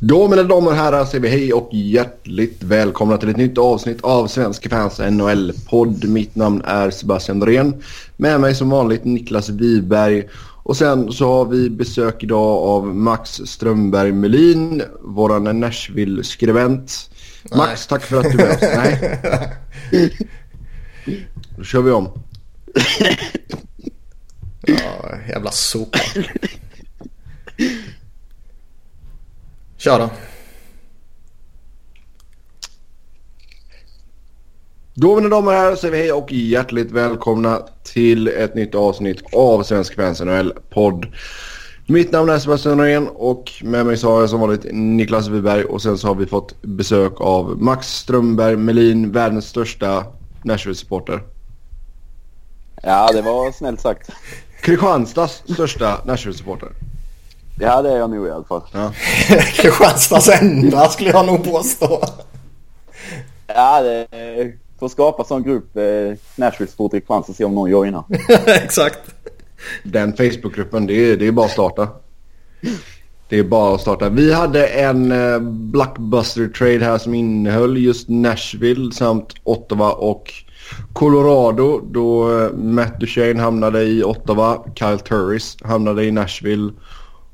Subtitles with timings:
[0.00, 4.00] Då mina damer och herrar säger vi hej och hjärtligt välkomna till ett nytt avsnitt
[4.00, 6.04] av Svenska fans NHL-podd.
[6.04, 7.82] Mitt namn är Sebastian Dorén.
[8.16, 10.28] Med mig som vanligt Niklas Wiberg.
[10.62, 17.10] Och sen så har vi besök idag av Max Strömberg Melin, våran Nashville-skribent.
[17.56, 19.38] Max, tack för att du är med.
[19.92, 20.10] Nej.
[21.56, 22.08] Då kör vi om.
[24.60, 25.98] Ja, jävla sopa.
[29.88, 30.10] Kör då.
[34.94, 39.34] Då mina damer och herrar säger vi hej och hjärtligt välkomna till ett nytt avsnitt
[39.34, 41.06] av Svensk Fans NHL-podd.
[41.86, 45.64] Mitt namn är Sebastian Norén och med mig så har jag som vanligt Niklas Wiberg
[45.64, 50.04] och sen så har vi fått besök av Max Strömberg Melin, världens största
[50.42, 51.22] Nashville-supporter.
[52.82, 54.10] Ja, det var snällt sagt.
[54.60, 56.68] Kristianstads största Nashville-supporter.
[57.60, 58.62] Ja, det är jag nog i alla fall.
[58.72, 58.92] Ja.
[59.52, 62.02] Kristianstads enda skulle jag nog påstå.
[63.46, 64.06] Ja, det
[64.78, 65.82] får skapa sån grupp eh,
[66.36, 68.04] Nashville Sport i Kristianstad och se om någon joinar.
[68.46, 69.00] Exakt.
[69.82, 71.88] Den Facebookgruppen, det är, det är bara att starta.
[73.28, 74.08] Det är bara att starta.
[74.08, 80.32] Vi hade en eh, blockbuster trade här som innehöll just Nashville samt Ottawa och
[80.92, 86.72] Colorado då eh, Matt Duchene hamnade i Ottawa, Kyle Turris hamnade i Nashville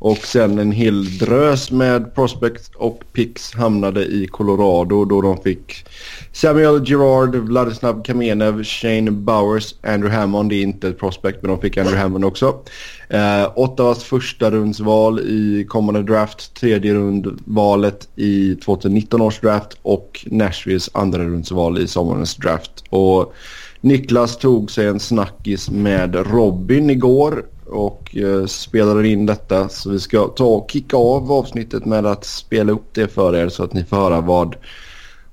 [0.05, 5.87] och sen en hel drös med prospects och picks hamnade i Colorado då de fick
[6.33, 10.51] Samuel Girard, Vladislav Kamenev, Shane Bowers, Andrew Hammond.
[10.51, 12.61] Det är inte ett prospect men de fick Andrew Hammond också.
[13.09, 20.91] Eh, Ottawas första rundsval i kommande draft, tredje rundvalet i 2019 års draft och Nashvilles
[20.93, 22.85] andra rundsval i sommarens draft.
[22.91, 23.35] Och
[23.81, 29.69] Niklas tog sig en snackis med Robin igår och eh, spelade in detta.
[29.69, 33.49] Så vi ska ta och kicka av avsnittet med att spela upp det för er
[33.49, 34.57] så att ni får höra vad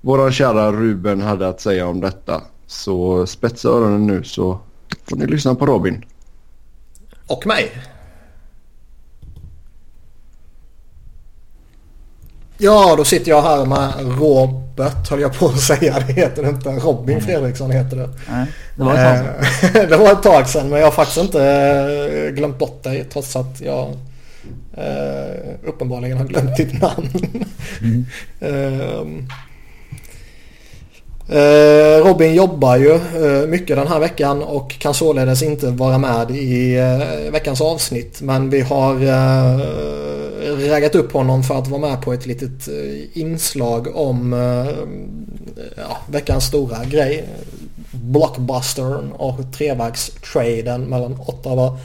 [0.01, 2.41] vår kära Ruben hade att säga om detta.
[2.67, 4.59] Så spetsa öronen nu så
[5.09, 6.05] får ni lyssna på Robin.
[7.27, 7.71] Och mig.
[12.63, 15.99] Ja, då sitter jag här med Robert, höll jag på att säga.
[16.07, 16.69] Det heter det inte.
[16.69, 18.09] Robin Fredriksson heter det.
[18.29, 18.45] Nej,
[18.75, 19.17] det var ett tag
[19.59, 19.81] sedan.
[19.81, 23.05] Eh, det var ett tag sedan, men jag har faktiskt inte eh, glömt bort dig
[23.13, 23.89] trots att jag
[24.77, 27.09] eh, uppenbarligen har glömt ditt namn.
[27.81, 28.05] Mm.
[28.39, 29.05] Eh,
[31.27, 36.31] Eh, Robin jobbar ju eh, mycket den här veckan och kan således inte vara med
[36.31, 38.21] i eh, veckans avsnitt.
[38.21, 38.95] Men vi har
[40.69, 42.67] raggat upp honom för att vara med på ett litet
[43.13, 44.33] inslag om
[45.77, 47.25] ja, veckans stora grej.
[47.91, 51.77] Blockbustern och trevägstraden mellan Ottawa,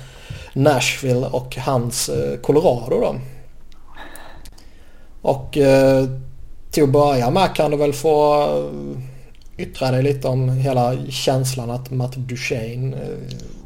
[0.53, 2.11] Nashville och hans
[2.43, 3.15] Colorado då.
[5.23, 5.59] Och
[6.71, 8.47] till att börja med kan du väl få
[9.56, 13.03] yttra dig lite om hela känslan att Matt Duchene eh,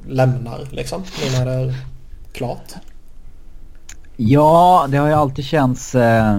[0.09, 1.03] lämnar liksom.
[1.03, 1.75] Nu när det är
[2.33, 2.75] klart.
[4.17, 5.95] Ja, det har ju alltid känts...
[5.95, 6.39] Eh,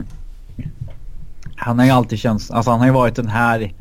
[1.56, 2.52] han har ju alltid känts...
[2.52, 3.74] Alltså han har ju varit den här...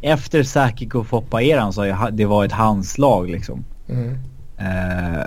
[0.00, 3.64] Efter Sakic och Foppa-eran så har det varit hans lag liksom.
[3.88, 4.18] Mm.
[4.58, 5.22] Eh,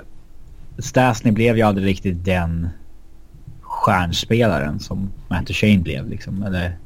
[0.78, 2.68] Stasny blev ju aldrig riktigt den
[3.60, 6.42] stjärnspelaren som Matt Duchene blev liksom.
[6.42, 6.76] Eller,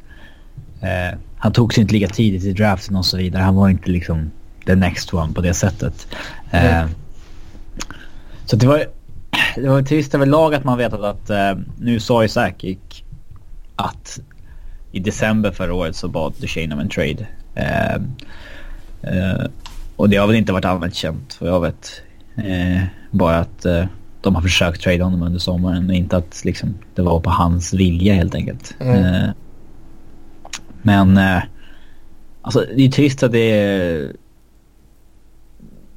[0.80, 3.42] eh, han tog sig inte lika tidigt i draften och så vidare.
[3.42, 4.30] Han var inte liksom
[4.66, 6.06] the next one på det sättet.
[6.50, 6.88] Eh, Mm.
[8.46, 8.84] Så det var
[9.54, 12.78] det var trist överlag att man vetat att eh, nu sa ju Sakic
[13.76, 14.18] att
[14.92, 17.26] i december förra året så bad Duchene om en trade.
[17.54, 17.94] Eh,
[19.02, 19.46] eh,
[19.96, 22.02] och det har väl inte varit allmänt känt vad jag vet.
[22.36, 23.84] Eh, bara att eh,
[24.20, 27.74] de har försökt trade honom under sommaren och inte att liksom, det var på hans
[27.74, 28.76] vilja helt enkelt.
[28.80, 29.30] Mm.
[30.86, 31.42] Men eh,
[32.42, 34.12] alltså det är trist att det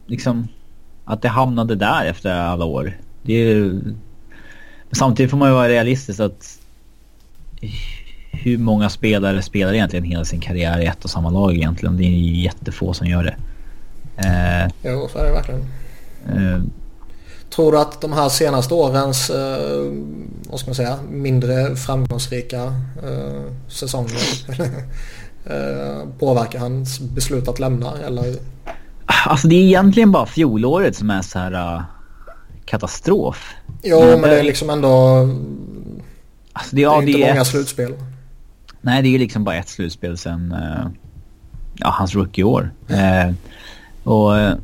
[0.06, 0.48] liksom
[1.06, 2.98] att det hamnade där efter alla år.
[3.22, 3.74] Det är ju...
[3.74, 6.60] Men Samtidigt får man ju vara realistisk att
[8.32, 11.98] hur många spelare spelar egentligen hela sin karriär i ett och samma lag egentligen?
[11.98, 13.36] Det är jättefå som gör det.
[14.18, 15.62] Eh, Jo, så är det verkligen.
[16.30, 16.62] eh,
[17.58, 19.92] Tror du att de här senaste årens, eh,
[20.50, 22.64] vad ska man säga, mindre framgångsrika
[23.04, 24.22] eh, säsonger
[25.46, 27.98] eh, påverkar hans beslut att lämna?
[28.08, 28.36] Eller?
[29.26, 31.82] alltså det är egentligen bara fjolåret som är så här uh,
[32.66, 33.54] katastrof.
[33.84, 34.90] Jo, Men men det- är liksom ändå...
[36.54, 37.94] Alltså det, Det är ja, inte det är många ett, slutspel.
[38.82, 40.88] Nej, det är ju liksom bara ett slutspel sen uh,
[41.76, 42.72] ja, hans rookie-år.
[42.88, 43.32] Eh,
[44.04, 44.56] och eh,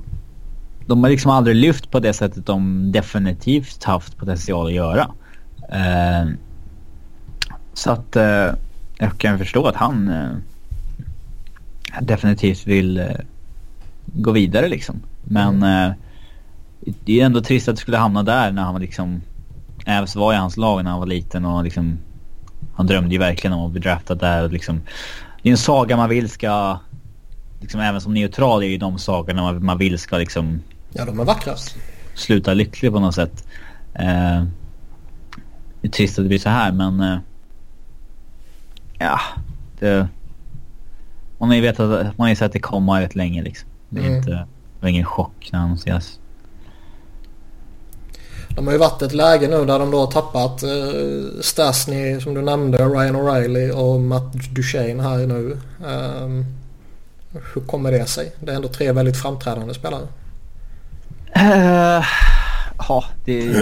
[0.88, 5.12] de har liksom aldrig lyft på det sättet de definitivt haft potential att göra.
[5.72, 6.30] Eh,
[7.74, 8.48] Så att eh,
[8.98, 10.30] jag kan förstå att han eh,
[12.02, 13.06] definitivt vill eh,
[14.06, 15.02] gå vidare liksom.
[15.24, 15.90] Men mm.
[15.90, 15.96] eh,
[17.06, 19.22] det är ändå trist att det skulle hamna där när han var liksom...
[19.86, 21.98] Ävs var i hans lag när han var liten och liksom...
[22.76, 24.82] Han drömde ju verkligen om att bli draftad där och liksom...
[25.42, 26.80] Det är en saga man vill ska...
[27.62, 30.62] Liksom även som neutral är ju de sagorna man, man vill ska liksom...
[30.94, 31.56] Ja, de är vackra.
[32.16, 33.48] Sluta lycklig på något sätt.
[33.94, 34.44] Eh,
[35.82, 37.00] det är trist att det blir så här men...
[37.00, 37.18] Eh,
[39.00, 39.20] ja,
[39.80, 40.08] det...
[41.38, 43.70] Man har ju vetat, man har sett det komma rätt länge liksom.
[43.90, 44.18] Det är mm.
[44.18, 44.32] inte...
[44.32, 44.48] Det
[44.82, 46.20] var ingen chock när han annonserades.
[48.56, 52.34] De har ju varit ett läge nu där de då har tappat eh, Stasny som
[52.34, 55.58] du nämnde, Ryan O'Reilly och Matt Duchene här nu.
[55.86, 56.46] Um,
[57.54, 58.32] hur kommer det sig?
[58.40, 60.08] Det är ändå tre väldigt framträdande spelare.
[61.38, 62.06] Uh,
[62.78, 63.54] ja, det är,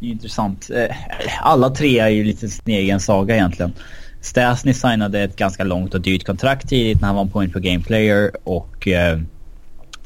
[0.00, 0.70] det är intressant.
[0.70, 0.96] Eh,
[1.40, 3.72] alla tre är ju lite sin egen saga egentligen.
[4.20, 7.60] Stasny signade ett ganska långt och dyrt kontrakt tidigt när han var en point per
[7.60, 9.22] game player och uh,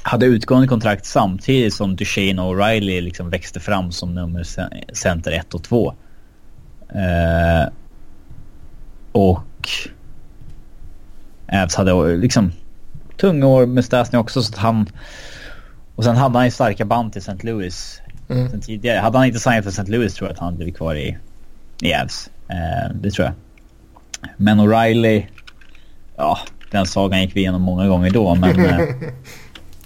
[0.03, 4.47] hade utgående kontrakt samtidigt som Duchene och O'Reilly liksom växte fram som nummer
[4.95, 5.95] center 1 och 2.
[6.89, 7.69] Eh,
[9.13, 9.69] och
[11.47, 12.53] Ävs hade liksom
[13.17, 14.87] tunga år med Stasny också så att han...
[15.97, 17.47] Och sen hade han ju starka band till St.
[17.47, 18.51] Louis mm.
[18.51, 18.99] sen tidigare.
[18.99, 19.91] Hade han inte signat för St.
[19.91, 21.19] Louis tror jag att han blivit kvar i,
[21.83, 22.31] i Avs.
[22.49, 23.35] Eh, det tror jag.
[24.37, 25.27] Men O'Reilly...
[26.17, 26.39] Ja,
[26.71, 28.65] den sagan gick vi igenom många gånger då men...
[28.65, 28.81] Eh,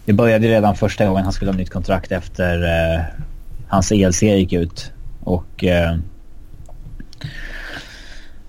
[0.05, 3.01] Det började redan första gången han skulle ha nytt kontrakt efter eh,
[3.69, 4.93] hans ELC gick ut.
[5.21, 5.97] Och eh,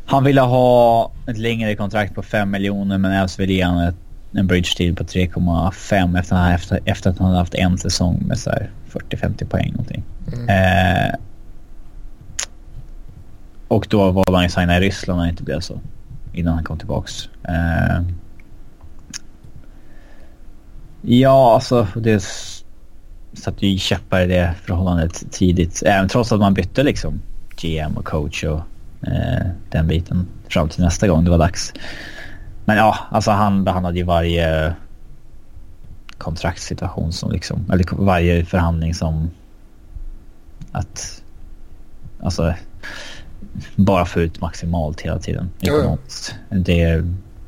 [0.06, 3.94] han ville ha ett längre kontrakt på 5 miljoner men Elfs ville ge honom
[4.32, 8.38] en bridge deal på 3,5 efter, efter, efter att han hade haft en säsong med
[8.38, 10.04] 40-50 poäng någonting.
[10.34, 10.50] Mm.
[10.50, 11.16] Eh,
[13.68, 15.80] och då var han signad i Ryssland när det inte blev så.
[16.34, 17.30] Innan han kom tillbaks.
[17.44, 18.02] Eh,
[21.02, 22.24] Ja, alltså det
[23.34, 25.84] satte ju käppar i det förhållandet tidigt.
[25.86, 27.22] Även trots att man bytte liksom
[27.62, 28.62] GM och coach och
[29.08, 31.74] eh, den biten fram till nästa gång det var dags.
[32.72, 34.76] Men ja, alltså han behandlade ju varje
[36.18, 39.32] kontraktssituation som liksom, eller varje förhandling som
[40.72, 41.24] att,
[42.20, 42.54] alltså
[43.76, 46.36] bara få ut maximalt hela tiden ekonomiskt.
[46.50, 46.64] Mm.
[46.64, 47.04] Det,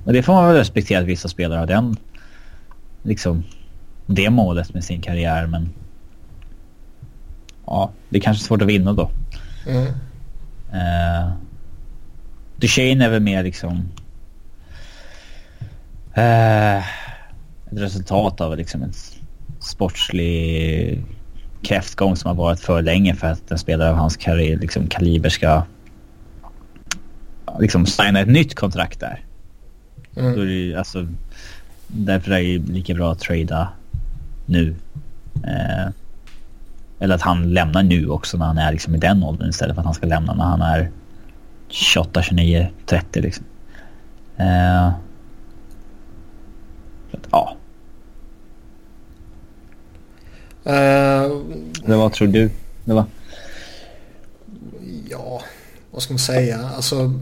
[0.05, 1.97] och det får man väl respektera att vissa spelare har den
[3.03, 3.43] liksom
[4.05, 5.69] det målet med sin karriär men
[7.65, 9.11] ja, det är kanske svårt att vinna då.
[9.67, 9.87] Mm.
[10.73, 11.33] Uh,
[12.57, 13.89] Duchene är väl mer liksom
[16.17, 18.93] uh, ett resultat av liksom en
[19.59, 21.03] sportslig
[21.61, 25.29] kräftgång som har varit för länge för att en spelare av hans karriär, liksom, kaliber
[25.29, 25.63] ska
[27.59, 29.21] liksom signa ett nytt kontrakt där.
[30.17, 30.35] Mm.
[30.35, 31.07] Då är det, alltså,
[31.95, 33.69] Därför är det lika bra att trada
[34.45, 34.75] nu.
[35.43, 35.91] Eh,
[36.99, 39.81] eller att han lämnar nu också när han är liksom i den åldern istället för
[39.81, 40.91] att han ska lämna när han är
[41.69, 43.45] 28, 29, 30 liksom.
[44.37, 44.87] Eh,
[47.11, 47.55] att, ja.
[50.67, 50.73] Uh,
[51.85, 52.49] Eller vad tror du?
[52.85, 53.05] Det var?
[55.09, 55.41] Ja,
[55.91, 56.69] vad ska man säga?
[56.75, 57.19] Alltså...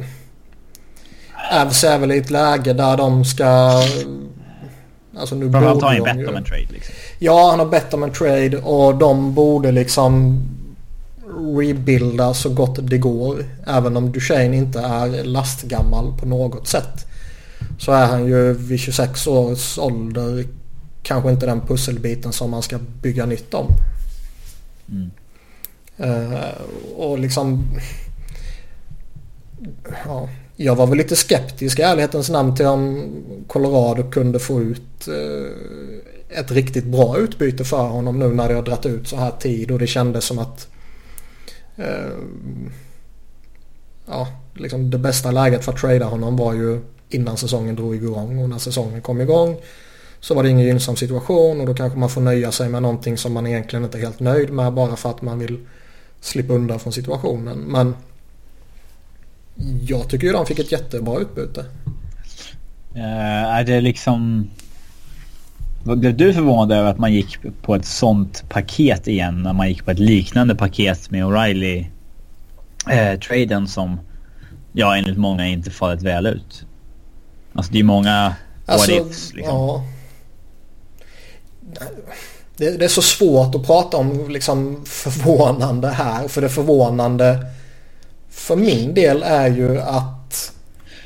[1.51, 3.81] Avs är väl i ett läge där de ska
[5.17, 6.95] Alltså nu Framförallt har han ju bett om en trade liksom.
[7.19, 10.43] Ja, han har bett om en trade och de borde liksom
[11.57, 13.45] rebuilda så gott det går.
[13.67, 17.05] Även om Duchene inte är lastgammal på något sätt.
[17.79, 20.45] Så är han ju vid 26 års ålder
[21.03, 23.67] kanske inte den pusselbiten som man ska bygga nytt om.
[24.89, 25.11] Mm.
[25.99, 26.51] Uh,
[26.95, 27.65] och liksom...
[30.05, 33.11] Ja, jag var väl lite skeptisk i ärlighetens namn till om
[33.47, 38.61] Colorado kunde få ut eh, ett riktigt bra utbyte för honom nu när det har
[38.61, 40.67] dratt ut så här tid och det kändes som att
[41.75, 42.11] eh,
[44.05, 46.79] ja, liksom det bästa läget för att trada honom var ju
[47.09, 49.57] innan säsongen drog igång och när säsongen kom igång
[50.21, 53.17] så var det ingen gynnsam situation och då kanske man får nöja sig med någonting
[53.17, 55.59] som man egentligen inte är helt nöjd med bara för att man vill
[56.21, 57.59] slippa undan från situationen.
[57.59, 57.95] Men
[59.81, 61.65] jag tycker ju de fick ett jättebra utbyte.
[62.95, 64.49] Uh, är det liksom...
[65.83, 69.85] Blev du förvånad över att man gick på ett sånt paket igen när man gick
[69.85, 71.85] på ett liknande paket med O'Reilly
[72.89, 73.99] eh, traden som
[74.73, 76.65] ja enligt många inte fallit väl ut?
[77.53, 78.35] Alltså det är många
[78.65, 79.55] alltså, ifs, liksom.
[79.55, 79.83] Ja.
[82.57, 87.45] Det, det, är så svårt att prata om liksom förvånande här för det förvånande
[88.29, 90.53] för min del är ju att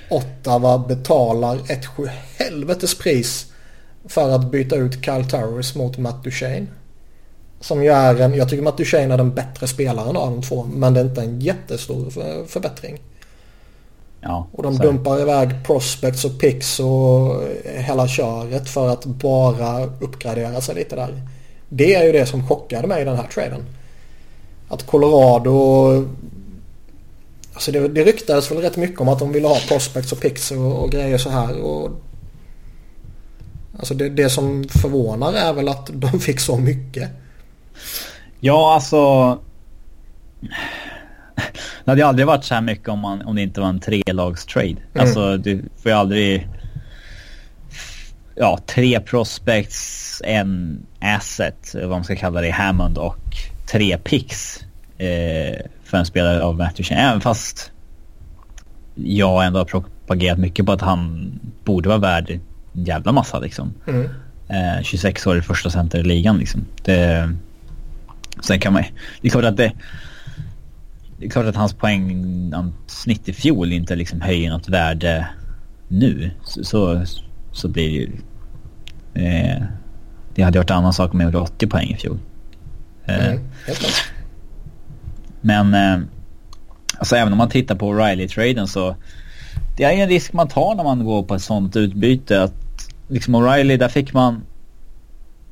[0.10, 3.45] Ottawa betalar ett sjuhelvetes pris
[4.07, 6.67] för att byta ut Kyle Towers mot Matt Duchene.
[7.60, 10.63] Som ju är en, jag tycker Matt Duchene är den bättre spelaren av de två
[10.63, 12.10] men det är inte en jättestor
[12.48, 13.00] förbättring.
[14.27, 19.86] Ja, och de så- dumpar iväg prospects och picks och hela köret för att bara
[19.86, 21.22] uppgradera sig lite där.
[21.70, 23.65] Det är ju det som chockade mig i den här traden.
[24.67, 26.08] Att Colorado...
[27.53, 30.51] Alltså det, det ryktades väl rätt mycket om att de ville ha prospects och picks
[30.51, 31.62] och, och grejer så här.
[31.62, 31.91] Och,
[33.79, 37.10] alltså det, det som förvånar är väl att de fick så mycket.
[38.39, 39.39] Ja, alltså...
[41.86, 43.80] Det hade ju aldrig varit så här mycket om, man, om det inte var en
[43.80, 44.68] trelagstrade.
[44.68, 44.80] Mm.
[44.94, 46.48] Alltså du får ju aldrig...
[48.36, 53.18] Ja, tre prospects, en asset, vad man ska kalla det, Hammond och
[53.72, 54.65] tre picks
[54.98, 56.96] eh, för en spelare av Matthew.
[56.96, 57.72] Även fast
[58.96, 61.32] jag ändå har propagerat mycket på att han
[61.63, 63.74] borde vara värd en jävla massa liksom.
[63.88, 64.10] Mm.
[64.50, 66.65] Eh, 26 år i första center i ligan liksom.
[66.84, 67.30] Det,
[68.42, 68.84] sen kan man
[69.22, 69.72] Det är klart att det...
[71.17, 75.27] Det är klart att hans poängsnitt i fjol inte liksom höjer något värde
[75.88, 76.31] nu.
[76.43, 77.05] Så, så,
[77.51, 78.12] så blir det ju...
[79.27, 79.63] Eh,
[80.36, 82.19] det hade en annan sak om jag gjorde 80 poäng i fjol.
[83.05, 83.39] Eh, Mm.
[85.41, 86.07] Men eh,
[86.98, 88.95] alltså även om man tittar på O'Reilly-traden så
[89.77, 92.43] det är ju en risk man tar när man går på ett sånt utbyte.
[92.43, 92.53] Att
[93.07, 94.41] liksom O'Reilly, där fick man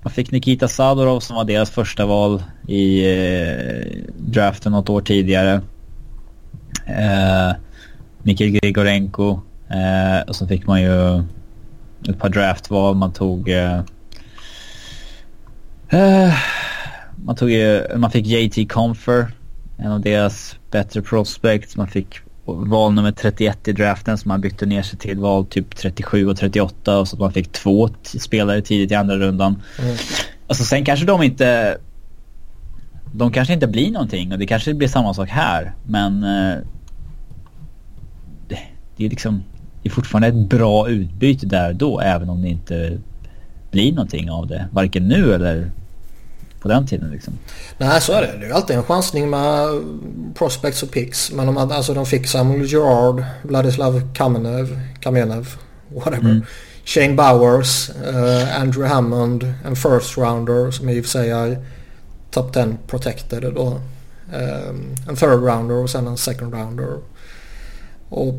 [0.04, 5.62] man fick Nikita Sadorov som var deras första val i eh, draften något år tidigare.
[6.86, 7.52] Eh,
[8.24, 9.40] Mikhail Grigorenko.
[9.70, 11.20] Eh, och så fick man ju
[12.10, 12.96] ett par draftval.
[12.96, 13.50] Man tog...
[13.50, 13.80] Eh,
[15.90, 16.34] eh
[17.16, 17.50] man, tog
[17.96, 19.32] man fick JT Comfer,
[19.78, 21.78] en av deras bättre prospects.
[21.78, 25.76] Man fick val nummer 31 i draften som man bytte ner sig till val typ
[25.76, 29.62] 37 och 38 och så att man fick två spelare tidigt i andra rundan.
[29.80, 29.96] Mm.
[30.48, 31.78] Alltså sen kanske de inte...
[33.16, 36.24] De kanske inte blir någonting och det kanske blir samma sak här men...
[36.24, 36.58] Eh,
[38.48, 38.60] det,
[38.98, 39.44] det är liksom...
[39.84, 42.98] Det är fortfarande ett bra utbyte där då även om det inte
[43.72, 44.68] blir någonting av det.
[44.72, 45.72] Varken nu eller
[46.64, 47.40] på den tiden liksom.
[47.78, 48.38] Nej så är det.
[48.40, 49.68] Det är alltid en chansning med
[50.36, 51.32] prospects och picks.
[51.32, 55.48] Men de, alltså, de fick Samuel Gerard, Vladislav Kamenev, Kamenev,
[55.90, 56.30] whatever.
[56.30, 56.46] Mm.
[56.86, 61.66] Shane Bowers, eh, Andrew Hammond, en first rounder som i och för sig är
[62.32, 63.80] top 10 protected då.
[64.34, 64.70] Eh,
[65.08, 66.98] en third rounder och sen en second rounder.
[68.10, 68.34] Och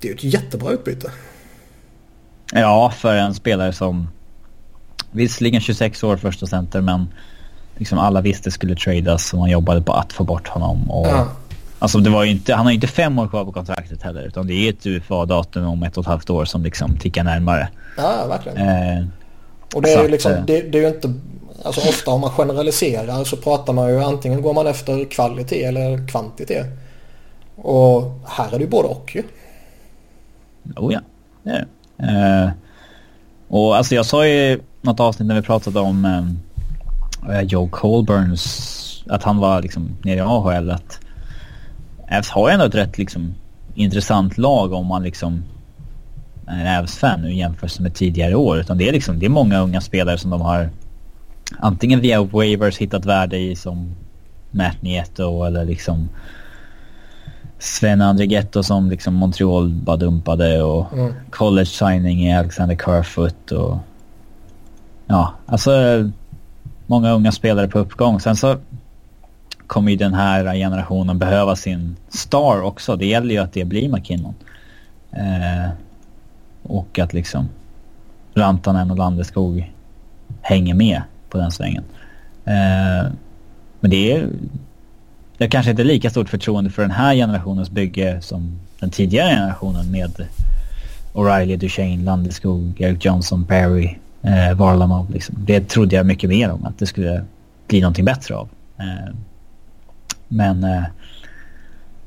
[0.00, 1.10] det är ju ett jättebra utbyte.
[2.52, 4.08] Ja, för en spelare som
[5.10, 7.08] visserligen 26 år första center men
[7.76, 10.90] liksom alla visste skulle tradas och man jobbade på att få bort honom.
[10.90, 11.28] Och, Ja.
[11.82, 14.22] Alltså det var ju inte, han har ju inte fem år kvar på kontraktet heller
[14.22, 17.68] utan det är ett UFA-datum om ett och ett halvt år som liksom tickar närmare.
[17.96, 18.58] Ja, verkligen.
[18.58, 19.04] Eh,
[19.74, 21.14] Och det är ju liksom, eh, det, det är inte...
[21.64, 26.08] Alltså ofta om man generaliserar så pratar man ju antingen går man efter kvalitet eller
[26.08, 26.66] kvantitet.
[27.56, 29.22] Och här är det ju både och ju.
[30.76, 31.00] oh ja,
[31.42, 32.44] det är det.
[32.44, 32.50] Eh,
[33.50, 39.04] och alltså jag sa ju något avsnitt när vi pratade om eh, eh, Joe Colburns,
[39.08, 41.00] att han var liksom nere i AHL att
[42.08, 43.34] Ävs har ju ändå ett rätt liksom
[43.74, 45.42] intressant lag om man liksom
[46.46, 48.58] är en Avs-fan nu jämfört med tidigare år.
[48.58, 50.70] Utan det är liksom, det är många unga spelare som de har
[51.58, 53.94] antingen via waivers hittat värde i som
[54.50, 56.08] Matt Nieto eller liksom
[57.62, 61.14] Sven Andrighetto som liksom Montreal bara dumpade och Mm.
[61.30, 63.78] college signing i Alexander Kerfoot och
[65.06, 65.70] ja, alltså
[66.86, 68.20] många unga spelare på uppgång.
[68.20, 68.56] Sen så
[69.66, 72.96] kommer ju den här generationen behöva sin star också.
[72.96, 74.34] Det gäller ju att det blir McKinnon.
[75.12, 75.70] Eh,
[76.62, 77.48] och att liksom
[78.34, 79.72] Rantanen och Landeskog
[80.40, 81.84] hänger med på den svängen.
[82.44, 83.10] Eh,
[83.80, 84.28] men det är
[85.40, 89.30] det är kanske inte lika stort förtroende för den här generationens bygge som den tidigare
[89.30, 90.26] generationen med
[91.12, 95.10] O'Reilly, Duchene, Landeskog, Eric Johnson, Perry, eh, Varlamov.
[95.10, 95.34] Liksom.
[95.38, 97.24] Det trodde jag mycket mer om att det skulle
[97.68, 98.48] bli någonting bättre av.
[98.78, 99.14] Eh,
[100.28, 100.82] men eh,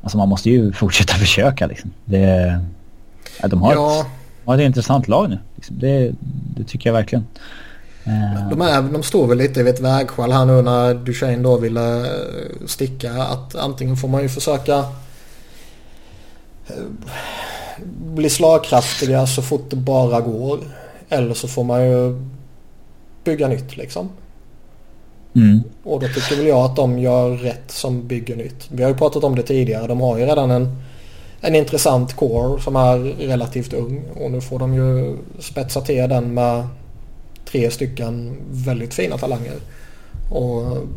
[0.01, 1.91] alltså man måste ju fortsätta försöka liksom.
[2.05, 2.59] Det,
[3.41, 3.99] ja, de, har Ja.
[4.01, 4.05] ett,
[4.45, 5.37] de har ett intressant lag nu.
[5.55, 5.79] Liksom.
[5.79, 6.11] Det,
[6.57, 7.25] det tycker jag verkligen.
[8.03, 11.57] Eh, De, är, de står väl lite vid ett vägskäl här nu när Duchene då
[11.57, 13.13] ville eh, sticka.
[13.13, 14.77] Att antingen får man ju försöka
[16.67, 16.83] eh,
[18.15, 20.59] bli slagkraftiga så fort det bara går.
[21.09, 22.21] Eller så får man ju
[23.23, 24.09] bygga nytt liksom.
[25.35, 25.63] Mm.
[25.83, 28.67] Och då tycker väl jag att de gör rätt som bygger nytt.
[28.71, 29.87] Vi har ju pratat om det tidigare.
[29.87, 30.77] De har ju redan en,
[31.41, 34.03] en intressant core som är relativt ung.
[34.15, 36.67] Och nu får de ju spetsa till den med
[37.53, 39.55] tre stycken väldigt fina talanger.
[40.29, 40.87] Och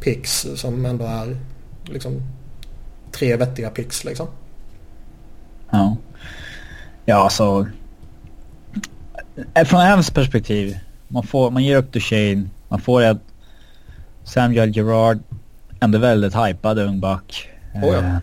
[0.00, 1.36] picks som ändå är
[1.84, 2.22] liksom
[3.12, 4.26] tre vettiga picks liksom.
[5.70, 5.96] Ja.
[7.04, 7.66] Ja, alltså.
[9.66, 10.78] Från Evans perspektiv.
[11.08, 12.48] Man, får, man ger upp Duchene.
[12.68, 13.22] Man får ett
[14.24, 15.18] Samuel Gerard.
[15.80, 17.48] Ändå väldigt hypad ung back.
[17.74, 17.98] Oh ja.
[17.98, 18.16] eh,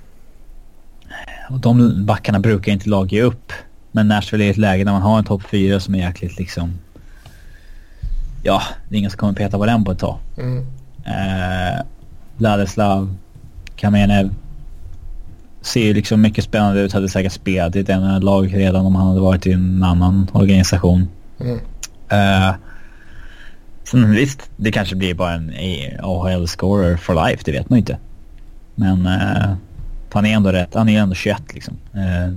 [1.54, 3.52] och de backarna brukar inte lag ge upp.
[3.92, 6.80] Men Nashville är ett läge där man har en topp fyra som är jäkligt liksom...
[8.44, 10.18] Ja, det är ingen som kommer peta på den på ett tag.
[10.38, 10.66] Mm.
[11.06, 11.86] Eh,
[12.38, 13.16] Vladislav,
[13.76, 14.30] Kamenev.
[15.62, 16.94] Ser ju liksom mycket spännande ut.
[16.94, 20.28] Hade säkert spelat i ett annat lag redan om han hade varit i en annan
[20.34, 21.08] organisation.
[21.40, 21.60] Mm.
[22.10, 22.56] Eh,
[23.84, 25.54] sen visst, det kanske blir bara en
[26.02, 27.44] AHL-scorer for life.
[27.46, 27.98] Det vet man ju inte.
[28.76, 29.56] Men eh,
[30.14, 30.74] han är ändå rätt.
[30.74, 31.78] Han är ändå 21 liksom.
[31.94, 32.34] Eh,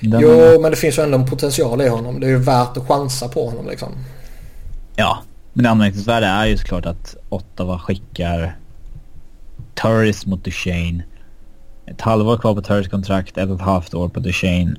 [0.00, 2.20] jo, men det finns ju ändå en potential i honom.
[2.20, 3.88] Det är ju värt att chansa på honom liksom.
[4.96, 5.18] Ja,
[5.52, 8.56] men det anmärkningsvärda är ju såklart att Ottawa skickar
[9.74, 11.04] Turris mot Duchene.
[11.86, 14.76] Ett halvår kvar på Turris kontrakt, ett och ett halvt år på Duchene.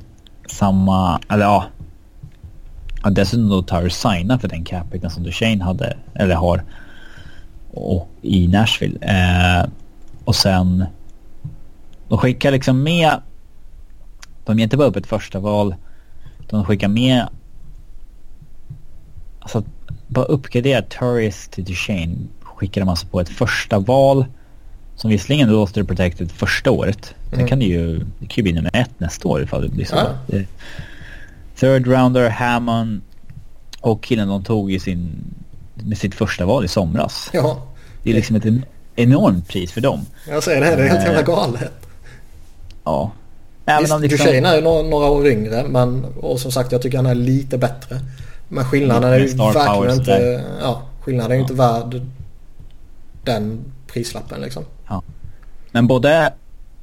[0.47, 1.65] Samma, eller ja.
[3.03, 6.63] ja dessutom då Turris signar för den capita som Duchene hade, eller har.
[7.71, 8.99] Och, I Nashville.
[9.01, 9.69] Eh,
[10.25, 10.85] och sen...
[12.07, 13.21] De skickar liksom med...
[14.45, 15.75] De ger inte bara upp ett första val.
[16.49, 17.27] De skickar med...
[19.39, 19.63] Alltså
[20.07, 24.25] bara uppgradera Turris till Duchene skickar de alltså på ett första val
[24.95, 27.15] som visserligen låter protected första året.
[27.29, 27.47] Sen mm.
[27.47, 29.95] kan det ju, det kan ju bli nummer ett nästa år ifall det blir så.
[29.95, 30.39] Ja.
[31.55, 33.01] Third rounder, Hammond
[33.81, 35.23] och killen de tog i sin,
[35.73, 37.29] med sitt första val i somras.
[37.33, 37.63] Ja.
[38.03, 38.45] Det är liksom ett
[38.95, 40.05] enormt pris för dem.
[40.29, 41.71] Jag säger det, det är helt jävla eh, galet.
[42.83, 43.11] Ja.
[43.65, 44.25] Även om liksom...
[44.25, 47.15] Duchene är ju några, några år yngre men och som sagt jag tycker han är
[47.15, 47.99] lite bättre.
[48.55, 50.43] Men skillnaden är ju verkligen inte...
[50.61, 51.43] Ja, skillnaden är ju ja.
[51.43, 52.01] inte värd
[53.23, 54.63] den prislappen liksom.
[54.87, 55.03] Ja.
[55.71, 56.33] Men både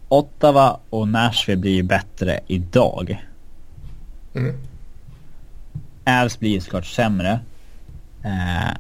[0.09, 3.25] Ottawa och Nashville blir ju bättre idag.
[4.35, 4.57] Mm.
[6.05, 7.41] Avs blir ju såklart sämre.
[8.23, 8.77] Eh,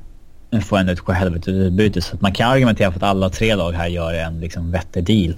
[0.50, 2.02] men får ändå ett sjuhelvete-utbyte.
[2.02, 5.36] Så man kan argumentera för att alla tre lag här gör en liksom vettig deal.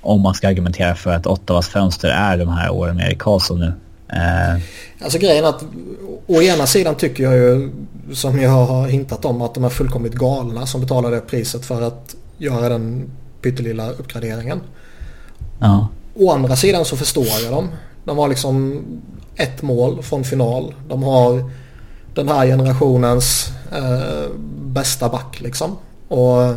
[0.00, 3.60] Om man ska argumentera för att Ottawas fönster är de här åren med Erik Karlsson
[3.60, 3.72] nu.
[4.12, 4.62] Eh.
[5.00, 5.64] Alltså grejen att
[6.26, 7.70] å ena sidan tycker jag ju
[8.12, 11.82] som jag har hintat om att de är fullkomligt galna som betalar det priset för
[11.82, 13.10] att göra den
[13.42, 14.60] pyttelilla uppgraderingen.
[15.60, 15.88] Ja.
[16.14, 17.68] Å andra sidan så förstår jag dem.
[18.04, 18.82] De har liksom
[19.36, 20.74] ett mål från final.
[20.88, 21.50] De har
[22.14, 25.76] den här generationens eh, bästa back liksom.
[26.08, 26.54] Och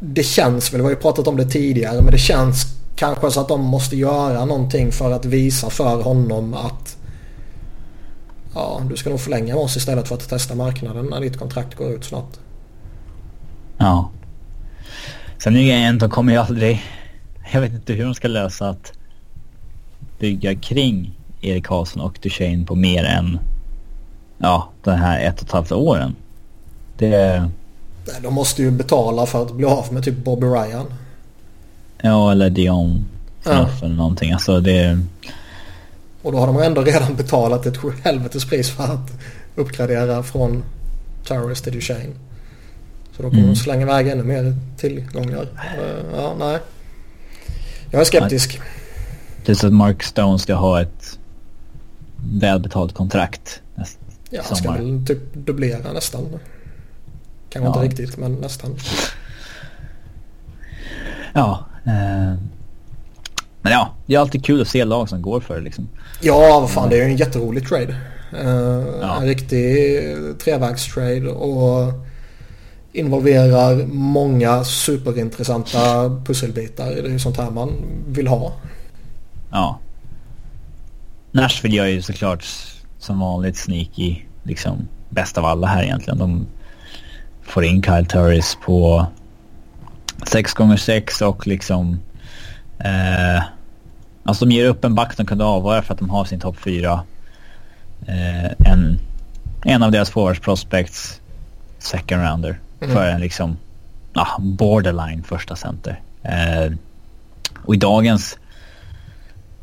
[0.00, 3.40] det känns väl, vi har ju pratat om det tidigare, men det känns kanske så
[3.40, 6.96] att de måste göra någonting för att visa för honom att
[8.54, 11.74] ja, du ska nog förlänga med oss istället för att testa marknaden när ditt kontrakt
[11.74, 12.32] går ut snart.
[13.78, 14.10] Ja.
[15.38, 16.82] Sen är de kommer ju aldrig...
[17.52, 18.92] Jag vet inte hur de ska lösa att
[20.18, 23.38] bygga kring Erik Karlsson och Duchene på mer än
[24.38, 26.16] ja, den här ett och ett halvt åren.
[26.98, 27.50] Det...
[28.22, 30.86] De måste ju betala för att bli av med typ Bobby Ryan.
[32.04, 33.04] Ja, eller Dion
[33.44, 33.68] ja.
[33.82, 34.32] eller någonting.
[34.32, 35.00] Alltså det...
[36.22, 39.12] Och då har de ändå redan betalat ett helvetespris för att
[39.54, 40.64] uppgradera från
[41.26, 42.12] Towers till Duchene.
[43.16, 43.54] Så då kommer mm.
[43.54, 45.42] de slänga iväg ännu mer tillgångar.
[45.42, 46.58] Uh, ja, nej.
[47.90, 48.60] Jag är skeptisk.
[49.52, 51.18] Så att Mark Stone ska ha ett
[52.40, 56.38] välbetalt kontrakt nästa Ja, han ska väl typ dubblera nästan.
[57.50, 57.84] Kanske ja.
[57.84, 58.76] inte riktigt men nästan.
[61.32, 61.64] Ja.
[61.84, 62.34] Eh,
[63.62, 65.88] men ja, det är alltid kul att se lag som går för det liksom.
[66.20, 67.96] Ja, vad fan det är ju en jätterolig trade.
[68.34, 69.16] Uh, ja.
[69.20, 70.00] En riktig
[70.38, 71.92] trevägstrade och
[72.92, 76.90] involverar många superintressanta pusselbitar.
[76.90, 77.72] Det är ju sånt här man
[78.08, 78.52] vill ha.
[79.50, 79.78] Ja.
[81.30, 82.44] Nashville gör ju såklart
[82.98, 86.18] som vanligt sneaky liksom bäst av alla här egentligen.
[86.18, 86.46] De
[87.42, 89.06] får in Kyle Turris på
[90.24, 92.00] 6x6 och liksom
[92.78, 93.42] eh,
[94.26, 96.56] Alltså de ger upp en back de kunde avvara för att de har sin topp
[96.64, 97.02] 4.
[98.06, 98.98] Eh, en,
[99.64, 101.20] en av deras forwards prospects
[101.78, 102.94] second rounder mm.
[102.94, 103.56] för en liksom
[104.14, 106.00] ah, borderline första center.
[106.22, 106.72] Eh,
[107.64, 108.38] och i dagens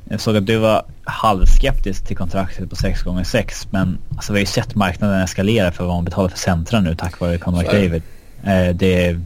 [0.04, 4.46] Jag såg att du var halvskeptisk till kontraktet på 6x6 men alltså, vi har ju
[4.46, 8.04] sett marknaden eskalera för vad man betalar för centra nu tack vare Conor McDavid.
[8.44, 9.20] Eh, det,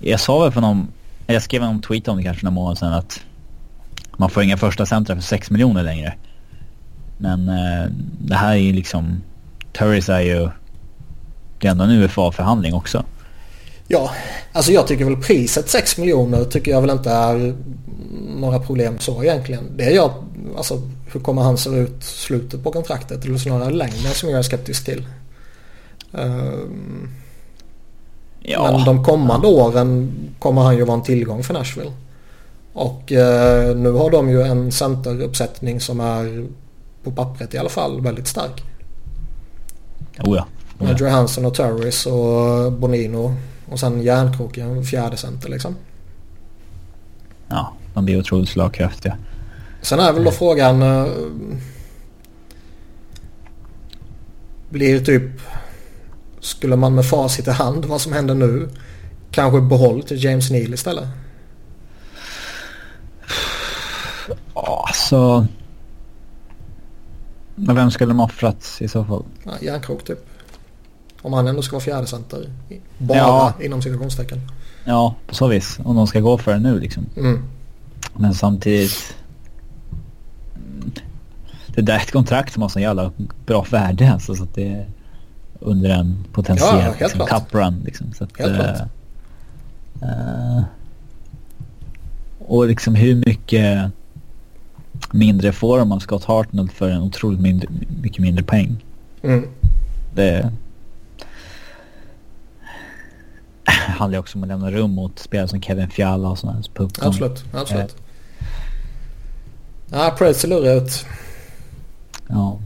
[0.00, 0.88] jag sa väl på någon,
[1.26, 3.20] jag skrev en tweet om det kanske några månader sedan att
[4.16, 6.14] man får inga första centra för 6 miljoner längre.
[7.18, 9.22] Men eh, det här är ju liksom,
[9.72, 10.48] Turris är ju,
[11.60, 13.04] det är ändå en UFA-förhandling också.
[13.88, 14.10] Ja,
[14.52, 17.54] alltså jag tycker väl priset 6 miljoner tycker jag väl inte är
[18.36, 19.76] några problem så egentligen.
[19.76, 20.10] Det är jag,
[20.56, 20.82] alltså
[21.12, 24.84] hur kommer han se ut slutet på kontraktet eller snarare längden som jag är skeptisk
[24.84, 25.06] till.
[26.12, 27.14] Um,
[28.42, 28.72] ja.
[28.72, 31.92] Men de kommande åren kommer han ju vara en tillgång för Nashville.
[32.72, 36.46] Och uh, nu har de ju en centeruppsättning som är
[37.02, 38.62] på pappret i alla fall väldigt stark.
[40.24, 40.46] Oh ja.
[40.80, 40.96] Oh ja.
[40.98, 43.34] Johansson och Turris och Bonino
[43.70, 45.76] och sen järnkrok i en fjärde center liksom.
[47.48, 49.16] Ja, de blir otroligt slagkraftiga.
[49.82, 50.82] Sen är väl då frågan...
[50.82, 51.06] Uh,
[54.70, 55.40] blir typ...
[56.48, 58.68] Skulle man med facit i hand vad som händer nu
[59.30, 61.08] kanske behåll till James Neal istället?
[64.54, 65.46] Alltså...
[67.54, 69.24] Men vem skulle de offrat i så fall?
[69.44, 70.26] Ja, järnkrok typ.
[71.22, 72.52] Om han ändå ska vara fjärde center.
[72.98, 73.52] Bara ja.
[73.60, 74.40] inom citationstecken.
[74.84, 75.78] Ja, på så vis.
[75.84, 77.06] Om de ska gå för det nu liksom.
[77.16, 77.44] Mm.
[78.14, 79.16] Men samtidigt...
[81.66, 83.12] Det där är ett kontrakt som har så jävla
[83.46, 84.86] bra värde alltså, så att det
[85.60, 87.82] under en potentiell ja, liksom, cup run.
[87.84, 88.80] Liksom, så att, helt
[90.02, 90.62] uh,
[92.38, 93.90] och liksom hur mycket
[95.12, 97.68] mindre får man Scott Hartnell för en otroligt mindre,
[98.02, 98.84] mycket mindre poäng.
[99.22, 99.48] Mm.
[100.14, 100.52] Det
[103.98, 106.62] handlar också om att lämna rum mot spelare som Kevin Fiala och sådana.
[107.00, 107.96] Absolut, absolut.
[109.90, 111.06] Ja, Preds ser lurig ut.
[112.28, 112.58] Ja.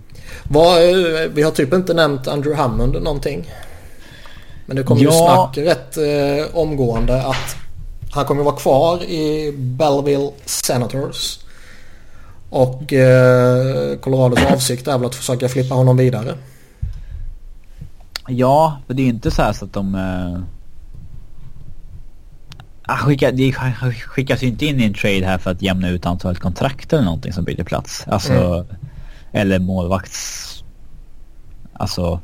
[0.52, 3.50] Var, vi har typ inte nämnt Andrew Hammond någonting.
[4.66, 5.10] Men det kommer ja.
[5.10, 7.56] ju snack rätt eh, omgående att
[8.10, 11.38] han kommer vara kvar i Belleville Senators.
[12.50, 16.34] Och eh, Colorados avsikt är väl att försöka flippa honom vidare.
[18.28, 19.94] Ja, för det är inte så här så att de...
[19.94, 20.42] Eh
[22.82, 23.52] ah, skickar, det
[23.92, 27.04] skickas ju inte in i en trade här för att jämna ut antalet kontrakt eller
[27.04, 28.04] någonting som byter plats.
[28.06, 28.66] Alltså, mm.
[29.33, 30.64] Eller målvakts...
[31.73, 32.21] Alltså,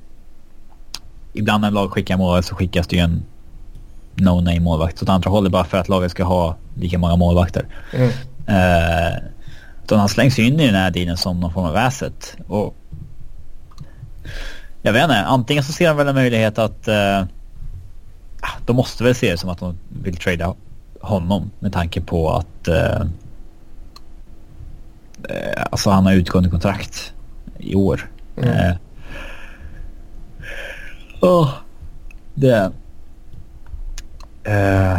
[1.33, 3.23] ibland när lag skickar målvakt så skickas det ju en
[4.15, 7.67] no-name målvakt åt andra hållet bara för att laget ska ha lika många målvakter.
[7.93, 8.09] Mm.
[8.49, 9.19] Uh,
[9.85, 12.37] utan han slängs ju in i den här dealen som någon form av asset.
[12.49, 12.75] Och
[14.83, 17.25] jag vet inte, antingen så ser de väl en möjlighet att uh,
[18.67, 20.55] de måste väl se det som att de vill trada
[21.01, 23.01] honom med tanke på att eh,
[25.29, 27.13] eh, alltså han har utgående kontrakt
[27.59, 28.11] i år.
[28.37, 28.49] Mm.
[28.49, 28.77] Eh,
[31.21, 31.51] oh,
[32.35, 32.73] det...
[34.45, 34.99] Eh,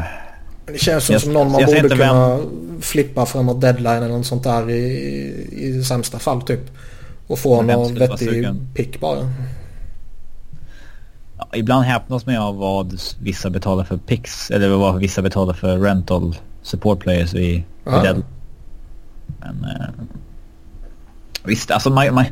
[0.66, 2.82] det känns som, jag, som någon man borde kunna vem...
[2.82, 4.84] flippa framåt deadline eller något sånt där i,
[5.52, 6.62] i sämsta fall typ.
[7.28, 9.32] Och få någon vettig pick bara.
[11.38, 15.78] Ja, ibland häpnas man av vad vissa betalar för picks, eller vad vissa betalar för
[15.78, 18.24] rental support players i, i Dead.
[19.40, 19.88] Men eh,
[21.44, 22.26] visst, alltså man, man,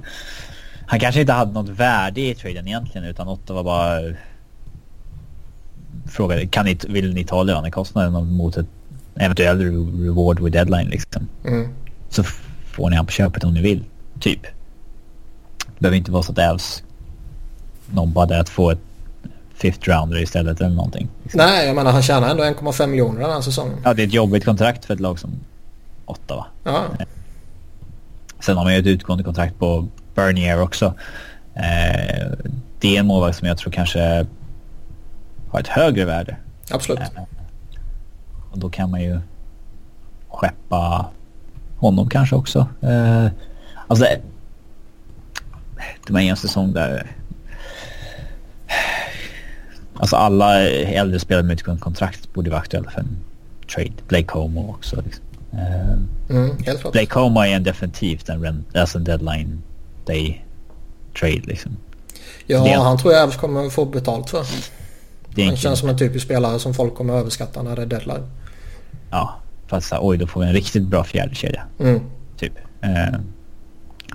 [0.88, 4.00] han kanske inte hade något värde i traden egentligen utan Ottawa bara
[6.06, 8.68] frågade kan ni, vill ni ta lönekostnaden mot ett
[9.16, 9.62] eventuell
[10.04, 11.28] reward with deadline liksom.
[11.46, 11.70] Mm.
[12.10, 12.24] Så
[12.72, 13.84] får ni han på köpet om ni vill,
[14.20, 14.42] typ.
[15.58, 16.84] Det behöver inte vara så att Elves
[17.86, 18.80] nobbade att få ett
[19.54, 21.10] fifth rounder istället eller någonting.
[21.34, 23.78] Nej, jag menar han tjänar ändå 1,5 miljoner den här säsongen.
[23.84, 25.32] Ja, det är ett jobbigt kontrakt för ett lag som
[26.08, 26.46] Ottawa.
[26.64, 26.86] Ja.
[28.40, 30.94] Sen har man ju ett utgående kontrakt på Bernier också.
[31.54, 32.28] Eh,
[32.80, 34.26] det är en målvakt som jag tror kanske
[35.50, 36.38] har ett högre värde.
[36.72, 37.00] Absolut.
[37.00, 37.24] Eh,
[38.52, 39.20] och då kan man ju
[40.28, 41.06] skeppa
[41.78, 42.68] honom kanske också.
[42.82, 43.28] Eh,
[43.88, 44.22] alltså det,
[46.08, 47.12] det var en säsong där
[50.00, 53.18] Alltså alla äldre spelare med utgående kontrakt borde vara aktuella för en
[53.76, 53.92] trade.
[54.08, 55.02] Blake Homo också.
[55.02, 55.26] Liksom.
[56.30, 56.58] Mm,
[56.92, 59.62] Blake Homo är en definitivt en, alltså en deadline
[60.06, 60.46] day
[61.20, 61.78] trade liksom.
[62.46, 64.46] Ja, det, han tror jag även kommer få betalt för.
[65.36, 68.24] Det han känns som en typisk spelare som folk kommer överskatta när det är deadline.
[69.12, 71.64] Ja, fast oj då får vi en riktigt bra fjärde kedja.
[71.80, 72.02] Mm.
[72.38, 72.54] Typ.
[72.84, 73.20] Uh,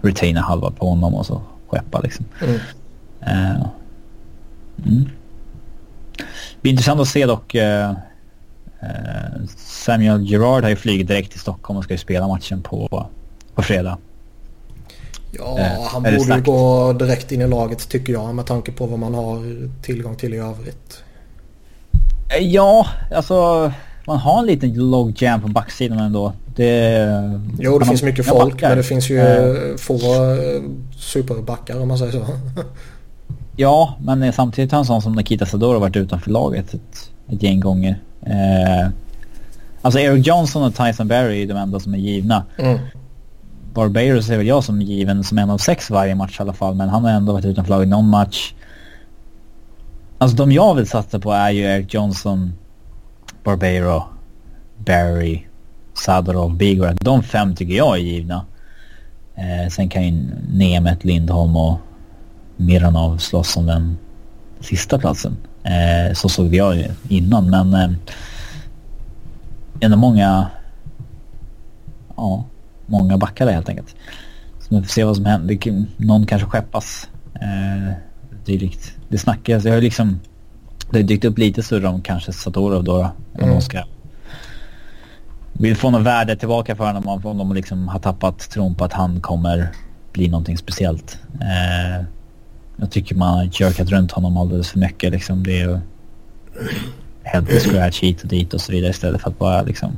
[0.02, 2.24] retaina halva på honom och så skeppa liksom.
[2.40, 2.54] Mm.
[2.54, 3.66] Uh,
[4.86, 5.08] mm.
[6.16, 7.54] Det blir intressant att se dock.
[7.54, 7.96] Eh, eh,
[9.56, 13.06] Samuel Gerard har ju flugit direkt till Stockholm och ska ju spela matchen på
[13.54, 13.98] på fredag.
[15.32, 18.86] Ja, eh, han borde ju gå direkt in i laget tycker jag med tanke på
[18.86, 21.04] vad man har tillgång till i övrigt.
[22.36, 23.72] Eh, ja, alltså
[24.06, 26.32] man har en liten log jam på backsidan ändå.
[26.56, 28.68] Det, jo, det finns mycket folk backar.
[28.68, 29.98] men det finns ju uh, få
[30.96, 32.26] superbackar om man säger så.
[33.56, 37.60] ja, men samtidigt har en sån som Nikita Sador varit utanför laget ett, ett gäng
[37.60, 38.00] gånger.
[38.26, 38.90] Uh,
[39.82, 42.44] alltså Eric Johnson och Tyson Berry är de enda som är givna.
[42.58, 42.78] Mm.
[43.74, 46.74] Barbaros är väl jag som given som en av sex varje match i alla fall.
[46.74, 48.54] Men han har ändå varit utanför laget någon match.
[50.18, 52.52] Alltså de jag vill satsa på är ju Eric Johnson,
[53.44, 54.02] Barbero,
[54.76, 55.42] Barry,
[55.94, 56.94] Sadorov, Bigora.
[56.94, 58.46] De fem tycker jag är givna.
[59.34, 61.78] Eh, sen kan ju Nemet, Lindholm och
[62.56, 63.98] Miranov slåss om den
[64.60, 65.36] sista platsen.
[65.64, 67.90] Eh, så såg jag innan men eh,
[69.80, 70.50] ändå många
[72.16, 72.44] ja,
[72.86, 73.96] många backar helt enkelt.
[74.60, 75.58] Så vi får se vad som händer.
[75.96, 77.08] Någon kanske skeppas.
[77.34, 77.92] Eh,
[78.44, 78.92] dylikt.
[79.08, 79.64] Det snackas.
[79.64, 80.20] Jag har liksom...
[80.90, 83.10] Det har dykt upp lite surr om kanske Satorov då.
[83.32, 83.60] Om mm.
[83.60, 83.82] ska...
[85.52, 87.08] Vill få något värde tillbaka för honom.
[87.24, 89.68] Om de liksom har tappat tron på att han kommer
[90.12, 91.18] bli någonting speciellt.
[91.40, 92.04] Eh,
[92.82, 95.12] jag tycker man har jerkat runt honom alldeles för mycket.
[95.12, 95.42] Liksom.
[95.42, 95.78] Det är ju...
[97.22, 99.92] Head scratch hit och dit och så vidare istället för att bara liksom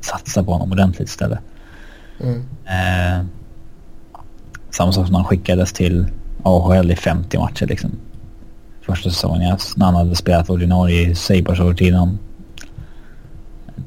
[0.00, 1.38] satsa på honom ordentligt istället.
[2.20, 2.44] Mm.
[2.64, 3.26] Eh,
[4.70, 6.06] samma sak som han skickades till
[6.42, 7.90] AHL i 50 matcher liksom.
[8.82, 12.18] Första säsongen när han hade spelat ordinarie i Sabres innan.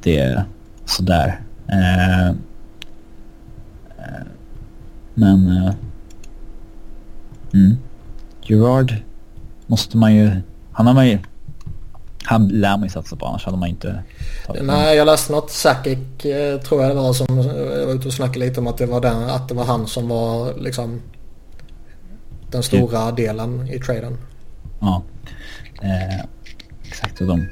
[0.02, 0.44] Det är
[0.86, 1.40] sådär.
[1.68, 2.36] Eh, eh,
[5.14, 5.74] men...
[7.56, 7.78] Eh, mm.
[8.42, 8.96] Gerard
[9.68, 10.32] måste man ju...
[10.72, 11.20] Han har man ju
[12.28, 14.04] han lär man ju satsa på annars hade man inte
[14.62, 15.52] Nej jag läste något.
[15.52, 18.86] Sakic eh, tror jag det var som var ute och snackade lite om att det
[18.86, 21.02] var, den, att det var han som var liksom
[22.52, 24.18] den stora delen i traden.
[24.80, 25.04] Ja.
[25.82, 26.26] Eh,
[26.88, 27.22] exakt.
[27.22, 27.48] Och de,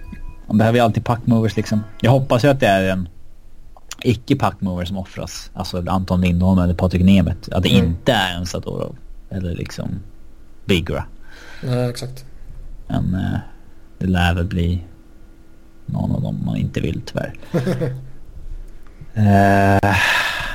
[0.47, 1.83] de behöver ju alltid packmovers liksom.
[2.01, 3.09] Jag hoppas ju att det är en
[4.01, 5.51] icke packmover som offras.
[5.53, 7.49] Alltså Anton Lindholm eller Patrik Nemeth.
[7.51, 7.85] Att det mm.
[7.85, 8.95] inte är en Sadorov.
[9.33, 9.99] Eller liksom
[10.65, 11.05] Bigra.
[11.63, 12.25] Nej exakt.
[12.87, 13.39] Men eh,
[13.97, 14.83] det lär väl bli
[15.85, 17.33] någon av dem man inte vill tyvärr.
[19.17, 19.93] uh,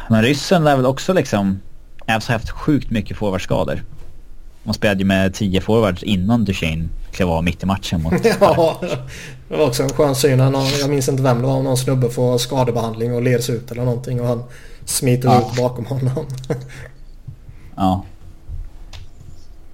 [0.09, 1.61] men ryssen lär väl också liksom...
[2.07, 3.83] Även haft sjukt mycket forwardskador.
[4.63, 8.13] Man spelade ju med 10 forwards innan Duchene klev av mitt i matchen mot...
[8.41, 8.81] ja,
[9.49, 10.39] det var också en skön syn.
[10.81, 11.63] Jag minns inte vem det var.
[11.63, 14.45] Någon snubbe får skadebehandling och leds ut eller någonting och han
[14.85, 15.41] smiter ja.
[15.41, 16.27] ut bakom honom.
[17.77, 18.05] ja.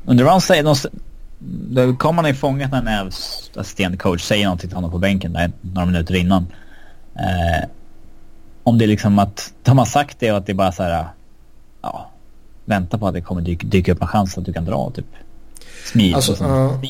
[0.04, 0.76] Undrar vad han säger.
[1.74, 5.32] Då kommer han i fångat när Nevs assisterande coach säger någonting till honom på bänken
[5.32, 6.46] där några minuter innan.
[7.14, 7.68] Eh,
[8.64, 10.82] om det är liksom att de har sagt det och att det är bara så
[10.82, 11.06] här,
[11.82, 12.10] ja,
[12.64, 15.06] vänta på att det kommer dyka, dyka upp en chans att du kan dra typ.
[15.84, 16.80] Smid alltså, uh,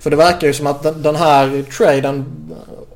[0.00, 2.24] För det verkar ju som att den, den här traden,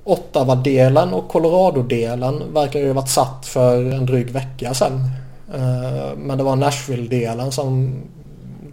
[0.05, 5.11] Ottawa-delen och Colorado-delen verkar ju ha varit satt för en dryg vecka sedan.
[5.55, 7.95] Uh, men det var Nashville-delen som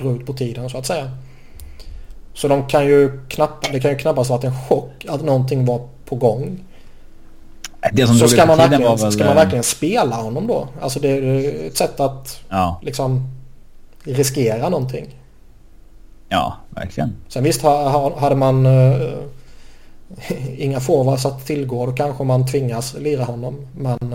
[0.02, 1.12] drog ut på tiden så att säga.
[2.34, 5.88] Så de kan ju knappt, det kan ju knappast varit en chock att någonting var
[6.06, 6.60] på gång.
[8.20, 9.12] så ska man, verkligen, väl...
[9.12, 10.68] ska man eh, verkligen spela honom då?
[10.82, 12.80] Alltså det är ett sätt att ja.
[12.84, 13.28] liksom
[14.04, 15.16] riskera någonting.
[16.30, 17.16] Ja, verkligen.
[17.28, 19.14] Sen visst hade man uh,
[20.58, 23.68] inga forwards att tillgå då kanske man tvingas lira honom.
[23.78, 24.14] Men...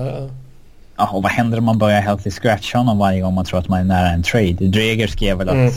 [0.96, 3.68] Ja, och vad händer om man börjar healthy scratch honom varje gång man tror att
[3.68, 4.52] man är nära en trade?
[4.52, 5.72] Dreger skrev väl att mm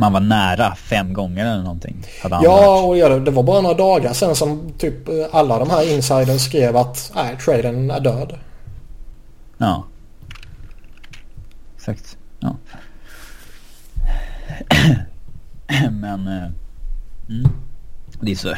[0.00, 2.06] man var nära fem gånger eller någonting.
[2.22, 4.94] ja, och ja, det var bara några dagar sen som typ
[5.32, 8.38] alla de här insiders skrev att nej, traden är död.
[9.58, 9.84] Ja.
[11.76, 12.16] Exakt.
[12.40, 12.56] Ja.
[15.90, 16.50] Men eh,
[17.28, 17.50] mm,
[18.20, 18.54] det är så,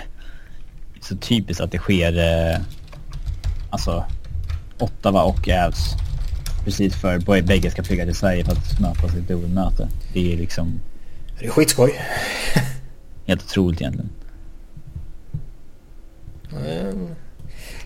[1.01, 2.61] så typiskt att det sker eh,
[3.71, 4.05] alltså
[4.83, 5.95] Ottawa och Ävs
[6.65, 9.89] precis för bägge ska flyga till Sverige för att mötas i ett dubbelmöte.
[10.13, 10.81] Det är liksom
[11.39, 12.01] det är skitskoj.
[13.27, 14.11] Helt otroligt egentligen.
[16.67, 17.09] Mm.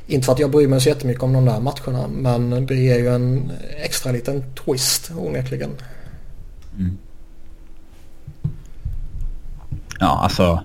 [0.07, 2.99] Inte för att jag bryr mig så jättemycket om de där matcherna men det ger
[2.99, 5.71] ju en extra liten twist onekligen.
[6.79, 6.99] Mm.
[9.99, 10.63] Ja, alltså.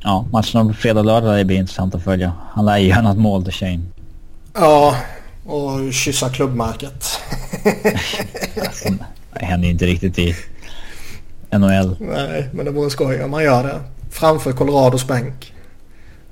[0.00, 2.32] Ja, matcherna på fredag och lördag blir intressant att följa.
[2.50, 3.80] Han lär ju göra något mål till Shane.
[4.54, 4.96] Ja,
[5.44, 7.20] och kyssa klubbmärket.
[9.32, 10.36] det händer inte riktigt i
[11.50, 11.96] NHL.
[12.00, 13.80] Nej, men det vore skoj om man gör det.
[14.10, 15.54] Framför Colorados bänk.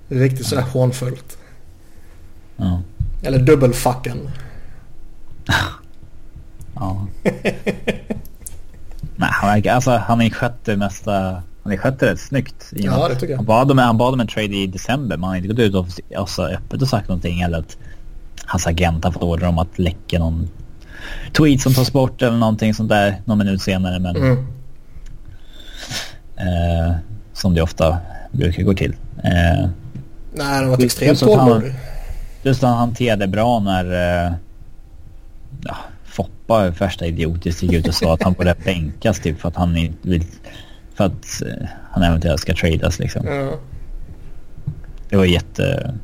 [0.09, 1.38] Riktigt sådär hånfullt.
[2.56, 2.83] Ja.
[3.22, 4.30] Eller dubbelfucken.
[6.74, 7.06] ja.
[9.16, 11.42] Nej, han, verkar, alltså, han är skötte mesta...
[11.62, 12.70] Han är skötte rätt snyggt.
[12.72, 13.37] Ja, det tycker jag.
[13.38, 15.16] Han bad, om, han bad om en trade i december.
[15.16, 17.40] Man har inte gått ut och alltså, öppet och sagt någonting.
[17.40, 17.76] Eller att
[18.46, 20.48] hans agent har fått order om att läcka någon
[21.33, 23.98] tweet som tas bort eller någonting sånt där någon minut senare.
[23.98, 24.46] Men Mm.
[26.37, 26.94] eh,
[27.33, 27.98] som det ofta
[28.33, 28.96] brukar gå till.
[29.24, 29.68] Eh,
[30.35, 31.74] Nej, det var Just- extremt tålmodig.
[32.42, 33.85] just han hanterade bra när
[34.26, 34.33] eh,
[35.64, 39.57] ja, Foppa värsta idiotiskt gick ut och sa att han borde bänkas typ för att
[39.57, 40.24] han inte vill...
[40.94, 43.26] För att eh, han eventuellt ska tradas liksom.
[43.26, 43.53] Ja.
[45.09, 45.94] Det var jätte...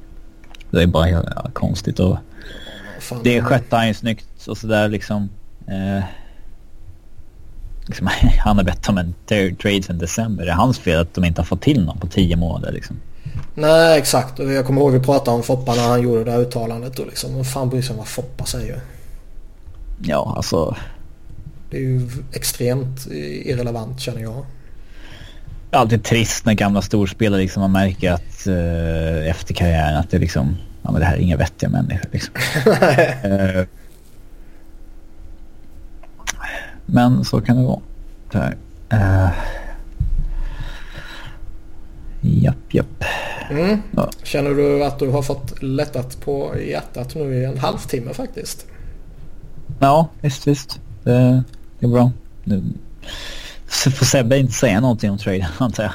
[0.70, 2.18] Det är bara ja, konstigt och
[3.00, 3.20] Fan.
[3.24, 5.28] det skötte han ju snyggt och sådär liksom.
[5.68, 6.04] Eh,
[7.86, 8.08] liksom
[8.44, 10.44] han har bett om en tra- trade sedan december.
[10.44, 12.96] Det är hans fel att de inte har fått till någon på tio månader liksom.
[13.54, 14.38] Nej, exakt.
[14.38, 16.98] Och jag kommer ihåg vi pratade om Foppa när han gjorde det där uttalandet.
[16.98, 18.80] Och liksom, vad fan bryr sig om vad Foppa säger?
[20.02, 20.76] Ja, alltså.
[21.70, 23.06] Det är ju extremt
[23.44, 24.44] irrelevant känner jag.
[25.70, 30.56] Alltid trist när gamla storspelare liksom man märker att eh, efter karriären att det liksom,
[30.82, 32.34] ja men det här är inga vettiga människor liksom.
[33.22, 33.64] Eh,
[36.86, 37.80] men så kan det vara.
[38.32, 38.56] Här.
[38.92, 39.30] Uh,
[42.20, 43.04] japp, japp.
[43.50, 43.82] Mm.
[43.96, 44.10] Ja.
[44.22, 48.66] Känner du att du har fått lättat på hjärtat nu i en halvtimme faktiskt?
[49.78, 50.80] Ja, visst, visst.
[51.04, 51.42] Det,
[51.78, 52.12] det är bra.
[52.44, 52.62] Nu
[53.70, 55.92] så får Sebbe inte säga någonting om trade antar jag.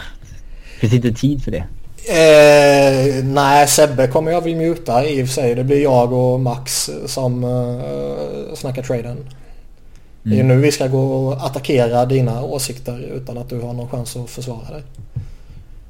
[0.79, 1.63] Finns inte tid för det.
[2.10, 5.55] Eh, nej, Sebbe kommer jag väl muta i och för sig.
[5.55, 9.17] Det blir jag och Max som eh, snackar traden.
[10.23, 10.55] Det är ju Mm.
[10.57, 14.29] nu vi ska gå och attackera dina åsikter utan att du har någon chans att
[14.29, 14.84] försvara dig.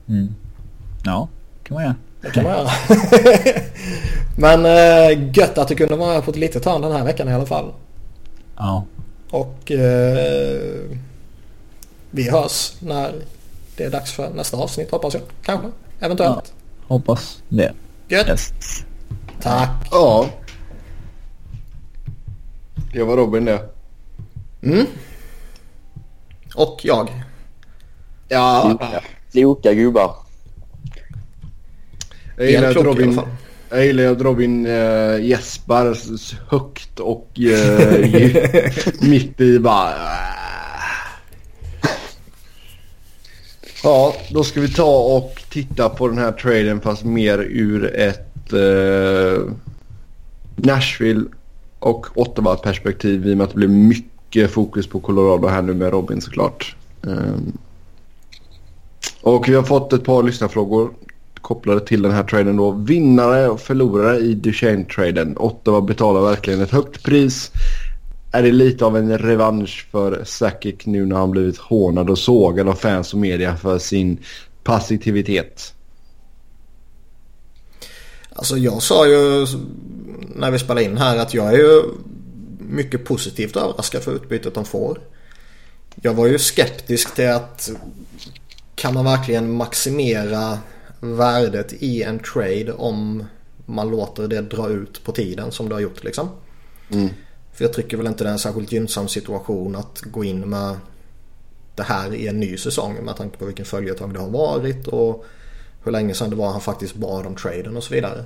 [0.09, 0.35] Mm.
[1.05, 1.27] Ja,
[1.63, 1.95] kan man göra.
[2.21, 2.69] Det kan man göra.
[4.37, 7.33] Men eh, gött att du kunde vara på ett litet hörn den här veckan i
[7.33, 7.65] alla fall.
[8.57, 8.83] Ja,
[9.31, 10.81] Och eh,
[12.11, 13.13] vi hörs när
[13.75, 15.23] det är dags för nästa avsnitt hoppas jag.
[15.43, 15.67] Kanske.
[15.99, 16.53] Eventuellt.
[16.87, 17.73] hoppas det.
[18.07, 18.27] Gött.
[18.27, 18.53] Yes.
[19.41, 19.87] Tack.
[19.91, 20.29] Ja.
[22.93, 23.69] Det var Robin det.
[24.63, 24.85] Mm.
[26.55, 27.23] Och jag.
[28.27, 28.77] Ja.
[29.31, 30.15] Kloka, gubbar.
[32.37, 33.21] Jag gillar att Robin,
[33.69, 35.97] jag gillar att Robin äh, gäspar
[36.49, 38.09] högt och äh,
[39.09, 39.89] mitt i bara...
[39.89, 40.41] äh.
[43.83, 48.53] Ja, då ska vi ta och titta på den här traden fast mer ur ett
[48.53, 49.53] eh,
[50.55, 51.25] Nashville
[51.79, 55.73] och Ottawa perspektiv i och med att det blir mycket fokus på Colorado här nu
[55.73, 56.75] med Robin såklart.
[57.03, 57.57] Ehm,
[59.21, 60.91] och vi har fått ett par lyssnarfrågor
[61.41, 62.71] kopplade till den här traden då.
[62.71, 65.37] Vinnare och förlorare i Duchene-traden.
[65.37, 67.51] Ottawa betalar verkligen ett högt pris.
[68.31, 72.67] Är det lite av en revansch för Sakic nu när han blivit hånad och sågad
[72.67, 74.17] av fans och media för sin
[74.63, 75.73] passivitet?
[78.35, 79.47] Alltså jag sa ju
[80.35, 81.83] när vi spelade in här att jag är ju
[82.59, 84.99] mycket positivt överraskad för utbytet de får.
[86.01, 87.71] Jag var ju skeptisk till att
[88.75, 90.59] kan man verkligen maximera
[90.99, 93.25] värdet i en trade om
[93.65, 96.29] man låter det dra ut på tiden som det har gjort liksom.
[96.91, 97.09] Mm.
[97.61, 100.77] För jag tycker väl inte det är en särskilt gynnsam situation att gå in med
[101.75, 105.25] det här i en ny säsong med tanke på vilken följetong det har varit och
[105.83, 108.25] hur länge sedan det var han faktiskt bad om traden och så vidare.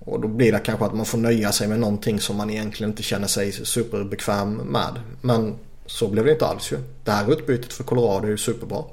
[0.00, 2.90] Och då blir det kanske att man får nöja sig med någonting som man egentligen
[2.90, 5.00] inte känner sig superbekväm med.
[5.20, 5.54] Men
[5.86, 6.78] så blev det inte alls ju.
[7.04, 8.84] Det här utbytet för Colorado är ju superbra.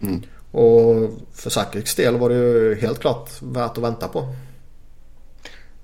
[0.00, 0.22] Mm.
[0.50, 4.34] Och för Sakics del var det ju helt klart värt att vänta på.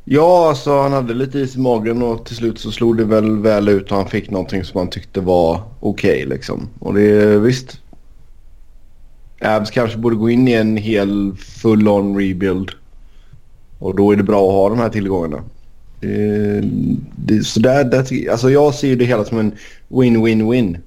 [0.04, 3.38] Ja, alltså han hade lite is i magen och till slut så slog det väl
[3.38, 6.68] väl ut och han fick någonting som han tyckte var okej liksom.
[6.78, 7.80] Och det är visst.
[9.40, 12.70] Abs kanske borde gå in i en hel full-on rebuild.
[13.78, 15.42] Och då är det bra att ha de här tillgångarna.
[16.00, 16.60] Det,
[17.16, 19.52] det, så där, där, alltså jag ser det hela som en
[19.88, 20.78] win-win-win.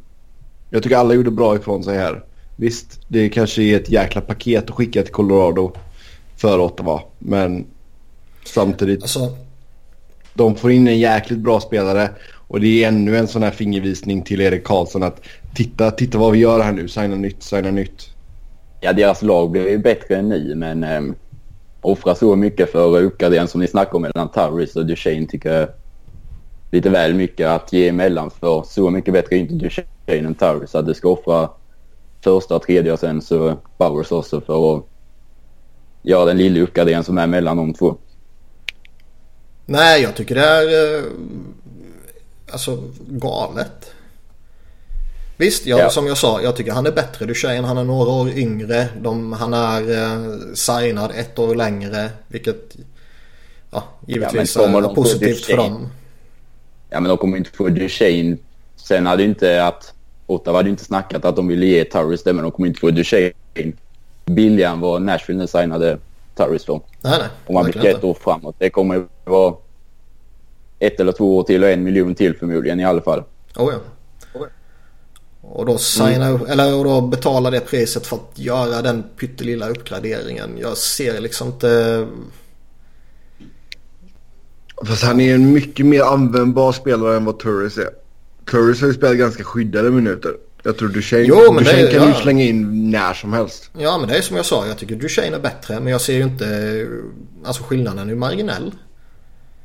[0.70, 2.24] Jag tycker alla gjorde bra ifrån sig här.
[2.56, 5.72] Visst, det kanske är ett jäkla paket att skicka till Colorado
[6.38, 7.02] för Ottawa.
[7.20, 7.66] Men
[8.48, 9.36] samtidigt Alltså,
[10.34, 12.10] de får in en jäkligt bra spelare
[12.48, 15.22] och det är ännu en sån här fingervisning till Erik Karlsson att
[15.56, 16.88] titta, titta vad vi gör här nu.
[16.88, 18.10] Signa nytt, signa nytt.
[18.82, 21.16] Ja, deras lag blir ju bättre än ni, men um,
[21.82, 25.68] offra så mycket för uppgradering som ni snackar om mellan Turris och Duchene tycker jag
[26.72, 28.32] lite väl mycket att ge emellan.
[28.32, 30.76] För så mycket bättre är inte Duchene än Turris.
[30.76, 31.50] Att du ska offra
[32.24, 34.84] första, tredje och sen så Bowers också för att
[36.02, 37.98] göra den lilla uppgraderingen som är mellan de två.
[39.66, 41.04] Nej, jag tycker det är eh,
[42.52, 43.92] alltså galet.
[45.38, 45.90] Visst, jag, Ja.
[45.90, 47.26] som jag sa, jag tycker han är bättre.
[47.26, 48.88] Duchene, han är några år yngre.
[49.02, 52.10] De, han är eh, signad ett år längre.
[52.28, 52.76] Vilket
[53.72, 55.88] ja, givetvis de är positivt för dem.
[56.90, 58.38] Ja, men de kommer inte få Duchene.
[58.76, 59.94] Sen hade inte att...
[60.28, 62.92] Ottawa hade inte snackat att de ville ge Turris det, men de kommer inte få
[62.92, 63.32] Duchene
[64.26, 65.98] billigare än vad Nashville nu signade
[66.36, 66.82] Turris för.
[67.02, 67.28] Nej, nej.
[67.46, 68.56] Om man blickar ett år framåt.
[68.60, 69.56] Det kommer ju vara
[70.80, 73.24] ett eller två år till och en miljon till förmodligen i alla fall.
[73.56, 73.80] Oh, ja.
[75.42, 79.70] Och då signa upp, eller och då betala det priset för att göra den pyttelilla
[79.70, 80.58] uppgraderingen.
[80.62, 82.08] Jag ser liksom inte...
[84.86, 87.90] Fast han är en mycket mer användbar spelare än vad Turris är.
[88.52, 90.32] Turris har ju spelat ganska skyddade minuter.
[90.64, 92.16] Jag tror Duchene, Jo, men det är- kan du ja.
[92.22, 93.70] slänga in när som helst.
[93.78, 95.80] Ja men det är som jag sa, jag tycker Duchene är bättre.
[95.80, 96.88] Men jag ser ju inte...
[97.44, 98.72] Alltså skillnaden är ju marginell.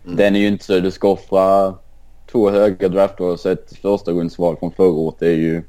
[0.04, 0.80] Den är ju inte så...
[0.80, 1.74] Du ska offra
[2.32, 5.16] två höga draftval och så ett första rundsval från förra året.
[5.18, 5.62] Det är ju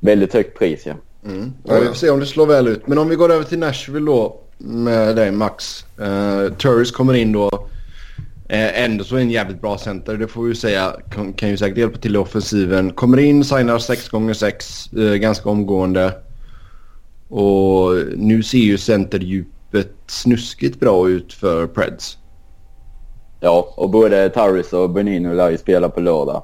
[0.00, 0.94] väldigt högt pris ja.
[1.64, 2.86] Ja, vi får se om det slår väl ut.
[2.86, 5.84] Men om vi går över till Nashville då med dig Max.
[6.00, 7.68] Uh, Turris kommer in då.
[8.52, 10.16] Eh, ändå så är en jävligt bra center.
[10.16, 10.96] Det får vi ju säga.
[11.10, 12.92] Kan, kan ju säkert hjälpa till i offensiven.
[12.92, 16.12] Kommer in, signar 6 gånger 6 eh, ganska omgående.
[17.28, 22.18] Och nu ser ju centerdjupet snuskigt bra ut för Preds.
[23.40, 26.42] Ja, och både Tarris och Benino lär ju spela på lördag.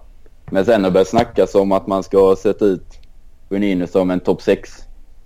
[0.50, 2.86] Men sen har det börjat snackas om att man ska sätta ut
[3.48, 4.70] Benino som en topp 6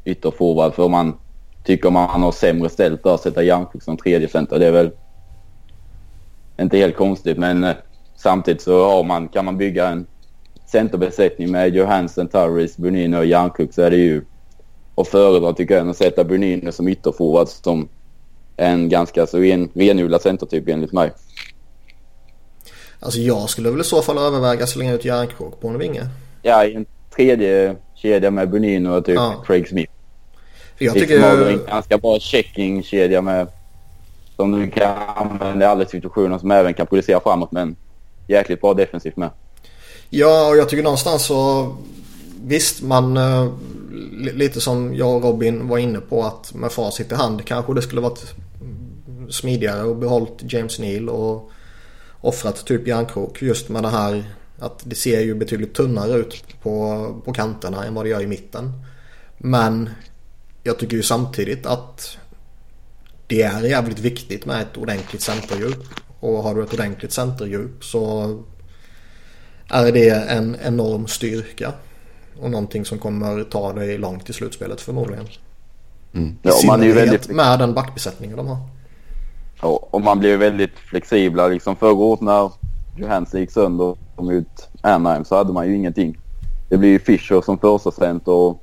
[0.05, 1.17] ytterforward för man
[1.65, 4.59] tycker man har sämre ställt där att sätta Järnkrok som tredje center.
[4.59, 4.91] Det är väl
[6.61, 7.77] inte helt konstigt men eh,
[8.17, 10.07] samtidigt så har man, kan man bygga en
[10.67, 14.25] centerbesättning med Johansen, Turris, Bonino och Järnkrok så är det ju
[14.95, 17.89] att föredra tycker jag än att sätta Bonino som ytterforward som
[18.57, 21.13] en ganska så ren, renodlad centertyp enligt mig.
[23.01, 26.03] Alltså jag skulle väl i så fall överväga att slänga ut järnkrok på en vinge.
[26.43, 26.87] Ja, i en
[27.17, 29.43] tredje kedja med Bonino och typ Ja.
[29.47, 29.93] Craig Smith.
[30.77, 31.53] För jag Liksom tycker ju...
[31.53, 33.47] en ganska bra checking-kedja med
[34.41, 37.77] som du kan använda i alla situationer som även kan producera framåt men
[38.29, 39.31] jäkligt bra defensivt med.
[40.11, 41.69] Ja, och jag tycker någonstans så...
[42.45, 43.17] Visst, man...
[43.17, 43.53] Eh,
[44.35, 47.83] lite som jag och Robin var inne på att med facit i hand kanske det
[47.83, 48.35] skulle varit
[49.31, 51.51] smidigare och behållit James Neal och
[52.21, 54.25] offrat typ järnkrok just med det här
[54.59, 58.27] att det ser ju betydligt tunnare ut på, på kanterna än vad det gör i
[58.27, 58.73] mitten.
[59.39, 59.91] Men
[60.63, 62.19] jag tycker ju samtidigt att
[63.31, 65.85] det är jävligt viktigt med ett ordentligt centerdjup.
[66.21, 68.37] Och har du ett ordentligt centerdjup så
[69.69, 71.73] är det en enorm styrka.
[72.41, 75.25] Och någonting som kommer ta dig långt i slutspelet förmodligen.
[76.13, 78.59] I Ja, man är ju väldigt, med den backbesättningen de har.
[79.63, 81.49] ja, och man blir ju väldigt flexibla.
[81.49, 82.51] Liksom förra året när
[82.99, 86.19] Johansson gick sönder och kom ut Anaheim så hade man ju ingenting.
[86.69, 88.63] Det blir ju Fischer som första center och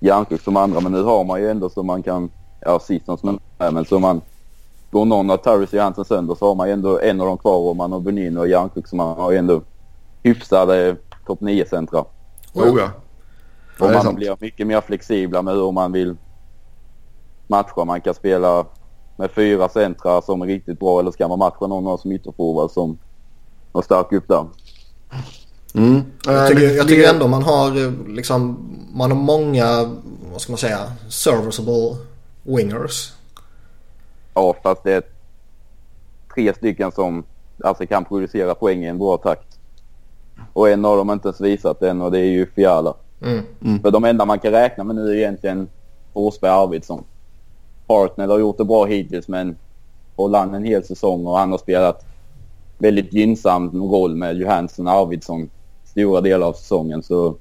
[0.00, 0.80] Järnkrok som andra.
[0.80, 2.30] Men nu har man ju ändå så man kan,
[2.60, 4.20] ja Season som är men så man
[4.90, 7.38] går någon av Turris och Johansson sönder så har man ju ändå en av dem
[7.38, 9.62] kvar och man har Bonino och Järnkrok så man har ju ändå
[10.22, 10.96] hyfsade
[11.26, 12.04] topp 9-centra.
[12.54, 12.90] Oh, ja.
[13.78, 14.16] Ja, Och man sant.
[14.16, 16.16] blir mycket mer flexibla med hur man vill
[17.46, 17.84] matcha.
[17.84, 18.64] Man kan spela
[19.16, 22.70] med fyra centra som är riktigt bra eller ska man matcha någon av som ytterforward
[22.70, 22.98] som
[23.72, 24.46] har stark upp där.
[25.74, 26.02] Mm.
[26.26, 28.58] Jag Eh, tycker, jag tycker ändå man har eh, liksom,
[28.94, 29.90] man har många,
[30.32, 31.96] vad ska man säga, serviceable
[32.42, 33.12] wingers.
[34.34, 35.02] Ja, fast det är
[36.34, 37.24] tre stycken som
[37.64, 39.58] alltså kan producera poäng i en bra takt.
[40.52, 42.94] Och en av dem har inte ens visat än och det är ju Fiala.
[43.22, 43.82] Mm.
[43.82, 45.68] För de enda man kan räkna med nu är egentligen
[46.12, 47.04] Forsberg och Arvidsson.
[47.88, 49.56] Hartnell har gjort det bra hittills men
[50.16, 52.04] håller han en hel säsong och han har spelat
[52.78, 55.50] väldigt gynnsam roll med Johansson och Arvidsson
[55.84, 57.34] stora delar av säsongen så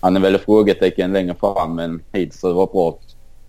[0.00, 2.98] han är väl ett frågetecken längre fram men hittills har det varit bra.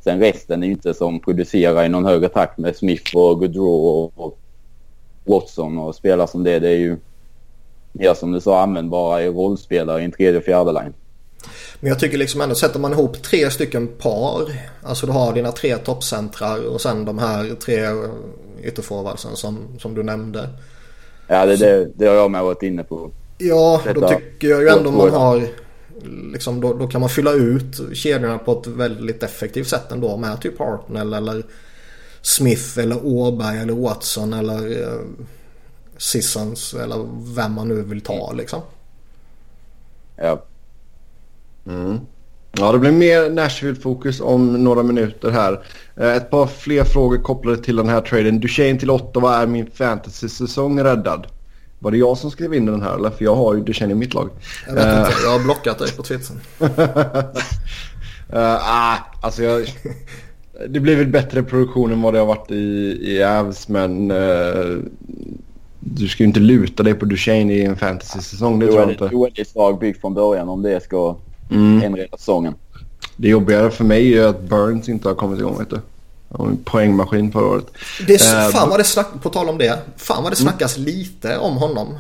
[0.04, 4.12] Sen resten är ju inte som producerar i någon högre takt med Smith och Gaudreau
[4.16, 4.40] och,
[5.26, 6.60] Watson och spelare som det.
[6.60, 6.98] Det är ju
[7.92, 10.94] mer som du sa användbara i rollspelare i en tredje och fjärde line.
[11.80, 14.42] Men jag tycker liksom ändå sätter man ihop tre stycken par.
[14.84, 17.88] Alltså du har dina tre toppcentrar och sen de här tre
[18.64, 20.50] ytterforwardsen som, som du nämnde.
[21.28, 23.12] Ja, det, det, det har jag med varit inne på.
[23.38, 25.48] Ja, då Detta- tycker jag ju ändå man har
[26.06, 30.42] liksom då, då kan man fylla ut kedjorna på ett väldigt effektivt sätt ändå med
[30.42, 31.44] typ Hartnell eller
[32.22, 35.00] Smith eller Åberg eller Watson eller eh,
[35.98, 38.62] Sissons eller vem man nu vill ta liksom.
[40.16, 40.44] Ja.
[42.58, 45.66] Ja, det blir mer Nashville-fokus om några minuter här.
[45.96, 48.40] Eh, ett par fler frågor kopplade till den här traden.
[48.40, 51.28] Duchene till Ottawa är min fantasy-säsong räddad.
[51.84, 53.10] Var det jag som skrev in den här eller?
[53.10, 54.30] För jag har ju Duchene i mitt lag.
[54.68, 56.36] Jag vet uh, inte, jag har blockat dig på Twitter.
[56.62, 56.70] uh,
[58.62, 59.68] ah, alltså jag...
[60.68, 64.12] Det blir väl bättre produktion än vad det har varit i, i Avs men...
[64.12, 64.80] Uh,
[65.80, 69.32] du ska ju inte luta dig på Duchene i en fantasy-säsong, det tror jag inte.
[69.36, 71.16] Det lag byggt från början om det ska
[71.52, 71.84] mm.
[71.84, 72.54] inreda säsongen.
[73.18, 75.58] Det jobbigare för mig är att Burns inte har kommit igång.
[75.60, 75.80] Vet du.
[76.64, 77.66] Poängmaskin förra året.
[78.08, 79.80] Det är, uh, fan vad det snack, på tal om det.
[79.98, 80.52] Fan vad det mm.
[80.52, 80.86] snackas mm.
[80.86, 81.98] lite om honom.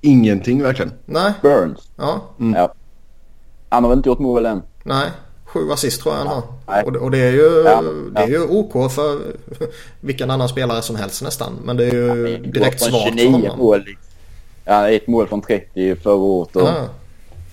[0.00, 0.92] Ingenting verkligen.
[1.06, 1.32] Nej.
[1.42, 1.88] Burns?
[1.96, 2.22] Ja.
[2.40, 2.54] Mm.
[2.60, 2.74] ja.
[3.68, 4.62] Han har väl inte gjort mål än?
[4.82, 5.10] Nej.
[5.44, 6.84] Sju assist tror jag han har.
[6.84, 7.82] Och det, och det, är ju, ja,
[8.14, 9.18] det är ju OK för
[10.00, 11.52] vilken annan spelare som helst nästan.
[11.64, 13.58] Men det är ju ja, direkt svagt för honom.
[13.58, 14.04] Mål, liksom.
[14.64, 16.56] ja, ett mål från 30 förra året.
[16.56, 16.68] Och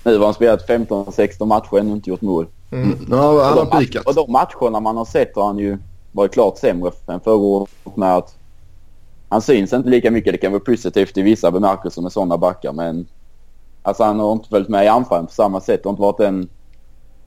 [0.03, 2.47] Nu har han spelat 15-16 matcher och ännu inte gjort mål.
[2.71, 2.84] Mm.
[2.84, 3.07] Mm.
[3.11, 4.05] Ja, han har pikat.
[4.05, 5.78] Och de matcherna man har sett har han ju
[6.12, 8.36] varit klart sämre än förra året med att
[9.30, 10.34] han syns inte lika mycket.
[10.34, 13.08] Det kan vara positivt i vissa bemärkelser med sådana backar men
[13.82, 15.84] alltså han har inte följt med i anfallen på samma sätt.
[15.84, 16.49] Det har inte varit den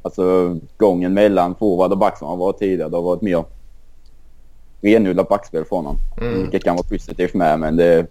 [0.02, 2.88] alltså, gången mellan forward och back som har varit tidigare.
[2.88, 3.44] Det har varit mer
[4.80, 6.00] renodlat backspel från honom.
[6.20, 6.42] Mm.
[6.42, 8.06] Vilket kan vara positivt med men det...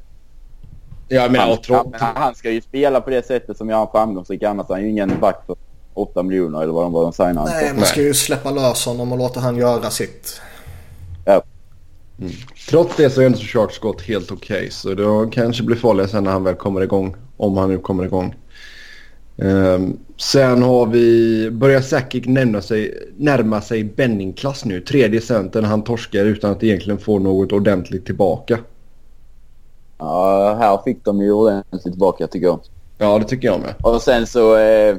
[1.07, 1.57] Ja, men han,
[1.93, 4.43] han, han, ska ju spela på det sättet som gör honom framgångsrik.
[4.43, 5.55] Annars är han ju ingen back för
[5.93, 7.51] 8 miljoner eller vad de var de signade.
[7.51, 10.41] Nej, man ska ju släppa lös honom och låta han göra sitt.
[11.25, 11.43] Ja.
[12.19, 12.31] Mm.
[12.69, 14.57] Trots det så är ändå Sharks gått helt okej.
[14.57, 17.15] Okay, så det kanske blir farligare sen när han väl kommer igång.
[17.37, 18.35] Om han nu kommer igång.
[19.35, 24.81] Um, sen har vi, börjar Sakic närma sig, närma sig Benning-klass nu.
[24.81, 28.59] Tredje centern han torskar utan att egentligen få något ordentligt tillbaka.
[29.97, 32.59] Ja, här fick de ju ordentligt tillbaka tycker jag.
[32.97, 33.75] Ja, det tycker jag med.
[33.83, 34.95] Och sen så eh,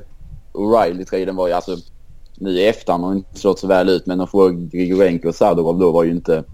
[0.52, 1.76] O'Reilly-traden var ju alltså
[2.40, 5.78] nu i efterhand har inte slått så väl ut men att få Grigorenko och Sadorov
[5.78, 6.44] då var ju inte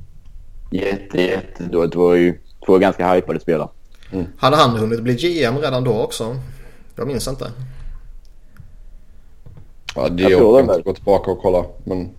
[0.70, 1.86] jätte, jätte då.
[1.86, 3.68] Det var ju två ganska hypade spelare.
[4.12, 4.26] Mm.
[4.38, 6.36] Hade han hunnit bli GM redan då också?
[6.96, 7.52] Jag minns inte.
[9.94, 11.64] Ja, det jag orkar inte gå tillbaka och kolla.
[11.84, 12.10] Men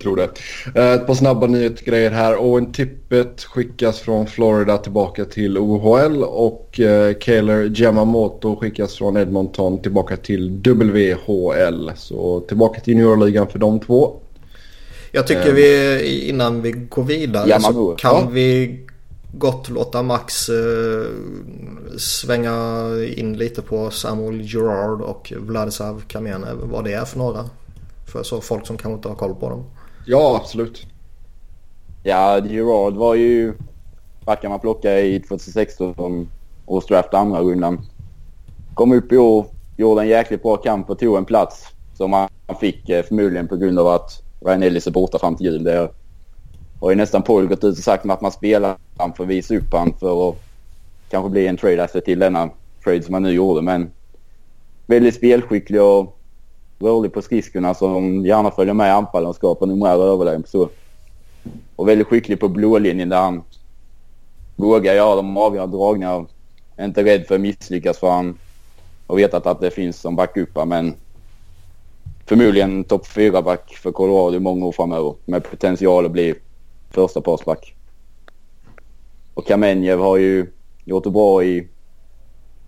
[0.00, 0.30] tror det.
[0.74, 2.36] Eh, ett par snabba nyhetsgrejer här.
[2.36, 9.82] Owen Tippett skickas från Florida tillbaka till OHL och uh, Kaeler Yamamoto skickas från Edmonton
[9.82, 11.90] tillbaka till WHL.
[11.96, 14.20] Så tillbaka till juniorligan för de två.
[15.12, 17.90] Jag tycker uh, vi innan vi går vidare Yamamoto.
[17.90, 18.28] så kan ja.
[18.32, 18.80] vi
[19.32, 21.06] gott låta Max uh,
[21.98, 22.86] svänga
[23.16, 26.56] in lite på Samuel Gerard och Vladislav Kamenev.
[26.62, 27.44] Vad det är för några.
[28.12, 29.64] För så folk som kanske inte har koll på dem.
[30.06, 30.86] Ja, absolut.
[32.02, 33.54] Ja, Gerard var ju
[34.24, 36.28] backen man plockade i 2016
[36.66, 37.80] och draft andra rundan.
[38.74, 39.46] Kom upp i år,
[39.76, 42.28] gjorde en jäkligt bra kamp och tog en plats som han
[42.60, 45.64] fick eh, förmodligen på grund av att Ryan Ellis är borta fram till jul.
[45.64, 45.90] Det
[46.80, 49.56] har ju nästan Paul gått ut och sagt att man spelar han för att visa
[49.56, 50.36] upp han för att
[51.10, 52.50] kanske bli en trade asset till denna
[52.84, 53.62] trade som han nu gjorde.
[53.62, 53.90] Men
[54.86, 56.19] väldigt spelskicklig och
[56.80, 60.44] rörlig på skridskorna som gärna följer med i anfallen och skapar numerär överlägen.
[60.46, 60.68] Så.
[61.76, 63.42] Och väldigt skicklig på blålinjen där han
[64.56, 66.26] vågar göra de avgörande dragningar.
[66.76, 68.38] Är inte rädd för att misslyckas för han
[69.06, 70.94] har vetat att det finns som backuppar men
[72.26, 76.34] förmodligen topp 4-back för Colorado i många år framöver med potential att bli
[76.90, 77.74] första parsback.
[79.34, 80.46] Och Kamenjev har ju
[80.84, 81.68] gjort det bra i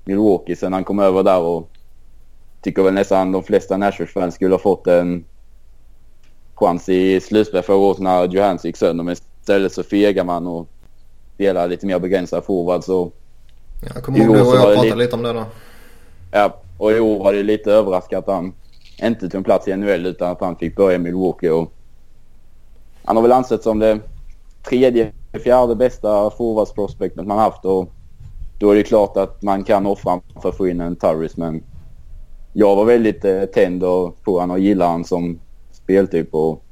[0.05, 1.71] Milwaukee sen han kom över där och
[2.63, 5.25] tycker väl nästan de flesta Nashville-fans skulle ha fått en
[6.55, 9.05] chans i slutspel förra året när Johansson gick sönder.
[9.05, 10.69] Men istället så fegar man och
[11.35, 12.85] spelar lite mer begränsad forward.
[12.85, 13.13] Så
[13.95, 15.45] jag kommer ihåg det och jag pratade lite, lite om det då.
[16.33, 18.53] Ja, och i år var det lite överraskat att han
[19.03, 21.51] inte tog en plats i NHL utan att han fick börja i Milwaukee.
[21.51, 21.73] Och
[23.05, 24.01] han har väl ansett som det
[24.69, 25.13] tredje,
[25.45, 27.65] fjärde bästa forwardsprospektet man haft.
[27.65, 27.93] Och
[28.59, 31.63] då är det klart att man kan offra för att få in en Turris men
[32.53, 33.81] jag var väldigt eh, tänd
[34.25, 35.41] på honom och gillade honom som
[35.73, 36.35] speltyp.
[36.35, 36.63] Och,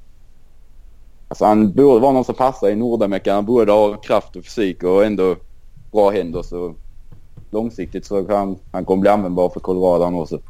[1.28, 3.34] alltså han borde vara någon som passar i Nordamerika.
[3.34, 5.36] Han borde ha kraft och fysik och ändå
[5.92, 6.42] bra händer.
[6.42, 6.74] Så
[7.50, 10.40] långsiktigt så kan han kommer bli användbar för Colorado också.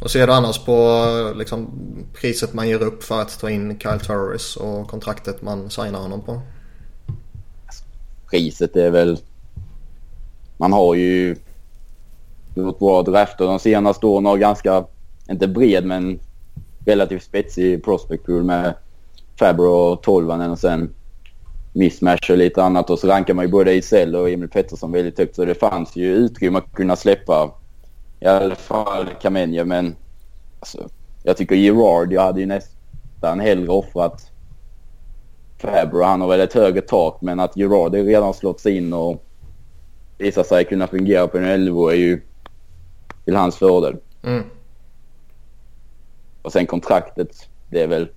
[0.00, 1.68] Vad ser du annars på liksom,
[2.14, 6.22] priset man ger upp för att ta in Kyle Turris och kontraktet man signar honom
[6.22, 6.40] på?
[8.30, 9.18] Priset är väl...
[10.56, 11.36] Man har ju
[12.62, 14.84] gjort bra drafter de senaste åren har ganska,
[15.30, 16.20] inte bred men
[16.86, 18.74] relativt spetsig prospect pool med
[19.38, 20.94] Fabro och Tolvanen och sen
[21.72, 22.90] mismatch och lite annat.
[22.90, 25.36] Och så rankar man ju både Isell och Emil Pettersson väldigt högt.
[25.36, 27.50] Så det fanns ju utrymme att kunna släppa
[28.20, 29.64] i alla fall Kamenje.
[29.64, 29.96] Men
[30.60, 30.88] Alltså,
[31.22, 34.30] jag tycker Gerard, jag hade ju nästan hellre offrat
[35.58, 36.02] Fabro.
[36.02, 39.24] Han har väl ett högre tak men att Gerard är redan slått sig in och
[40.18, 42.20] visar sig kunna fungera på en elva är ju
[43.26, 43.96] till hans fördel.
[44.22, 44.44] Mm.
[46.42, 48.08] Och sen kontraktet, det är väl...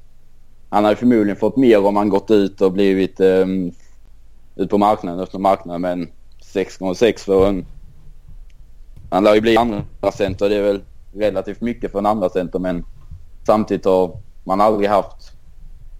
[0.69, 3.71] Han hade förmodligen fått mer om han gått ut och blivit um,
[4.55, 5.81] ut på marknaden, öppna marknaden.
[5.81, 6.07] Men
[6.53, 7.65] 6,6 för en...
[9.09, 10.49] Han lär ju bli andra center.
[10.49, 10.81] Det är väl
[11.13, 12.85] relativt mycket för en andra center men
[13.45, 15.31] samtidigt har man aldrig haft...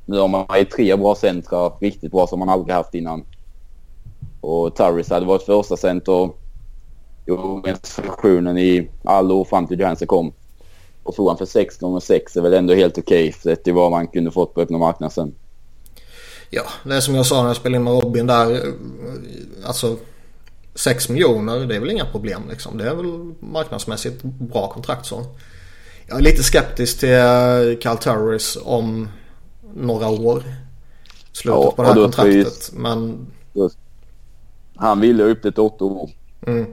[0.05, 3.25] Nu har man ju tre bra centra, riktigt bra, som man aldrig haft innan.
[4.41, 6.29] Och Turris hade varit första center
[7.25, 10.33] i organisationen i alla år fram till Johansson kom.
[11.03, 13.91] Och han för 6 gånger 6 är väl ändå helt okej okay, sett till vad
[13.91, 15.35] man kunde fått på öppna marknaden sen.
[16.49, 18.61] Ja, det är som jag sa när jag spelade in med Robin där.
[19.65, 19.97] Alltså
[20.75, 22.77] 6 miljoner det är väl inga problem liksom.
[22.77, 25.25] Det är väl marknadsmässigt bra kontrakt så.
[26.07, 29.09] Jag är lite skeptisk till Cal Turris om
[29.75, 30.43] några år.
[31.31, 32.71] Slutet ja, på det här kontraktet.
[32.73, 33.27] Men...
[34.75, 36.09] Han ville upp till 8 år.
[36.47, 36.65] Mm.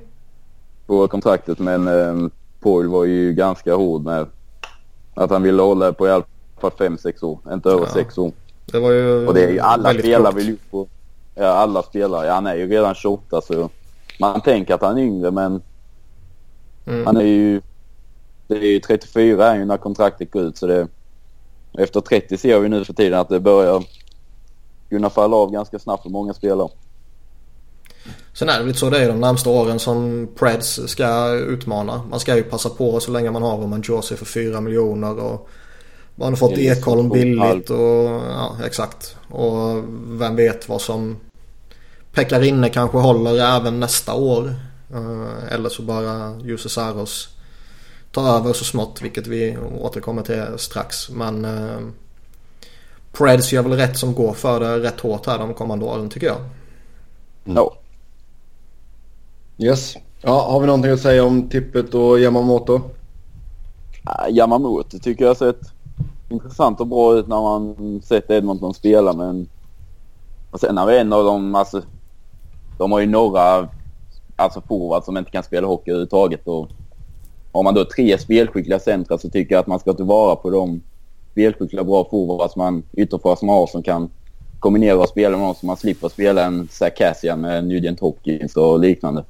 [0.87, 2.30] På kontraktet men eh,
[2.61, 4.26] Paul var ju ganska hård med
[5.14, 6.24] att han ville hålla på i alla
[6.61, 7.39] fall 5-6 år.
[7.53, 8.22] Inte över 6 ja.
[8.22, 8.32] år.
[8.66, 10.89] Det var ju Och det är ju alla spelare vill ju på.
[11.34, 12.26] Ja, alla spelare.
[12.26, 13.70] Ja, han är ju redan 28 så
[14.20, 15.62] man tänker att han är yngre men
[16.87, 17.07] mm.
[17.07, 17.61] han är ju...
[18.47, 20.89] Det är ju 34 är ju när kontraktet går ut så det...
[21.78, 23.84] Efter 30 ser vi nu för tiden att det börjar
[24.89, 26.68] kunna falla av ganska snabbt för många spelare.
[28.32, 32.02] Sen är det lite så det är de närmsta åren som Preds ska utmana.
[32.11, 35.48] Man ska ju passa på så länge man har Roman Josie för 4 miljoner och
[36.14, 39.16] man har fått Ekholm billigt och ja exakt.
[39.28, 41.16] Och vem vet vad som
[42.12, 44.54] Pekarinne kanske håller även nästa år.
[44.92, 47.28] Eh, eller så bara Jussi Saros
[48.12, 51.11] tar över så smått vilket vi återkommer till strax.
[51.11, 51.78] Men eh,
[53.12, 56.26] Preds gör väl rätt som går för det rätt hårt här de kommande åren tycker
[56.26, 56.38] jag.
[57.44, 57.76] No.
[59.59, 59.96] Yes.
[60.22, 62.80] Ja, har vi någonting att säga om Tippet och Yamamoto?
[64.04, 65.61] Ja, Yamamoto tycker jag har sett
[66.28, 69.48] intressant och bra ut när man sett Edmonton spela men
[70.50, 71.82] och sen har vi en av dem, alltså
[72.78, 73.68] de har ju några
[74.36, 76.68] alltså forwards som inte kan spela hockey överhuvudtaget och
[77.52, 80.82] har man då tre spelskickliga centra så tycker jag att man ska tillvara på de
[81.32, 84.11] spelskickliga bra forwards man ytterforwards man har som kan
[84.59, 88.57] kombinera och spela med dem så man slipper spela en Zach Cassian med Nugent Hopkins
[88.57, 89.24] och liknande.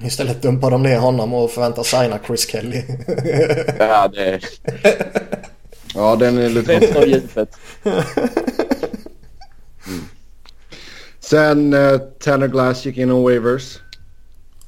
[0.00, 2.82] Istället dumpar de ner honom och förväntar signa Chris Kelly.
[3.78, 4.40] ja, det...
[5.94, 6.80] ja, den är lite...
[6.80, 7.56] Bästa djupet.
[9.86, 10.04] Mm.
[11.20, 13.78] Sen uh, Tanner Glass gick in on waivers.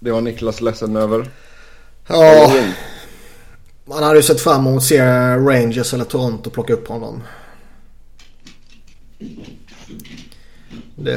[0.00, 1.30] Det var Niklas ledsen över.
[2.06, 2.52] Ja,
[3.84, 5.02] man hade ju sett fram emot att se
[5.36, 7.22] Rangers eller Toronto plocka upp honom.
[10.96, 11.12] Det...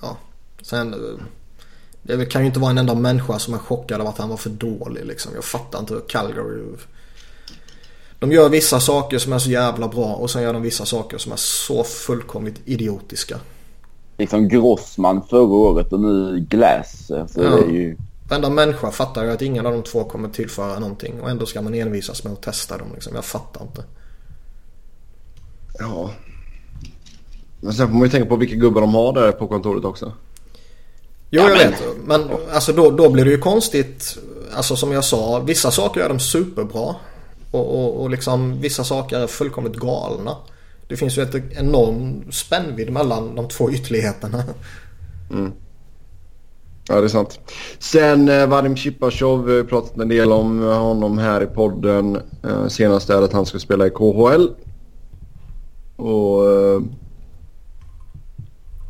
[0.00, 0.16] Ja,
[0.62, 0.94] sen...
[2.16, 4.36] Det kan ju inte vara en enda människa som är chockad av att han var
[4.36, 5.32] för dålig liksom.
[5.34, 6.62] Jag fattar inte hur Calgary...
[8.18, 11.18] De gör vissa saker som är så jävla bra och sen gör de vissa saker
[11.18, 13.38] som är så fullkomligt idiotiska.
[14.18, 17.06] Liksom Grossman förra året och nu Glass.
[17.06, 17.42] Så ja.
[17.42, 17.96] det är ju...
[18.28, 21.62] Varenda människa fattar ju att ingen av de två kommer tillföra någonting och ändå ska
[21.62, 23.14] man envisas med att testa dem liksom.
[23.14, 23.84] Jag fattar inte.
[25.78, 26.10] Ja.
[27.60, 30.12] Men sen får man ju tänka på vilka gubbar de har där på kontoret också.
[31.30, 31.82] Jo, jag vet.
[32.04, 34.18] Men alltså då, då blir det ju konstigt.
[34.54, 36.94] Alltså som jag sa, vissa saker är de superbra.
[37.50, 40.36] Och, och, och liksom vissa saker är fullkomligt galna.
[40.88, 44.44] Det finns ju ett enorm spännvidd mellan de två ytterligheterna.
[45.30, 45.52] Mm.
[46.88, 47.40] Ja, det är sant.
[47.78, 52.18] Sen eh, Vadim Chipachov, vi har pratat en del om honom här i podden.
[52.44, 54.48] Eh, senast är att han ska spela i KHL.
[55.96, 56.80] Och eh,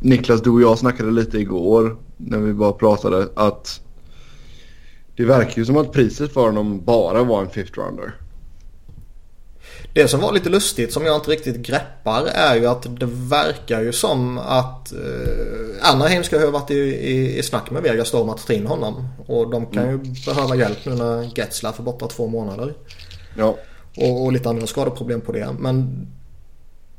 [0.01, 3.81] Niklas, du och jag snackade lite igår när vi bara pratade att
[5.15, 8.15] det verkar ju som att priset för honom bara var en fifth rounder.
[9.93, 13.81] Det som var lite lustigt som jag inte riktigt greppar är ju att det verkar
[13.81, 18.29] ju som att eh, Anaheim ska ha varit i, i, i snack med Vegas om
[18.29, 19.07] att ta in honom.
[19.27, 20.03] Och de kan mm.
[20.03, 22.73] ju behöva hjälp nu när Getzlaff är borta två månader.
[23.37, 23.57] Ja.
[23.97, 25.47] Och, och lite andra skadeproblem på det.
[25.59, 26.07] Men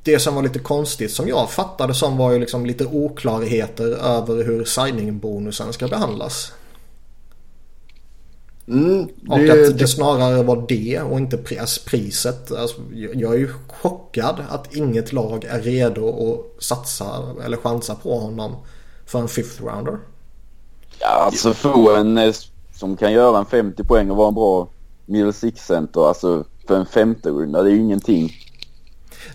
[0.02, 4.44] det som var lite konstigt som jag fattade som var ju liksom lite oklarheter över
[4.44, 6.52] hur signing-bonusen ska behandlas.
[8.68, 11.36] Mm, det, och att det snarare var det och inte
[11.86, 12.52] priset.
[12.52, 12.76] Alltså,
[13.14, 18.56] jag är ju chockad att inget lag är redo att satsa eller chansa på honom
[19.06, 19.98] för en fifth rounder.
[21.00, 22.34] Ja, alltså få en eh,
[22.74, 24.68] som kan göra en 50 poäng och vara en bra
[25.06, 28.32] middle six-center, alltså för en femte runda, det är ju ingenting.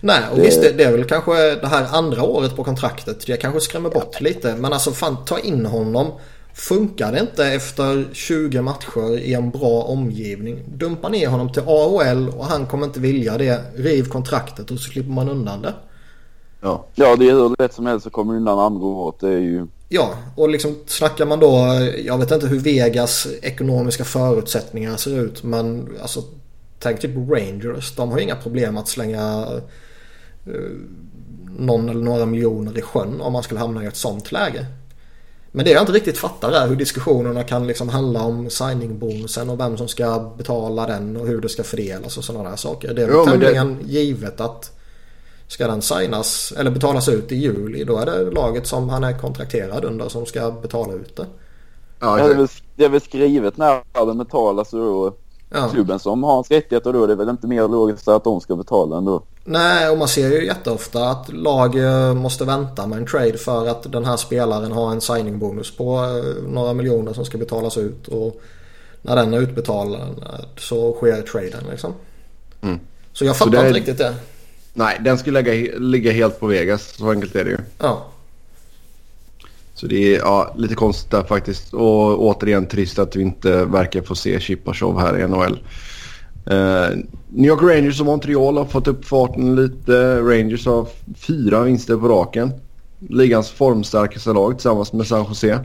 [0.00, 0.42] Nej, och det...
[0.42, 3.26] visst det, det är väl kanske det här andra året på kontraktet.
[3.26, 4.54] Det kanske skrämmer bort lite.
[4.56, 6.12] Men alltså fan ta in honom.
[6.54, 10.62] Funkar det inte efter 20 matcher i en bra omgivning.
[10.66, 13.60] Dumpa ner honom till AHL och han kommer inte vilja det.
[13.76, 15.74] Riv kontraktet och så slipper man undan det.
[16.60, 19.20] Ja, ja det är hur lätt som helst att komma undan andra året.
[19.20, 19.66] Det är ju...
[19.88, 21.66] Ja, och liksom snackar man då,
[22.04, 26.22] jag vet inte hur Vegas ekonomiska förutsättningar ser ut men alltså
[26.78, 27.94] tänk typ Rangers.
[27.96, 29.46] De har ju inga problem att slänga
[30.48, 30.70] uh,
[31.58, 34.66] någon eller några miljoner i sjön om man skulle hamna i ett sånt läge.
[35.52, 39.60] Men det jag inte riktigt fattar är hur diskussionerna kan liksom handla om signingbonusen och
[39.60, 42.94] vem som ska betala den och hur det ska fördelas och sådana där saker.
[42.94, 43.92] Det är väl tämligen det...
[43.92, 44.76] givet att
[45.48, 49.18] Ska den signas eller betalas ut i juli då är det laget som han är
[49.18, 51.26] kontrakterad under som ska betala ut det.
[52.00, 55.14] Ja, det, är väl, det är väl skrivet när den betalas och då
[55.50, 55.68] ja.
[55.68, 58.56] klubben som har hans rättigheter då är det väl inte mer logiskt att de ska
[58.56, 59.22] betala ändå.
[59.44, 63.66] Nej, och man ser ju jätteofta att lag eh, måste vänta med en trade för
[63.66, 68.08] att den här spelaren har en signingbonus på eh, några miljoner som ska betalas ut.
[68.08, 68.40] Och
[69.02, 70.24] när den är utbetalad
[70.58, 71.92] så sker traden liksom.
[72.60, 72.80] Mm.
[73.12, 73.66] Så jag fattar så är...
[73.66, 74.14] inte riktigt det.
[74.74, 76.96] Nej, den skulle lägga, ligga helt på Vegas.
[76.96, 77.58] Så enkelt är det ju.
[77.78, 78.06] Ja.
[79.76, 81.74] Så det är ja, lite konstigt där faktiskt.
[81.74, 85.58] Och återigen trist att vi inte verkar få se Chipachov här i NHL.
[86.50, 86.96] Uh, eh,
[87.28, 90.20] New York Rangers och Montreal har fått upp farten lite.
[90.20, 92.52] Rangers har fyra vinster på raken.
[92.98, 95.60] Ligans formstarkaste lag tillsammans med San Jose.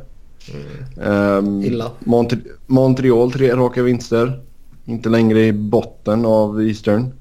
[0.97, 1.37] Mm.
[1.37, 1.91] Um, Illa.
[1.99, 2.33] Mont
[2.67, 4.41] Montreal tre raka vinster.
[4.85, 7.13] Inte längre i botten av Eastern.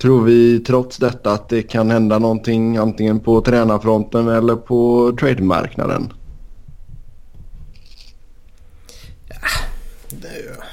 [0.00, 6.12] Tror vi trots detta att det kan hända någonting antingen på tränarfronten eller på trademarknaden?
[9.30, 10.64] Ja,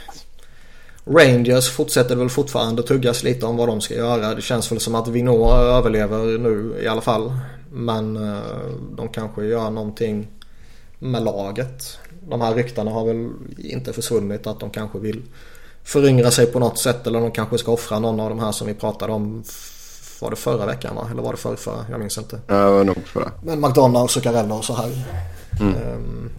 [1.06, 4.36] Rangers fortsätter väl fortfarande tuggas lite om vad de ska göra.
[4.36, 7.34] Det känns väl som att Vinå överlever nu i alla fall.
[7.72, 8.40] Men eh,
[8.98, 10.28] de kanske gör någonting
[11.00, 12.00] med laget.
[12.30, 15.22] De här ryktena har väl inte försvunnit att de kanske vill
[15.86, 18.68] föryngra sig på något sätt eller de kanske ska offra någon av de här som
[18.68, 19.44] vi pratade om.
[20.20, 21.08] Var det förra veckan va?
[21.12, 21.86] Eller var det förra, förra?
[21.90, 22.40] Jag minns inte.
[22.48, 23.32] Ja, det var nog förra.
[23.44, 25.06] Men McDonalds och Zuccarello och så här.
[25.62, 25.76] Mm.
[25.76, 26.30] Um,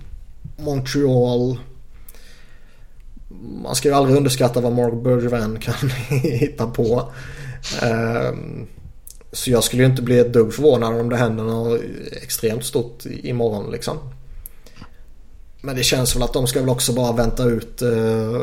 [0.56, 1.58] Montreal.
[3.62, 5.74] Man ska ju aldrig underskatta vad Mark Bergevin kan
[6.20, 7.12] hitta på.
[7.82, 8.66] Um,
[9.32, 11.80] så jag skulle ju inte bli ett dugg förvånad om det händer något
[12.22, 13.96] extremt stort imorgon liksom.
[15.60, 18.40] Men det känns väl att de ska väl också bara vänta ut uh,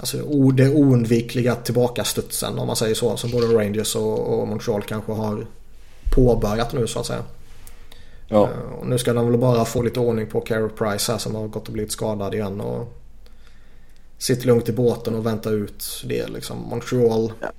[0.00, 0.16] Alltså
[0.50, 3.16] det oundvikliga tillbakastudsen om man säger så.
[3.16, 5.46] Som både Rangers och, och Montreal kanske har
[6.14, 7.24] påbörjat nu så att säga.
[8.28, 8.38] Ja.
[8.38, 11.34] Uh, och nu ska de väl bara få lite ordning på Carey Price här som
[11.34, 12.60] har gått och blivit skadad igen.
[12.60, 12.92] Och
[14.18, 16.58] sitter lugnt i båten och vänta ut det liksom.
[16.58, 17.32] Montreal.
[17.40, 17.52] Ja.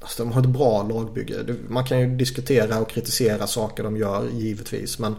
[0.00, 1.56] Alltså, de har ett bra lagbygge.
[1.68, 4.98] Man kan ju diskutera och kritisera saker de gör givetvis.
[4.98, 5.14] Men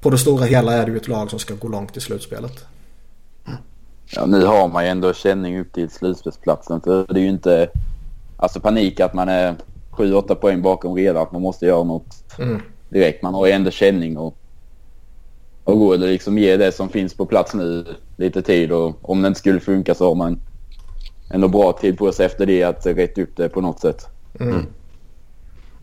[0.00, 2.64] på det stora hela är det ju ett lag som ska gå långt i slutspelet.
[4.14, 6.80] Ja, nu har man ju ändå känning upp till slutspelsplatsen.
[6.80, 7.68] För det är ju inte
[8.36, 9.54] alltså panik att man är
[9.92, 11.22] 7-8 poäng bakom redan.
[11.22, 12.60] Att man måste göra något mm.
[12.88, 13.22] direkt.
[13.22, 14.36] Man har ju ändå känning och,
[15.64, 17.84] och går det liksom ge det som finns på plats nu
[18.16, 18.72] lite tid.
[18.72, 20.40] Och om det inte skulle funka så har man
[21.30, 24.06] ändå bra tid på sig efter det att rätta upp det på något sätt.
[24.40, 24.66] Mm.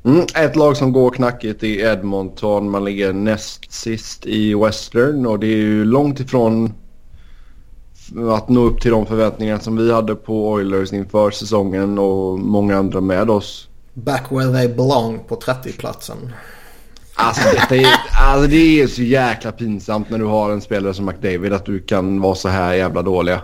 [0.06, 2.70] Mm, ett lag som går knackigt i Edmonton.
[2.70, 6.74] Man ligger näst sist i Western och det är ju långt ifrån
[8.34, 12.78] att nå upp till de förväntningar som vi hade på Oilers inför säsongen och många
[12.78, 13.68] andra med oss.
[13.94, 16.18] Back where they belong på 30-platsen.
[17.16, 17.88] Alltså, detta är,
[18.20, 21.80] alltså det är så jäkla pinsamt när du har en spelare som McDavid att du
[21.80, 23.42] kan vara så här jävla dåliga.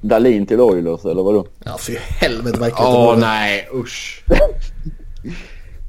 [0.00, 1.46] Dalin till Oilers eller vadå?
[1.64, 4.24] Ja för helvete verkligen Åh oh, nej usch.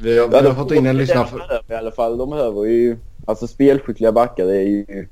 [0.02, 1.74] vi har, vi har fått in en lyssnare för...
[1.74, 2.98] I alla fall de behöver ju
[3.28, 5.08] alltså spelskickliga backar det är ju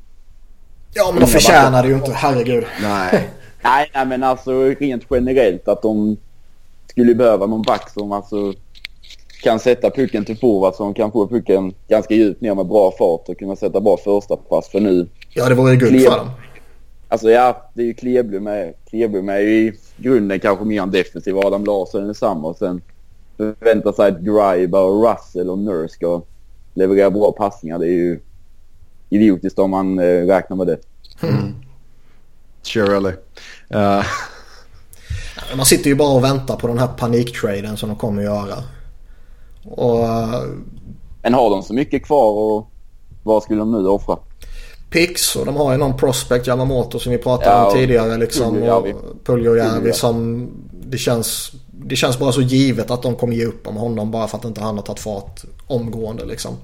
[0.97, 2.65] Ja men de förtjänar det ju inte, herregud.
[2.81, 3.29] Nej.
[3.63, 6.17] nej, nej men alltså rent generellt att de
[6.89, 8.53] skulle behöva någon back som alltså
[9.43, 13.29] kan sätta pucken till forward som kan få pucken ganska djupt ner med bra fart
[13.29, 15.07] och kunna sätta bra första pass för nu.
[15.33, 16.29] Ja det vore ju guld för dem.
[17.07, 18.73] Alltså ja, det är ju Kleblum med.
[18.89, 21.37] Kleblum är ju i grunden kanske mer en defensiv.
[21.37, 22.81] Adam Larsson är detsamma och sen
[23.37, 26.21] förvänta sig att Greiber och Russell och Nurse ska
[26.73, 27.79] leverera bra passningar.
[27.79, 28.19] Det är ju
[29.09, 30.77] idiotiskt om man eh, räknar med det.
[31.21, 31.55] Mm.
[32.61, 33.11] Sure, eller.
[33.75, 34.05] Uh.
[35.55, 38.63] Man sitter ju bara och väntar på den här paniktraden som de kommer att göra.
[39.63, 40.43] Och, uh...
[41.21, 42.71] Men har de så mycket kvar och
[43.23, 44.17] vad skulle de nu offra?
[44.95, 48.53] picks och de har ju någon prospect Yamamoto som vi pratade Ja, om tidigare liksom.
[49.23, 49.93] Puljujärvi.
[49.93, 54.11] som det känns, det känns bara så givet att de kommer ge upp om honom
[54.11, 56.55] bara för att inte han har tagit fart omgående liksom.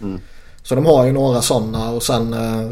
[0.00, 0.20] Mm.
[0.62, 2.70] Så de har ju några sådana och sen uh,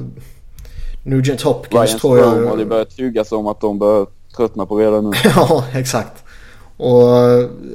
[1.03, 2.29] Nugent Hopkins Ryan tror jag.
[2.29, 5.17] Strome har det börjat tuggas om att de börjar tröttna på redan nu.
[5.25, 6.25] ja, exakt.
[6.77, 7.19] Och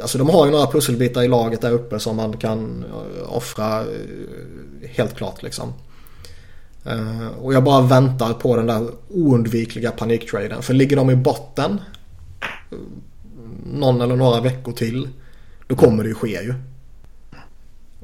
[0.01, 3.81] alltså de har ju några pusselbitar i laget där uppe som man kan eh, offra
[3.81, 5.73] eh, helt klart liksom.
[6.85, 10.61] Eh, och jag bara väntar på den där oundvikliga paniktraden.
[10.61, 11.81] För ligger de i botten
[12.71, 12.77] eh,
[13.73, 15.07] någon eller några veckor till
[15.67, 16.53] då kommer det ju ske ju.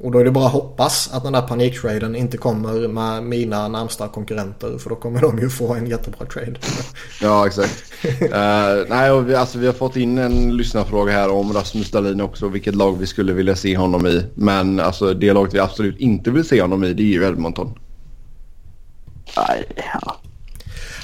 [0.03, 3.67] Och då är det bara att hoppas att den där paniktraden inte kommer med mina
[3.67, 6.55] närmsta konkurrenter för då kommer de ju få en jättebra trade.
[7.21, 7.83] Ja, exakt.
[8.21, 12.21] Eh, nej, och vi, alltså, vi har fått in en lyssnarfråga här om Rasmus Dahlin
[12.21, 12.47] också.
[12.47, 14.25] Vilket lag vi skulle vilja se honom i.
[14.35, 17.79] Men alltså, det laget vi absolut inte vill se honom i det är ju Edmonton.
[19.37, 19.83] Nej, ja.
[20.03, 20.19] Alltså,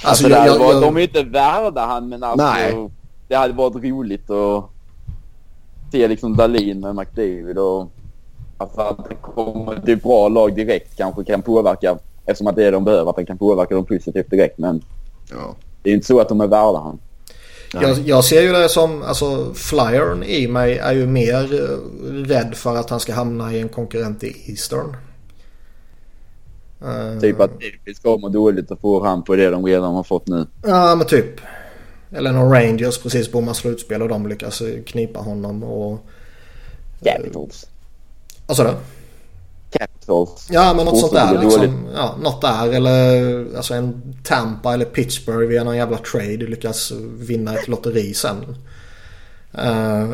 [0.08, 2.46] Alltså, jag, jag, varit, jag, de är ju inte värda han men alltså.
[2.46, 2.90] Nej.
[3.28, 4.70] Det hade varit roligt att
[5.92, 7.92] se liksom Dahlin med McDavid och
[8.58, 12.72] att det kommer till ett bra lag direkt kanske kan påverka eftersom att det är
[12.72, 14.82] de behöver att han kan påverka dem positivt direkt men
[15.32, 15.56] Ja.
[15.84, 17.00] det är inte så att de är värda han.
[17.74, 22.56] Jag, jag ser ju det som, alltså flyern i mig är ju mer eh, rädd
[22.56, 24.96] för att han ska hamna i en konkurrent i Eastern.
[26.82, 30.04] Eh, Typ att David ska må dåligt och få han på det de redan har
[30.04, 30.46] fått nu.
[30.64, 31.42] Ja men typ.
[32.12, 36.00] Eller någon Rangers precis bommar slutspel och de lyckas knipa honom och...
[37.04, 37.68] Capitals.
[38.48, 38.74] Vad sa du?
[39.80, 40.48] Capitals.
[40.52, 41.88] Ja men något sånt så där liksom.
[41.96, 47.56] Ja, något där eller alltså en Tampa eller Pittsburgh via någon jävla trade lyckas vinna
[47.56, 48.58] ett lotteri sen.
[49.54, 50.10] Eh,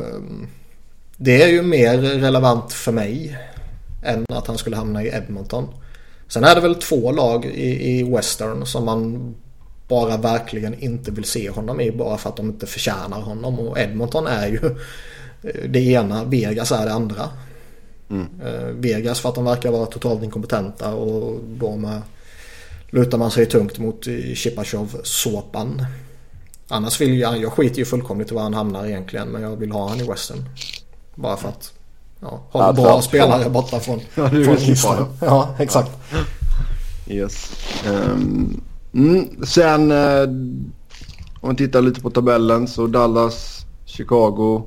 [1.18, 3.38] det är ju mer relevant för mig
[4.04, 5.68] än att han skulle hamna i Edmonton.
[6.28, 9.36] Sen är det väl två lag i, i Western som man
[9.88, 13.60] bara verkligen inte vill se honom i bara för att de inte förtjänar honom.
[13.60, 14.76] Och Edmonton är ju
[15.70, 17.30] det ena, Vegas är det andra.
[18.20, 22.02] Eh, Vegas för att de verkar vara totalt inkompetenta och då med
[22.90, 25.86] lutar man sig tungt mot Chipachov-såpan.
[26.68, 29.72] Annars vill jag, jag skiter ju fullkomligt i var han hamnar egentligen men jag vill
[29.72, 30.46] ha han i Western.
[31.16, 31.74] Bara för att
[32.20, 33.04] ja, ha Ja, bra klart.
[33.04, 34.78] spelare borta från, Ja, du från vill.
[35.22, 35.92] Ja, exakt.
[37.08, 37.52] Yes.
[37.86, 38.62] Ehm,
[38.94, 40.24] mm, sen eh,
[41.42, 44.62] om vi tittar lite på tabellen så Dallas, Chicago,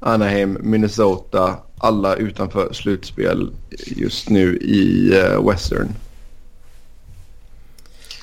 [0.00, 1.54] Anaheim, Minnesota.
[1.82, 3.50] Alla utanför slutspel
[3.86, 5.88] just nu i eh, Western.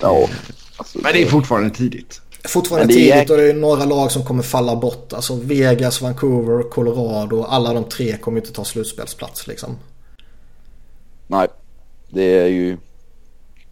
[0.02, 0.28] Ja.
[0.78, 2.22] Alltså, Men det är fortfarande tidigt.
[2.48, 5.14] Fortfarande Men det är- tidigt och det är några lag som kommer falla bort.
[5.14, 7.44] Alltså Vegas, Vancouver, Colorado.
[7.44, 9.78] Alla de tre kommer inte ta slutspelsplats liksom.
[11.28, 11.48] Nej,
[12.10, 12.78] det är ju...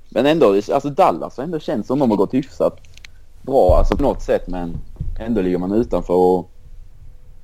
[0.09, 2.79] Men ändå, alltså Dallas har ändå känts som de har gått hyfsat
[3.41, 4.77] bra alltså på något sätt men
[5.19, 6.51] ändå ligger man utanför och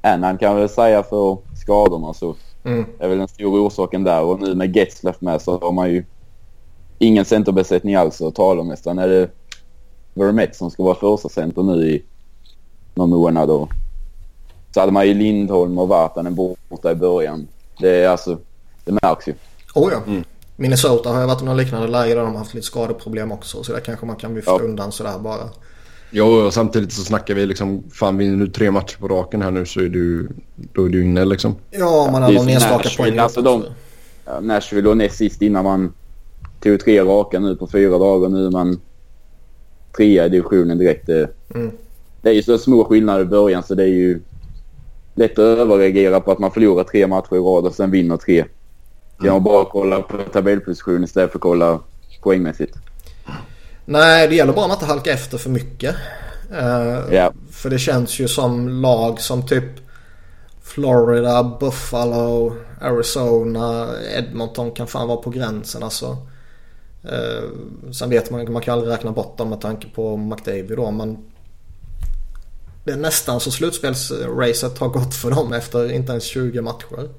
[0.01, 2.35] Annan kan väl säga för skadorna så
[2.65, 2.85] Mm.
[2.99, 6.05] är väl den stora orsaken där och nu med Getzlaff med så har man ju
[6.99, 8.99] ingen centerbesättning alls att tala om nästan.
[8.99, 9.29] Är det
[10.13, 12.03] Vermette som ska vara första center nu i
[12.95, 13.69] någon månad och
[14.73, 16.35] så hade man ju Lindholm och Vartanen
[16.69, 17.47] borta i början.
[17.79, 18.37] Det är alltså,
[18.85, 19.33] det märks ju.
[19.75, 20.01] Oh ja.
[20.55, 23.63] Minnesota har ju varit i någon liknande läge där de har haft lite skadeproblem också.
[23.63, 24.59] Så där kanske man kan lyfta Ja.
[24.59, 25.49] undan sådär bara.
[26.15, 29.51] Jo, och samtidigt så snackar vi liksom, fan vinner du tre matcher på raken här
[29.51, 31.55] nu så är du, då är du inne liksom.
[31.71, 33.17] Ja, man har någon enstaka poäng.
[33.17, 33.63] alltså de-
[34.25, 35.93] Ja, Nashville och näst sist innan man
[36.59, 38.29] tog tre raka nu på fyra dagar.
[38.29, 38.79] Nu är man
[39.97, 41.07] trea i divisionen direkt.
[41.07, 41.71] Det, Mm.
[42.21, 44.19] det är ju så små skillnader i början så det är ju
[45.15, 48.45] lätt att överreagera på att man förlorar tre matcher i rad och sen vinner tre.
[49.19, 51.79] Kan man bara kolla på tabellposition istället för att kolla
[52.21, 52.75] poängmässigt.
[53.85, 55.95] Nej, det gäller bara att man inte halkar efter för mycket.
[56.51, 57.33] Eh, Ja.
[57.51, 59.63] För det känns ju som lag som typ
[60.61, 66.17] Florida, Buffalo, Arizona, Edmonton kan fan vara på gränsen alltså.
[67.03, 67.43] Eh,
[67.91, 71.17] sen vet man man kan aldrig räkna bort dem med tanke på McDavid då men
[72.83, 77.09] det är nästan så slutspelsracet har gått för dem efter inte ens 20 matcher.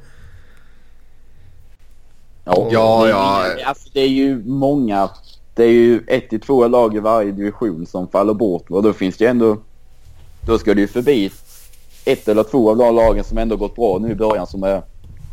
[2.44, 3.46] Ja, Ja, det, ja.
[3.66, 5.10] Alltså, det är ju många.
[5.54, 8.92] Det är ju ett till två lag i varje division som faller bort och då
[8.92, 9.58] finns det ju ändå.
[10.46, 11.30] Då ska det ju förbi
[12.04, 14.82] ett eller två av de lagen som ändå gått bra nu i början som är,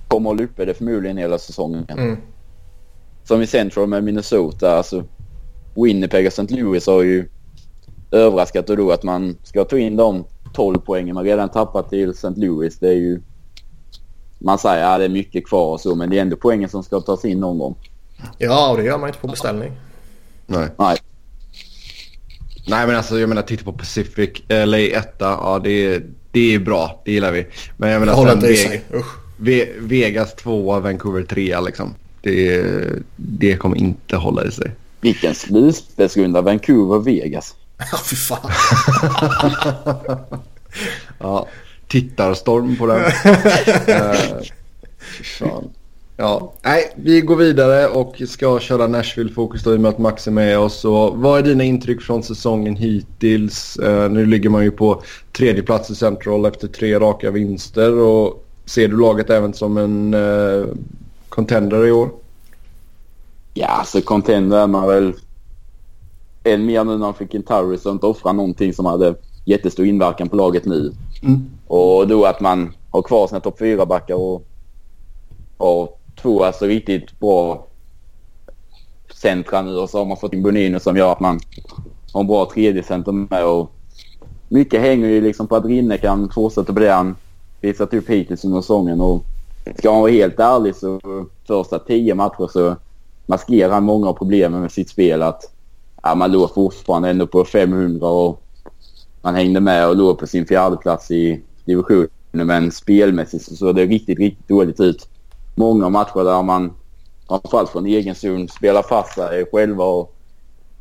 [0.07, 1.85] kommer att lyfta det förmodligen hela säsongen.
[1.89, 2.17] Mm.
[3.23, 4.77] Som i Central med Minnesota.
[4.77, 5.03] Alltså
[5.75, 6.55] Winnipeg och St.
[6.55, 7.29] Louis har ju
[8.11, 12.09] överraskat och då att man ska ta in de 12 poängen man redan tappat till
[12.09, 12.33] St.
[12.35, 12.79] Louis.
[12.79, 13.21] Det är ju...
[14.39, 16.69] Man säger att ja, det är mycket kvar och så men det är ändå poängen
[16.69, 17.75] som ska tas in någon gång.
[18.37, 19.71] Ja, och det gör man inte på beställning.
[20.51, 20.67] Nej.
[20.79, 20.97] Nej.
[22.67, 24.29] Nej men alltså jag menar titta på Pacific.
[24.49, 27.01] LA 1 ja det är, det är bra.
[27.05, 27.47] Det gillar vi.
[27.77, 28.83] Men jag menar håller sen inte i Ve- sig.
[28.93, 29.15] Usch.
[29.37, 31.95] Ve- Vegas 2, Vancouver 3 liksom.
[32.21, 32.63] Det,
[33.15, 34.71] det kommer inte hålla i sig.
[35.01, 36.41] Vilken slutspelsrunda.
[36.41, 37.55] Vancouver Vegas.
[37.91, 38.51] Ja, fy fan.
[41.19, 41.47] Ja,
[41.87, 42.97] tittarstorm på den.
[42.99, 43.11] uh,
[45.17, 45.69] fy fan.
[46.21, 50.27] Ja, nej, vi går vidare och ska köra Nashville-fokus då i och med att Max
[50.27, 50.85] är med oss.
[50.85, 53.77] Och vad är dina intryck från säsongen hittills?
[53.77, 55.01] Eh, nu ligger man ju på
[55.31, 57.99] tredje plats i Central efter tre raka vinster.
[57.99, 60.67] Och ser du laget även som en uh,
[61.29, 62.09] contender i år?
[63.53, 65.13] Ja, så contender är man väl
[66.43, 69.15] än mer nu när man fick en Turris och inte offra någonting som hade
[69.45, 70.93] jättestor inverkan på laget nu.
[71.23, 71.49] Mm.
[71.67, 74.47] Och då att man har kvar sina topp 4-backar och
[75.57, 77.67] har två alltså riktigt bra
[79.13, 81.39] centra nu och så har man fått in Bonino som gör att man
[82.13, 83.45] har en bra tredje center med.
[83.45, 83.71] Och
[84.49, 87.15] mycket hänger ju liksom på att Rinne kan fortsätta på det han
[87.61, 89.01] visat upp hittills under säsongen.
[89.01, 89.23] Och
[89.77, 90.99] ska man vara helt ärlig så
[91.47, 92.75] första tio matcher så
[93.25, 95.21] maskerar han många av problemen med sitt spel.
[95.21, 95.51] Att
[96.03, 98.41] ja, man låg fortfarande ändå på 500 och
[99.21, 102.09] man hängde med och låg på sin fjärde plats i divisionen.
[102.31, 105.07] Men spelmässigt så såg det riktigt, riktigt dåligt ut.
[105.55, 106.73] Många matcher där man
[107.27, 110.15] framförallt från egen zon spelar fast sig själva och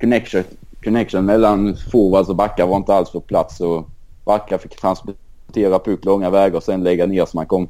[0.01, 0.45] connection,
[0.85, 3.61] connection mellan forwards och backar var inte alls på plats.
[3.61, 3.89] Och
[4.25, 7.69] backar fick transportera puck långa vägar och sen lägga ner så man kom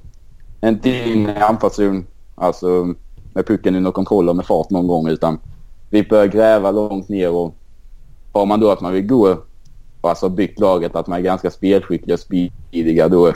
[0.65, 2.07] inte in i anfallszon.
[2.35, 2.95] Alltså
[3.35, 5.39] med pucken under kontroll och med fart någon gång utan
[5.91, 7.55] vi börjar gräva långt ner och
[8.33, 9.37] har man då att man vill gå
[10.01, 13.33] och alltså byggt laget att man är ganska spelskickliga och speediga då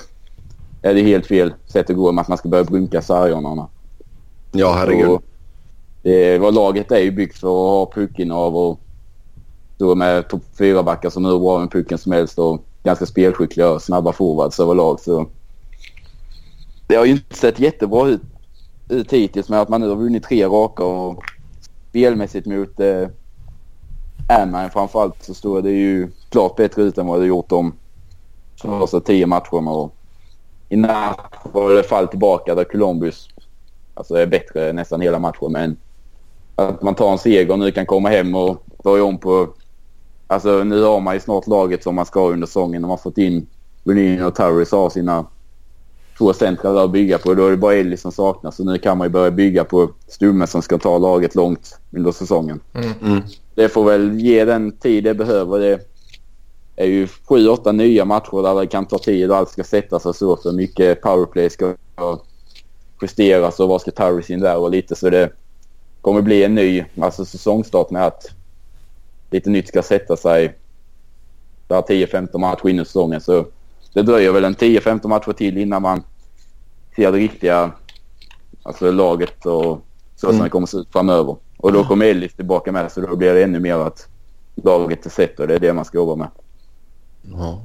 [0.85, 3.68] är det helt fel sätt att gå med att man ska börja brunka sargerna.
[4.53, 5.09] Ja, herregud.
[5.09, 5.22] Och
[6.03, 8.80] det, vad laget är ju byggt för att ha pucken av och
[9.78, 13.70] då med topp fyra backar som hur bra med pucken som helst och ganska spelskickliga
[13.70, 15.26] och snabba forwards överlag så
[16.87, 18.22] det har ju inte sett jättebra ut,
[18.89, 21.22] ut hittills med att man nu har vunnit tre raka och
[21.89, 23.09] spelmässigt mot eh,
[24.28, 27.72] Anaheim framförallt så står det ju klart bättre ut än vad det gjort de
[28.61, 29.70] första tio matcherna.
[29.70, 29.93] Och
[30.74, 31.18] I natt
[31.52, 33.28] var det fall tillbaka där Columbus
[33.94, 35.52] alltså är bättre nästan hela matchen.
[35.52, 35.76] Men
[36.54, 39.48] att man tar en seger och nu kan komma hem och börja om på...
[40.26, 42.82] Alltså nu har man ju snart laget som man ska under säsongen.
[42.82, 43.46] De har fått in
[43.84, 45.26] Bonino och Turris har sina
[46.18, 47.34] två centra att bygga på.
[47.34, 48.56] Då är det bara Ellis som saknas.
[48.56, 52.12] Så nu kan man ju börja bygga på Stumme som ska ta laget långt under
[52.12, 52.60] säsongen.
[52.74, 53.22] Mm.
[53.54, 55.58] Det får väl ge den tid det behöver.
[55.58, 55.93] Det
[56.76, 60.02] är ju sju, åtta nya matcher där det kan ta tid och allt ska sättas.
[60.02, 61.74] För mycket powerplay ska
[63.02, 65.30] justeras och vad ska Turris in där och lite så det
[66.00, 68.26] kommer bli en ny alltså säsongstart med att
[69.30, 70.54] lite nytt ska sätta sig.
[71.68, 73.46] Där 10-15 matcher in i säsongen så
[73.92, 76.02] det dröjer väl en 10-15 matcher till innan man
[76.96, 77.72] ser det riktiga
[78.62, 79.80] alltså laget och
[80.16, 80.44] så som Mm.
[80.44, 81.36] det kommer se ut framöver.
[81.56, 84.08] Och då kommer Ellis tillbaka med så då blir det ännu mer att
[84.54, 86.28] laget är sett och det är det man ska jobba med.
[87.32, 87.62] Ja.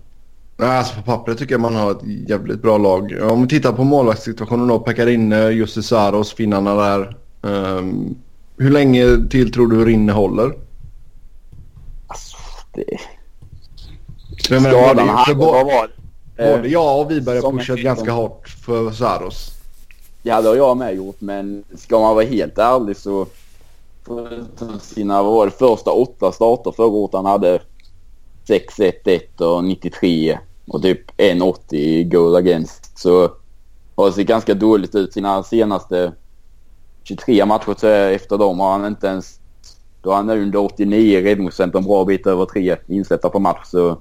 [0.58, 3.14] Alltså på pappret tycker jag man har ett jävligt bra lag.
[3.32, 4.80] Om vi tittar på målvaktssituationen då.
[4.80, 7.18] Pekarinne, Jussi Saros, finnarna där.
[7.44, 8.16] Ehm,
[8.58, 10.54] hur länge till tror du Rinne håller?
[12.08, 12.38] Alltså,
[12.74, 12.84] det...
[14.44, 15.08] Skadan
[15.38, 15.90] bo- var
[16.38, 19.52] både jag och Wiberg har pushat ganska hårt för Saros.
[20.24, 23.26] Ja, det har jag med gjort, men ska man vara helt ärlig så...
[24.04, 24.44] För
[24.82, 27.60] sina, vad var det, första åtta starter förra året han hade
[28.50, 32.98] 6-1-1 och 93 och typ 1-80 i goal against.
[33.00, 33.32] Så
[33.96, 35.14] har det sett ganska dåligt ut.
[35.14, 36.14] Sina senaste
[37.04, 39.40] 23 matcher så är- efter dem har han inte ens...
[40.02, 43.62] Då har han under 89 räddningsprocent en bra bit över tre insläppta på match.
[43.66, 43.98] Så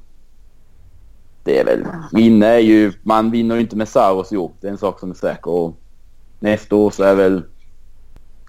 [1.44, 1.86] det är väl...
[2.12, 2.92] Vinna är ju...
[3.03, 4.55] Man vinner ju inte med Saros gjort.
[4.61, 5.51] Det är en sak som är säker.
[5.51, 5.76] Och
[6.40, 7.42] nästa år så är väl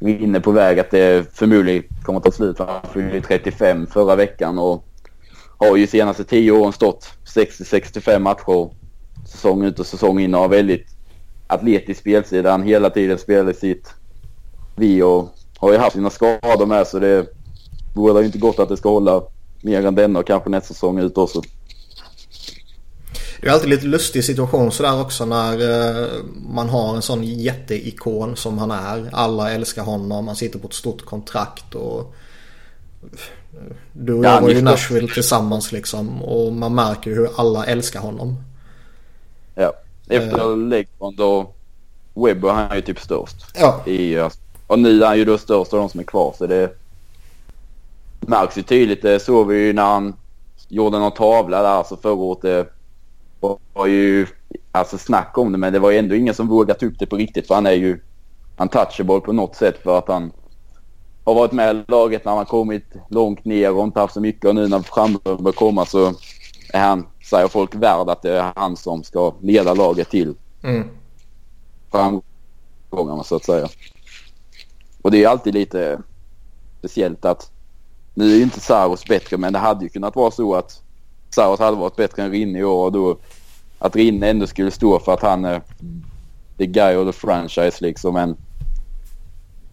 [0.02, 2.60] inne på väg att det förmodligen kommer ta slut.
[2.60, 4.86] Han fyllde 35 förra veckan och
[5.60, 8.70] har ju senaste 10 åren stått 60-65 matcher
[9.28, 10.88] säsong ut och säsong in och har väldigt
[11.48, 12.52] atletisk spelsida.
[12.52, 13.94] Han hela tiden spelar i sitt
[14.76, 17.26] vi och har ju haft sina skador med så det
[17.96, 19.24] vore ju inte gott att det ska hålla
[19.62, 21.42] mer än denna och kanske nästa säsong ut också.
[23.42, 26.08] Det är alltid lite lustig situation sådär också när eh,
[26.54, 29.10] man har en sån jätteikon som han är.
[29.12, 32.16] Alla älskar honom, han sitter på ett stort kontrakt och
[33.94, 37.66] du och Ja, jag var ju i Nashville tillsammans liksom och man märker hur alla
[37.66, 38.44] älskar honom.
[39.56, 39.74] Ja.
[40.10, 41.56] Efter Legbrand och
[42.14, 43.46] Webber han är ju typ störst.
[43.56, 44.20] Ja, i,
[44.68, 46.78] och nu är han ju då störst av de som är kvar så det
[48.20, 49.02] märks ju tydligt.
[49.02, 50.16] Det såg vi ju när han
[50.68, 51.84] gjorde någon tavla där.
[51.84, 52.68] Så förra året det
[53.74, 54.28] var ju
[54.72, 57.16] alltså snack om det men det var ju ändå ingen som vågat upp det på
[57.16, 58.00] riktigt för han är ju
[58.58, 60.32] untouchable på något sätt för att han
[61.24, 64.22] har varit med i laget när han har kommit långt ner och inte haft så
[64.22, 66.14] mycket och nu när framgången börjar komma så
[66.74, 70.88] är han, säger folk, värd att det är han som ska leda laget till Mm.
[71.92, 73.68] framgångarna så att säga.
[75.02, 76.02] Och det är alltid lite
[76.80, 77.52] speciellt att
[78.14, 80.82] nu är ju inte Saros bättre men det hade ju kunnat vara så att
[81.30, 83.18] Saros hade varit bättre än Rinne i år och då
[83.80, 85.62] att Rinne ändå skulle stå för att han är
[86.58, 88.14] the guy of the franchise liksom.
[88.14, 88.38] Men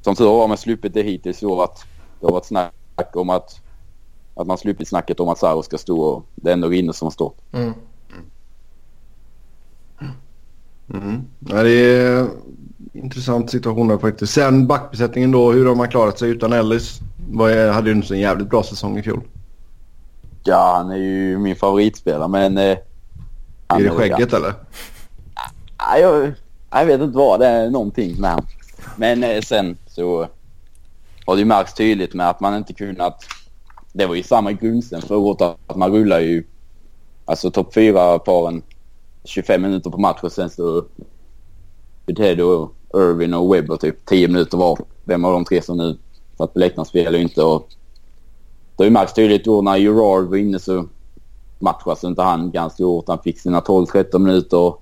[0.06, 1.84] som tur har man sluppit det hittills så att
[2.20, 2.72] det har varit snack
[3.12, 3.60] om att
[4.34, 7.06] att man sluppit snacket om att Saros ska stå och det är ändå Rinne som
[7.06, 7.36] har stått.
[7.52, 7.72] Mm.
[10.94, 11.24] Mm.
[11.38, 12.30] Ja, det är en
[12.92, 14.32] intressant situation där faktiskt.
[14.32, 17.00] Sen backbesättningen då, hur har man klarat sig utan Ellis?
[17.30, 19.20] Var hade ju en jävligt bra säsong i fjol.
[20.44, 22.58] Ja, han är ju min favoritspelare men...
[22.58, 22.78] Eh,
[23.68, 24.54] Är det skägget eller?
[25.90, 26.32] Nej, jag,
[26.70, 28.46] jag vet inte vad det är någonting med han.
[28.96, 30.28] Men eh, sen så
[31.26, 33.24] har det ju märkts tydligt med att man inte kunnat...
[33.92, 36.44] Det var ju samma grundsten förra året att man rullar ju
[37.24, 38.62] alltså topp fyra paren
[39.24, 40.84] 25 minuter på match och sen så
[42.16, 44.78] Ted och Irvin och Webber typ 10 minuter var.
[45.04, 45.98] Vem av de tre som nu
[46.38, 47.68] satt på läktaren spelar ju inte och
[48.76, 50.88] det har ju märkts tydligt då när Gerard var inne så
[51.58, 53.08] matchas inte han ganska hårt.
[53.08, 54.74] Han fick sina 12-13 minuter.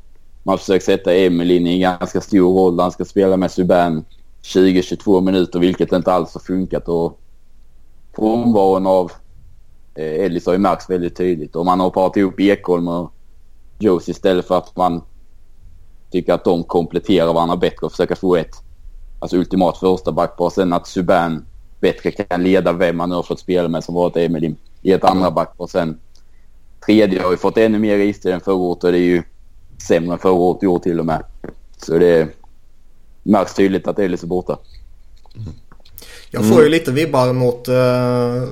[0.47, 2.80] Man försöker sätta Emilin i en ganska stor roll.
[2.80, 4.05] Han ska spela med Subban
[4.42, 6.88] 20-22 minuter vilket inte alls har funkat.
[6.88, 7.20] Och
[8.16, 9.12] frånvaron av
[9.95, 11.57] eh, Ellis har ju märkts väldigt tydligt.
[11.57, 13.12] Och man har parat ihop Ekholm och
[13.78, 15.03] Josie istället för att man
[16.11, 18.55] tycker att de kompletterar varandra bättre och försöker få ett
[19.18, 20.51] alltså ultimat första backpar.
[20.51, 21.47] Sen att Subban
[21.80, 25.05] bättre kan leda vem man nu har fått spela med som varit Emil i ett
[25.05, 25.66] andra backpar.
[25.66, 26.01] Sen
[26.86, 29.22] tredje har ju fått ännu mer istid än förra året och det är ju
[29.79, 31.22] sämre än förra året i år till och med.
[31.77, 32.29] Så det
[33.22, 34.59] märks tydligt att Ellis är borta.
[36.31, 38.49] Jag får ju lite vibbar mot uh,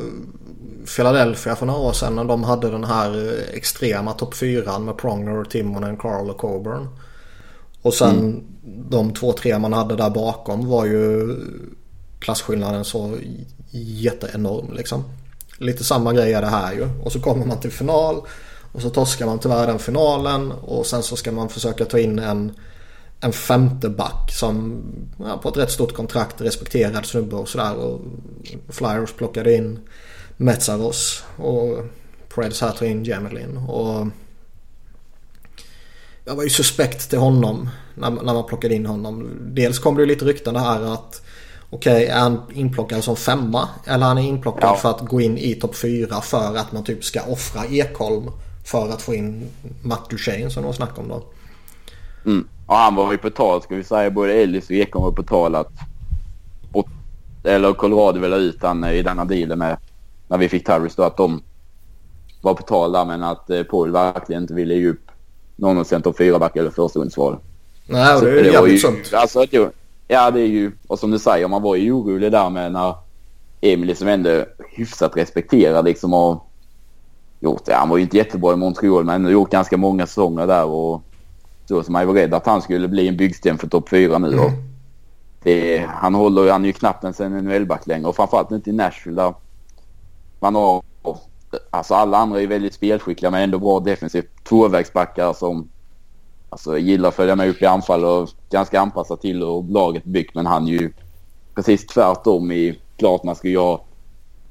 [0.97, 4.97] Philadelphia för några år sedan när de hade den här eh, extrema topp 4 med
[4.97, 6.89] Pronger, Timonen, Carl och Coburn.
[7.83, 8.45] Och sen mm.
[8.91, 11.37] de två, tre man hade där bakom var ju
[12.19, 13.15] klasskillnaden så
[13.71, 15.05] jätteenorm liksom.
[15.59, 16.89] Lite samma grej är det här ju.
[17.05, 18.23] Och så kommer man till final
[18.73, 22.19] och så torskar man tyvärr den finalen och sen så ska man försöka ta in
[22.19, 22.53] en,
[23.21, 24.83] en femte back som
[25.19, 27.75] ja, på ett rätt stort kontrakt respekterad snubbe och sådär.
[27.75, 28.01] Och
[28.69, 29.79] Flyers plockade in
[30.37, 31.79] Metsaros och
[32.35, 33.57] Preds här tog in Jamelin.
[33.57, 34.07] Och
[36.25, 39.31] jag var ju suspekt till honom när, när man plockade in honom.
[39.41, 41.23] Dels kom det ju lite rykten det här att
[41.71, 43.69] okej, okay, är han inplockad som femma?
[43.87, 44.77] Eller han är inplockad ja.
[44.77, 48.31] för att gå in i topp fyra för att man typ ska offra Ekholm
[48.65, 49.51] för att få in
[49.83, 51.23] Matt Duchene som de snackade om då.
[52.31, 52.49] Mm.
[52.67, 55.23] Och han var ju på tal, ska vi säga, både Ellis och Ekholm var på
[55.23, 55.73] tal att
[57.45, 59.77] eller Colorado ville ha ut han i denna dealen med
[60.29, 61.43] när vi fick Tarvis då att de
[62.41, 65.11] var på tal där men att eh, Paul verkligen inte ville ge upp
[65.57, 67.37] någon av sen topp fyra back eller förstahundsval.
[67.87, 69.15] Nej, och det är ju jävligt sunt.
[69.15, 69.71] Alltså, det,
[70.09, 72.95] ja, det är ju, och som du säger, man var ju orolig där med när
[73.61, 76.52] Emil som ändå hyfsat respekterad liksom och
[77.43, 80.47] gjort, ja, han var ju inte jättebra i Montreal men ändå gjort ganska många säsonger
[80.47, 81.03] där och
[81.69, 84.33] så som man var rädd att han skulle bli en byggsten för topp fyra nu.
[84.33, 84.51] Mm.
[85.43, 88.73] Det, han håller han är ju knappt ens en NHL-back längre och framförallt inte i
[88.73, 89.35] Nashville där
[90.41, 90.83] man har
[91.71, 94.45] Alltså alla andra är väldigt spelskickliga men ändå bra defensivt.
[94.45, 95.69] Tvåvägsbackar som
[96.51, 100.35] alltså, gillar att följa med upp i anfall och ganska anpassat till hur laget byggt.
[100.35, 100.93] Men han är ju
[101.55, 103.85] precis tvärtom i klart man ska ju ha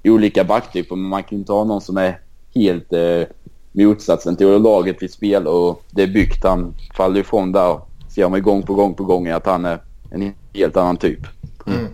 [0.03, 2.19] olika backtyper men man kan inte ha någon som är
[2.55, 3.23] helt eh,
[3.71, 6.43] motsatsen till hur laget vill spela och det är byggt.
[6.43, 7.79] Han faller ifrån där.
[8.09, 11.19] Ser man gång på gång på gång att han är en helt annan typ.
[11.67, 11.87] Mm.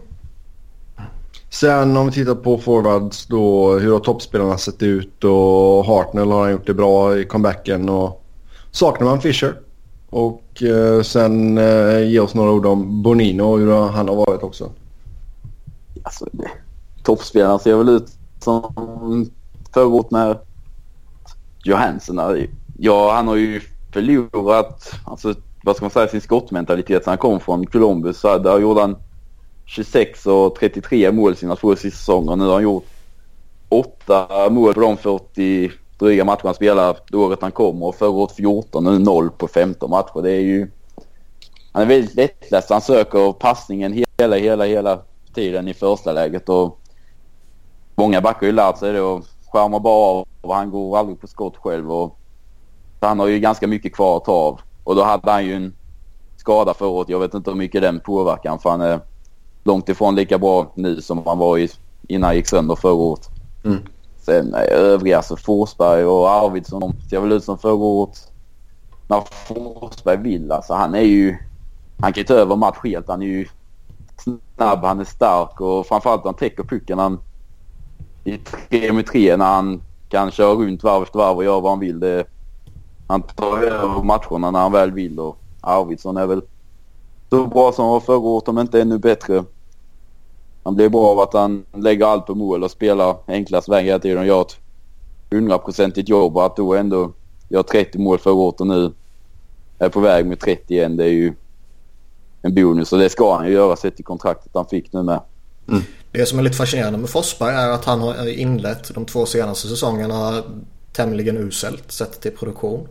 [1.49, 3.73] Sen om vi tittar på forwards då.
[3.79, 8.23] Hur har toppspelarna sett ut och Hartnell har han gjort det bra i comebacken och
[8.71, 9.59] saknar man Fischer.
[10.09, 14.43] Och eh, sen eh, ge oss några ord om Bonino och hur han har varit
[14.43, 14.71] också.
[16.03, 16.25] Alltså,
[17.03, 18.07] toppspelarna ser väl ut
[18.39, 18.73] som
[19.73, 20.37] förra året med
[21.63, 22.47] Johansson.
[22.77, 23.61] Ja, han har ju
[23.93, 28.19] förlorat, alltså vad ska man säga, sin skottmentalitet sen han kom från Columbus.
[28.19, 28.95] Så där gjorde han
[29.65, 32.35] 26 och 33 mål sina två sista säsonger.
[32.35, 32.85] Nu har han gjort
[33.69, 38.09] åtta mål på de 40 dryga matcher han spelar det året han kommer och förra
[38.09, 40.21] året 14 och nu 0 på 15 matcher.
[40.21, 40.71] Det är ju...
[41.71, 42.69] Han är väldigt lättläst.
[42.69, 45.01] Han söker passningen hela, hela, hela
[45.33, 46.79] tiden i första läget och
[47.95, 51.21] många backar har ju lärt sig det och skärmar bara av och han går aldrig
[51.21, 51.91] på skott själv.
[51.91, 52.17] Och,
[52.99, 54.59] han har ju ganska mycket kvar att ta av.
[54.83, 55.73] Och då hade han ju en
[56.37, 57.09] skada förra året.
[57.09, 58.99] Jag vet inte hur mycket den påverkar för han är
[59.63, 61.69] långt ifrån lika bra nu som han var i,
[62.07, 63.29] innan han gick sönder förra året.
[63.65, 63.77] Mm.
[64.17, 68.31] Sen övriga, alltså Forsberg och Arvidsson, de ser väl ut som förra året.
[69.07, 70.73] När Forsberg vill alltså.
[70.73, 71.37] Han är ju...
[71.99, 73.07] Han kan ju ta över match helt.
[73.07, 73.47] Han är ju
[74.55, 76.99] snabb, han är stark och framförallt han täcker pucken.
[76.99, 77.19] Han,
[78.27, 81.71] i tre mot tre när han kan köra runt varv efter varv och göra vad
[81.71, 81.99] han vill.
[81.99, 82.25] Det,
[83.07, 86.41] han tar över matcherna när han väl vill och Arvidsson är väl
[87.29, 89.43] så bra som han var förra året om inte ännu bättre.
[90.63, 93.99] Han blir bra av att han lägger allt på mål och spelar enklast väg hela
[93.99, 94.59] tiden och gör ett
[95.31, 97.11] hundraprocentigt jobb och att då ändå
[97.49, 98.91] gör 30 mål förra året och nu
[99.79, 100.97] är på väg med 30 igen.
[100.97, 101.33] Det är ju
[102.41, 105.21] en bonus och det ska han ju göra sett i kontraktet han fick nu med.
[105.67, 105.81] Mm.
[106.17, 109.67] Det som är lite fascinerande med Forsberg är att han har inlett de två senaste
[109.67, 110.43] säsongerna
[110.93, 112.87] tämligen uselt sett till produktion.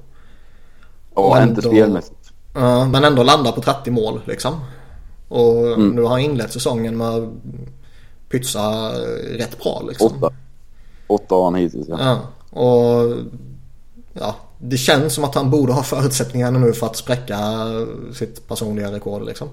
[1.15, 2.33] Ja, ändå, inte spelmässigt.
[2.57, 4.61] Uh, men ändå landar på 30 mål liksom.
[5.29, 5.89] Och mm.
[5.89, 7.29] nu har han inlett säsongen med att
[8.29, 8.91] pytsa
[9.39, 10.07] rätt bra liksom.
[10.07, 10.35] Åtta.
[11.07, 11.99] Åtta har han hittills ja.
[12.01, 12.21] ja.
[12.61, 13.15] Och
[14.13, 17.39] ja, det känns som att han borde ha förutsättningarna nu för att spräcka
[18.15, 19.49] sitt personliga rekord liksom.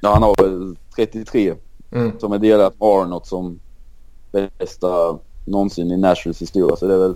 [0.00, 1.54] Ja, han har väl 33
[1.90, 2.18] mm.
[2.18, 3.60] som är delat Arnott som
[4.32, 6.76] bästa någonsin i Nashvilles historia.
[6.76, 7.14] Så det är väl...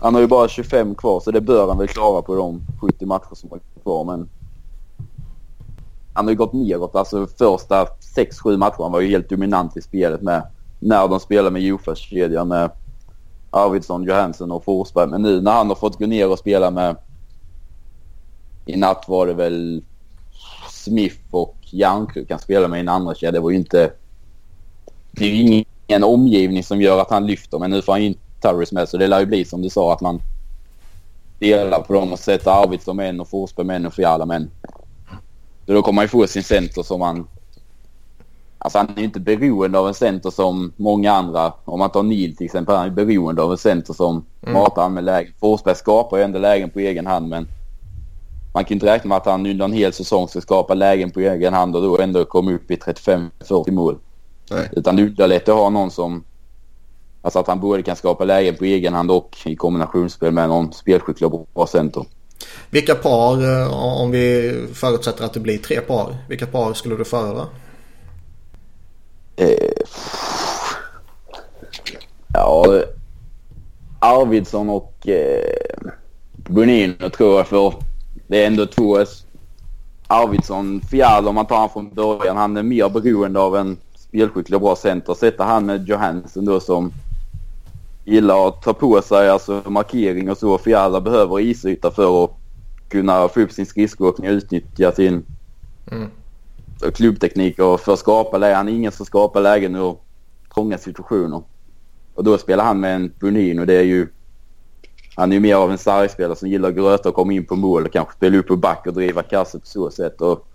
[0.00, 3.06] Han har ju bara 25 kvar så det bör han väl klara på de 70
[3.06, 4.04] matcher som är kvar.
[4.04, 4.28] Men
[6.12, 6.94] han har ju gått neråt.
[6.94, 7.84] Alltså första
[8.16, 10.46] 6-7 matcherna var ju helt dominant i spelet med
[10.78, 12.70] när de spelade med Jofas-kedjan med
[13.50, 15.08] Arvidsson, Johansson och Forsberg.
[15.08, 16.96] Men nu när han har fått gå ner och spela med...
[18.66, 19.82] I natt var det väl
[20.70, 23.32] Smith och Järnkrok han spelade med i en andra kedja.
[23.32, 23.92] Det var ju inte...
[25.12, 27.58] Det är ju ingen omgivning som gör att han lyfter.
[27.58, 29.70] Men nu får han ju inte Turris med så det lär ju bli som du
[29.70, 30.22] sa att man
[31.38, 34.36] delar på dem och sätter Arvidsson med en och Forsberg med en och Fiala med
[34.36, 34.50] en.
[35.66, 37.26] Så då kommer han ju få sin center som han
[38.62, 41.52] Alltså han är ju inte beroende av en center som många andra.
[41.64, 42.76] Om man tar Neil till exempel.
[42.76, 44.54] Han är beroende av en center som mm.
[44.54, 45.32] matar han med lägen.
[45.40, 47.48] Forsberg skapar ju ändå lägen på egen hand men
[48.52, 51.20] man kan inte räkna med att han under en hel säsong ska skapa lägen på
[51.20, 53.98] egen hand och då ändå komma upp i 35-40 mål.
[54.50, 54.68] Nej.
[54.72, 56.24] Utan det underlättar att ha någon som...
[57.22, 60.72] Alltså att han både kan skapa lägen på egen hand och i kombinationsspel med någon
[60.72, 62.04] spelskicklig och bra center.
[62.70, 67.04] Vilka par, eh, om vi förutsätter att det blir tre par, vilka par skulle du
[67.04, 67.46] föredra?
[69.36, 69.70] Eh,
[72.34, 72.82] ja,
[73.98, 75.88] Arvidsson och eh,
[76.32, 77.89] Bonino tror jag för
[78.30, 78.98] det är ändå två
[80.06, 84.56] Arvidsson, Fjall om man tar han från början, han är mer beroende av en spelskicklig
[84.56, 85.14] och bra center.
[85.14, 86.92] Sätter han med Johansson då som
[88.04, 90.58] gillar att ta på sig alltså markering och så.
[90.58, 92.30] Fjalla behöver isyta för att
[92.88, 95.24] kunna få upp sin skridskoåkning och utnyttja sin
[95.90, 96.10] mm
[96.94, 98.56] klubbteknik och för att skapa lägen.
[98.56, 99.96] Han är ingen som skapar lägen ur
[100.54, 101.42] trånga situationer.
[102.14, 104.08] Och då spelar han med en Bonin och det är ju...
[105.14, 107.56] Han är ju mer av en sargspelare som gillar att gröta och komma in på
[107.56, 110.20] mål och kanske spela upp på back och driva kasse på så sätt.
[110.20, 110.46] Och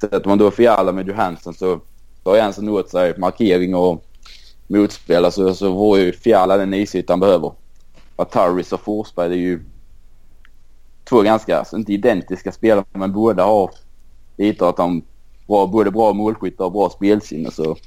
[0.00, 1.80] sätter man då Fiala med Johansson så
[2.24, 4.04] tar Johansson åt sig markering och
[4.66, 5.24] motspel.
[5.24, 7.52] Alltså, så får ju Fiala den isyta han behöver.
[8.16, 9.60] Ataris Turris och Forsberg det är ju
[11.04, 13.70] två ganska, alltså inte identiska spelare men båda har
[14.36, 15.02] lite att de
[15.46, 17.50] bra, både bra målskyttar och bra spelsinne.
[17.50, 17.84] Så alltså,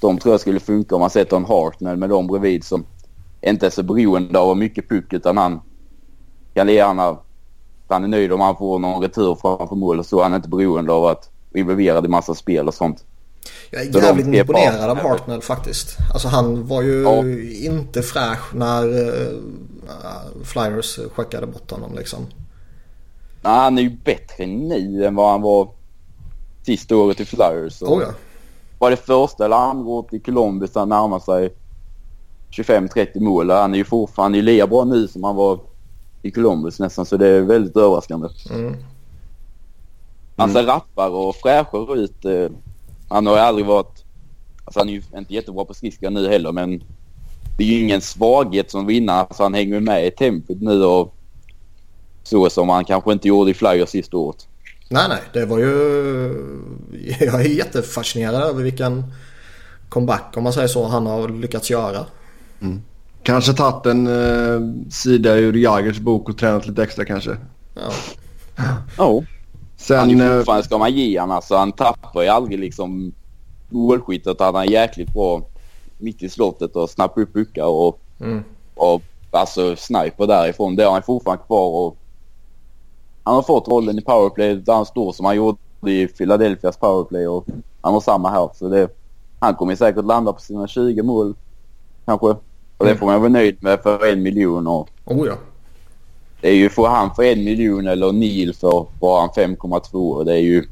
[0.00, 2.84] de tror jag skulle funka om man sätter en Hartnell med dem bredvid som
[3.40, 5.60] inte är så beroende av mycket puck utan han
[6.54, 7.18] kan gärna...
[7.88, 10.22] Han är nöjd om han får någon retur framför mål och så.
[10.22, 13.04] Han är inte beroende av att vara involverad i massa spel och sånt.
[13.70, 15.96] Jag är jävligt imponerad av Hartnell faktiskt.
[16.12, 17.24] Alltså han var ju ja.
[17.70, 19.38] inte fräsch när uh,
[20.44, 22.26] Flyers skickade bort honom liksom.
[23.42, 25.68] Nej, han är ju bättre nu än vad han var
[26.66, 27.82] sista året i Flyers.
[27.82, 28.08] Oh ja.
[28.78, 31.54] Var det första eller andra året i Columbus han närmar sig
[32.50, 33.50] 25-30 mål.
[33.50, 35.60] Han är ju fortfarande lika bra nu som han var
[36.22, 38.28] i Columbus nästan så det är väldigt överraskande.
[38.50, 38.76] Mm.
[40.36, 42.24] Han ser rappare och fräschare ut.
[42.24, 42.50] Eh,
[43.08, 44.04] han har ju aldrig varit...
[44.64, 46.82] Alltså han är ju inte jättebra på skridskor nu heller men
[47.58, 49.20] det är ju ingen svaghet som vinnare.
[49.20, 51.14] Alltså han hänger med i tempot nu och
[52.22, 54.48] så som han kanske inte gjorde i Flyers sista året.
[54.88, 55.22] Nej, nej.
[55.32, 55.72] Det var ju...
[57.20, 59.12] Jag är jättefascinerad över vilken
[59.88, 62.06] comeback om man säger så han har lyckats göra.
[62.60, 62.82] Mm.
[63.22, 67.36] Kanske tagit en eh, sida ur Jagers bok och tränat lite extra kanske.
[67.74, 67.90] Ja.
[68.98, 69.22] Ja.
[69.76, 71.56] Sen, han är fortfarande ska man ge honom alltså.
[71.56, 73.12] Han tappar ju aldrig liksom
[73.68, 74.40] målskyttet.
[74.40, 75.42] Han är jäkligt bra
[75.98, 78.44] mitt i slottet och snappa upp puckar och, Mm.
[78.74, 80.76] och alltså sniper därifrån.
[80.76, 81.96] Det har han fortfarande kvar och
[83.22, 87.26] han har fått rollen i powerplay där han står som han gjorde i Philadelphias powerplay
[87.26, 87.46] och
[87.80, 88.50] han har samma här.
[88.54, 88.88] Så det,
[89.38, 91.34] han kommer säkert landa på sina 20 mål
[92.04, 92.36] kanske.
[92.78, 92.98] Och det Mm.
[92.98, 94.66] får man vara nöjd med för en miljon.
[94.66, 95.34] Och Oh ja.
[96.40, 100.32] det är ju, får han för en miljon eller Neil för bara han 5,2 det
[100.32, 100.64] är ju...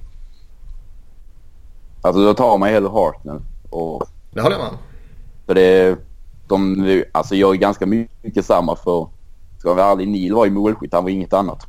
[2.02, 3.40] Alltså då tar man hellre Hartnell.
[3.70, 4.78] Och Det håller jag med
[5.46, 5.96] för det,
[6.48, 9.08] de, alltså jag är ganska mycket samma för,
[9.58, 11.66] ska jag vara ärlig, Neil var ju målskytt, han var inget annat.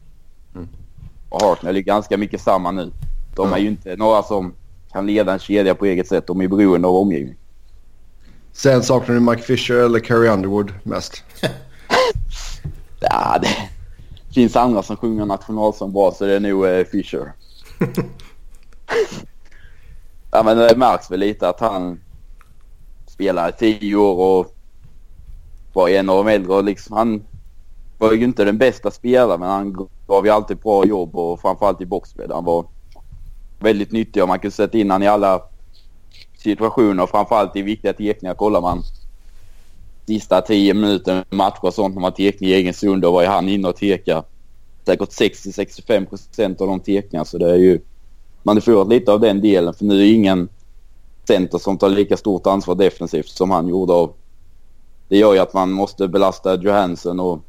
[1.30, 2.92] Och Hartnell är ganska mycket samma nu.
[3.36, 4.54] De är ju inte några som
[4.92, 6.28] kan leda en kedja på eget sätt.
[6.28, 7.38] De är beroende av omgivningen.
[8.58, 11.24] Sen saknar du Mike Fisher eller Carrie Underwood mest?
[13.00, 13.70] Ja, det
[14.34, 17.34] finns andra som sjunger nationalsång bra så det är nog eh, Fisher.
[20.32, 22.00] ja men det märks väl lite att han
[23.08, 24.56] spelar i tio år och
[25.74, 27.24] var en av de äldre och liksom han
[27.98, 31.82] var ju inte den bästa spelaren men han gav ju alltid bra jobb och framförallt
[31.82, 32.28] i boxplay.
[32.32, 32.66] Han var
[33.60, 35.42] väldigt nyttig och man kunde sätta in han i alla
[36.48, 38.84] situationer framförallt i viktiga teckningar kollar man
[40.08, 43.28] sista tio minuter matcher och sånt när man tecknar i egen zon då var ju
[43.28, 44.24] han inne och tekade
[44.86, 47.80] säkert 60-65 procent av de tekningar, så det är ju
[48.44, 50.50] man har förlorat lite av den delen för nu är det ingen
[51.28, 54.14] center som tar lika stort ansvar defensivt som han gjorde av.
[55.08, 57.40] det gör ju att man måste belasta Johansson och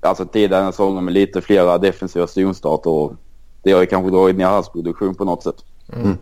[0.00, 3.12] alltså tidigare säsonger med lite flera defensiva zonstarter och
[3.62, 5.64] det har ju kanske dragit ner hans produktion på något sätt.
[5.92, 6.18] Mm.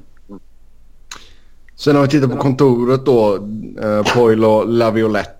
[1.78, 3.34] Sen har vi tittat på kontoret då.
[3.82, 5.34] Eh, Poyle och Laviolette.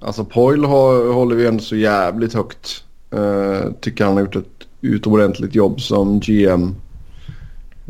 [0.00, 0.24] Alltså
[0.64, 2.84] har, håller vi ändå så jävligt högt.
[3.10, 6.74] Eh, tycker han har gjort ett utomordentligt jobb som GM.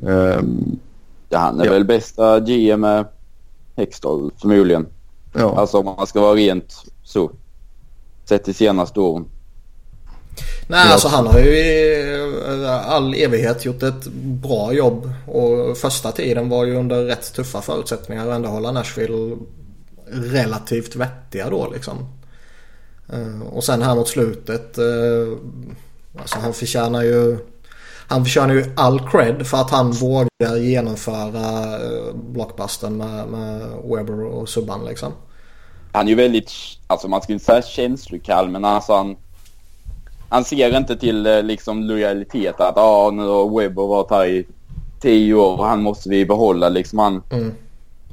[0.09, 0.79] Ehm,
[1.31, 1.73] Ja, han är Ja.
[1.73, 3.05] väl bästa GM med
[3.77, 4.87] Hextall förmodligen.
[5.35, 5.55] ja.
[5.61, 7.31] Alltså om man ska vara rent så.
[8.25, 9.25] Sett till senaste åren.
[10.67, 12.03] Nej, alltså han har ju i
[12.65, 15.11] eh, all evighet gjort ett bra jobb.
[15.27, 19.37] Och första tiden var ju under rätt tuffa förutsättningar och ändå hålla Nashville
[20.11, 21.99] relativt vettiga då liksom.
[23.13, 24.79] Eh, Och sen här mot slutet.
[24.79, 25.39] eh,
[26.21, 27.39] Alltså han förtjänar ju
[28.11, 31.79] han förtjänar ju all cred för att han vågar genomföra
[32.15, 35.13] blockbustern med, med Weber och Subban liksom.
[35.93, 36.51] Han är ju väldigt,
[36.87, 39.17] alltså man ska inte säga känslokall men alltså han,
[40.29, 44.47] han ser inte till eh, liksom lojalitet att ah, nu har Webber varit här i
[45.01, 46.99] tio år och han måste vi behålla liksom.
[46.99, 47.53] Han, Mm.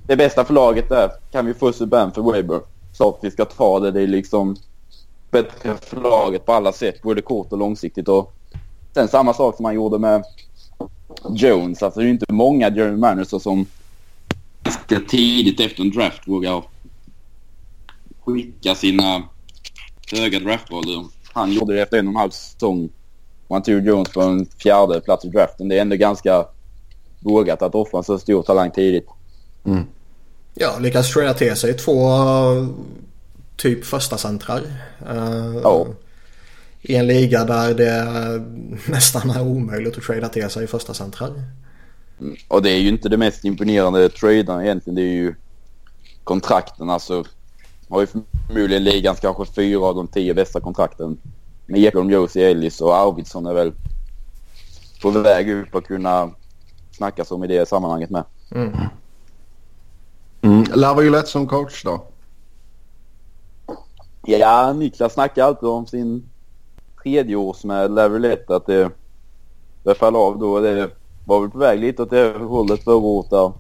[0.08, 2.60] det bästa för laget är, kan vi få Subban för Webber?
[2.94, 4.56] Så att vi ska ta det, det är liksom
[5.32, 8.08] bättre för laget på alla sätt, både kort och långsiktigt.
[8.08, 8.34] Och
[8.94, 10.24] sen samma sak som han gjorde med
[11.30, 11.84] Jones.
[11.84, 13.66] Alltså det är ju inte många general managers som
[14.64, 16.64] ganska tidigt efter en draft vågar
[18.26, 19.24] skicka sina
[20.12, 20.84] höga draftval.
[21.36, 22.90] Han gjorde det efter en och en halv säsong.
[23.48, 25.68] Och han tog Jones på en fjärde plats i draften.
[25.68, 26.46] Det är ändå ganska
[27.20, 29.08] vågat att offra en så stor talang tidigt.
[30.54, 32.10] Ja, lyckas trada till sig två
[33.58, 34.62] typ första centrar.
[35.10, 35.88] Eh, Ja.
[36.82, 38.06] I en liga där det
[38.92, 41.32] nästan är omöjligt att trada till sig första centrar.
[42.48, 44.96] Och det är ju inte det mest imponerande traden egentligen.
[44.96, 45.36] Det är ju
[46.24, 46.90] kontrakten.
[46.90, 47.24] Alltså
[47.90, 48.08] har ju
[48.48, 51.18] förmodligen ligans kanske fyra av de tio bästa kontrakten.
[51.66, 53.74] Med Ekholm, Josie, Ellis och Arvidsson är väl
[55.02, 56.32] på väg upp att kunna
[56.92, 58.24] snackas om i det sammanhanget med.
[58.52, 58.72] Mm.
[60.74, 62.04] Laviolette som coach då?
[64.26, 66.30] Ja, Niklas snackar alltid om sin
[67.04, 68.92] tredje års med Laviolette att det,
[69.84, 70.60] det föll av då.
[70.60, 70.90] Det
[71.26, 73.52] var väl på väg lite åt det hållet förra året där.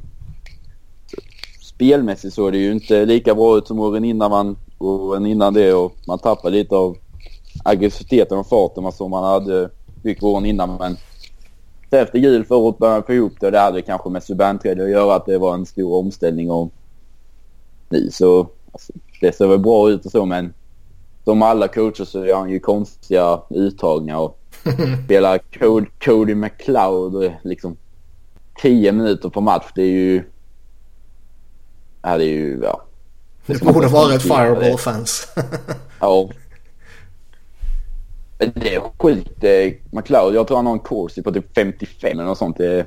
[1.62, 5.74] Spelmässigt såg det ju inte lika bra ut som åren innan man och innan det
[5.74, 6.98] och man tappade lite av
[7.64, 9.70] aggressiviteten och farten som man hade
[10.04, 10.78] byggt åren innan.
[10.78, 10.98] Men
[11.90, 14.56] efter jul förra året började man få ihop det och det hade kanske med subban
[14.56, 16.72] att göra att det var en stor omställning och
[17.90, 20.54] nu så alltså, det ser väl bra ut och så men
[21.24, 24.40] som alla coacher så gör han ju konstiga uttagningar och
[25.06, 27.78] spelar Cody, Cody McLeod och liksom
[28.62, 29.66] 10 minuter på match.
[29.76, 30.24] Det är ju...
[32.02, 32.60] Ja, det är ju...
[32.64, 32.82] Ja.
[33.46, 35.28] Det borde vara ett fireball-fans.
[36.00, 36.30] Ja.
[38.38, 39.44] Det är sjukt.
[39.44, 42.58] eh, McLeod, jag tror han har en course på typ 55 eller något sånt.
[42.58, 42.86] Det...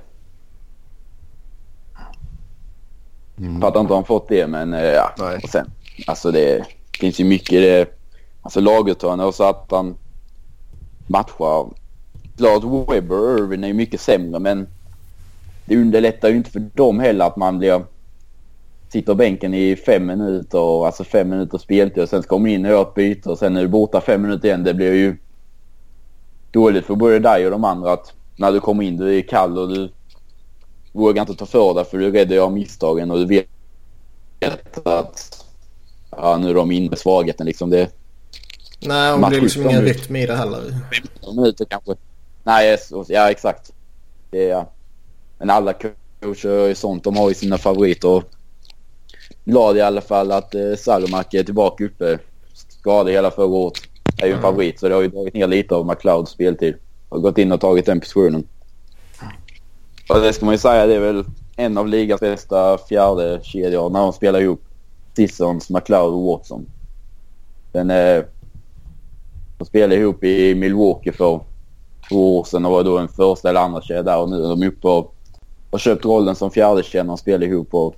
[3.39, 3.61] Mm.
[3.61, 5.15] Fattar inte hur han fått det men eh, ja.
[5.19, 5.41] Nej.
[5.43, 5.71] Och sen,
[6.07, 6.65] alltså det
[7.01, 7.89] finns ju mycket det.
[8.43, 9.97] Alltså laguttagande och så att han
[11.07, 11.67] matchar.
[12.37, 14.69] Klart Webber och Irvin är ju mycket sämre men
[15.65, 17.85] det underlättar ju inte för dem heller att man blir
[18.89, 22.70] sitter bänken i fem minuter, alltså fem minuter speltid och sen ska kommer in och
[22.70, 24.65] gör ett byte och sen är du borta fem minuter igen.
[24.65, 25.16] Det blir ju
[26.51, 29.59] dåligt för både dig och de andra att när du kommer in du är kall
[29.59, 29.90] och du
[30.93, 34.86] vågar inte ta för dig för du är rädd att göra misstagen och du vet
[34.86, 35.44] att
[36.10, 37.70] ja, nu är de inne med svagheten liksom.
[37.70, 37.90] Det,
[38.81, 40.62] Nej, och det blir liksom ingen rytm i det heller.
[41.20, 41.94] 15 minuter kanske.
[42.44, 42.78] Nej,
[43.09, 43.73] ja exakt.
[44.31, 44.73] Det är, ja.
[45.39, 47.05] Men alla coacher är sånt.
[47.05, 48.23] De har ju sina favoriter.
[49.45, 52.19] Glad i alla fall att eh, Salomak är tillbaka uppe.
[52.69, 53.79] Skadad hela förra året.
[54.23, 54.51] Är ju en mm.
[54.51, 56.75] favorit så det har ju dragit ner lite av McLeods speltid.
[57.09, 58.47] Har gått in och tagit den positionen.
[60.09, 61.25] Och det ska man ju säga, det är väl
[61.57, 64.63] en av ligans bästa fjärde kedjor när de spelar ihop
[65.17, 66.67] Sissons, McLeod och Watson.
[67.73, 68.25] Den, eh,
[69.59, 71.41] de spelade ihop i Milwaukee för
[72.09, 74.49] två år sedan och var då en första eller andra kedja där och nu är
[74.49, 75.15] de uppe och
[75.71, 77.95] har köpt rollen som fjärde kedja och spelar ihop och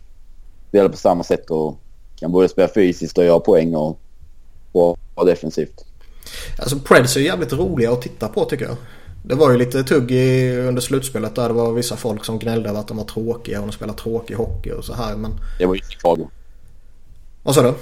[0.70, 1.78] spelar på samma sätt och
[2.16, 3.98] kan både spela fysiskt och göra poäng och
[4.72, 5.84] vara defensivt.
[6.58, 8.76] Alltså Preds är jävligt roliga att titta på tycker jag.
[9.22, 12.68] Det var ju lite tugg i, under slutspelet där det var vissa folk som gnällde
[12.68, 15.40] över att de var tråkiga och de spelar tråkig hockey och så här men...
[15.58, 16.28] Det var ju Chicago.
[17.42, 17.74] Vad sa du?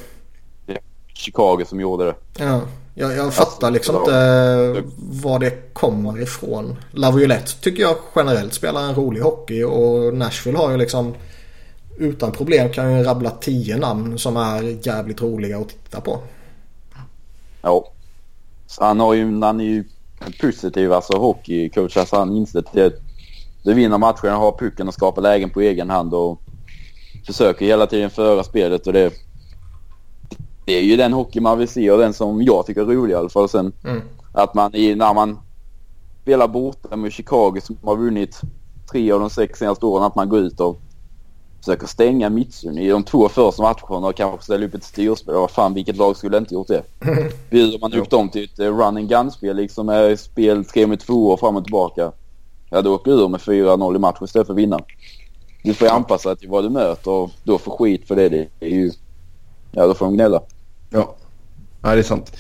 [0.66, 0.81] Det var
[1.15, 2.15] Chicago som gjorde det.
[2.39, 2.60] Ja,
[2.94, 6.77] jag, jag fattar liksom inte var det kommer ifrån.
[6.90, 11.15] Laviolette tycker jag generellt spelar en rolig hockey och Nashville har ju liksom
[11.99, 16.19] utan problem kan ju rabbla tio namn som är jävligt roliga att titta på.
[17.62, 17.93] Ja.
[18.66, 19.85] Så han, har ju, han är ju
[20.41, 21.97] positiv alltså hockeycoach.
[21.97, 22.93] Alltså han insett att
[23.62, 26.43] du vinner matchen, har pucken och skapar lägen på egen hand och
[27.27, 29.12] försöker hela tiden föra spelet och det,
[30.65, 33.12] det är ju den hockey man vill se och den som jag tycker är rolig
[33.12, 33.49] i alla fall.
[33.49, 34.03] Sen mm.
[34.33, 35.39] att man i, när man
[36.23, 38.41] spelar borta med Chicago som har vunnit
[38.91, 40.81] tre av de sex senaste åren att man går ut och
[41.59, 45.35] försöker stänga mittzon i de två första matcherna och kanske ställa upp ett styrspel.
[45.35, 46.82] Vad fan, vilket lag skulle inte gjort det?
[47.51, 51.01] Bjuder man upp dem till ett eh, run and gun-spel liksom med spel tre med
[51.01, 52.12] två och fram och tillbaka.
[52.70, 54.78] Ja, då åker ur med 4-0 i matchen istället för att vinna.
[55.62, 58.28] Du får ju anpassa dig till vad du möter och då får skit för det.
[58.28, 58.93] Det är ju...
[59.72, 60.43] Ja, då får de gnälla.
[60.90, 61.14] Ja,
[61.82, 62.32] ja det är sant.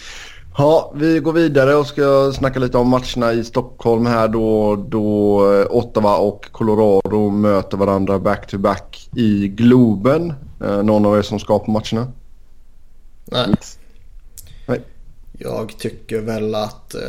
[0.58, 5.40] Ja, vi går vidare och ska snacka lite om matcherna i Stockholm här då, då
[5.54, 10.34] eh, Ottawa och Colorado möter varandra back-to-back -back i Globen.
[10.64, 12.12] Eh, någon av er som ska på matcherna?
[13.24, 13.54] Nej.
[14.66, 14.82] Nej.
[15.32, 16.94] Jag tycker väl att...
[16.94, 17.00] Eh...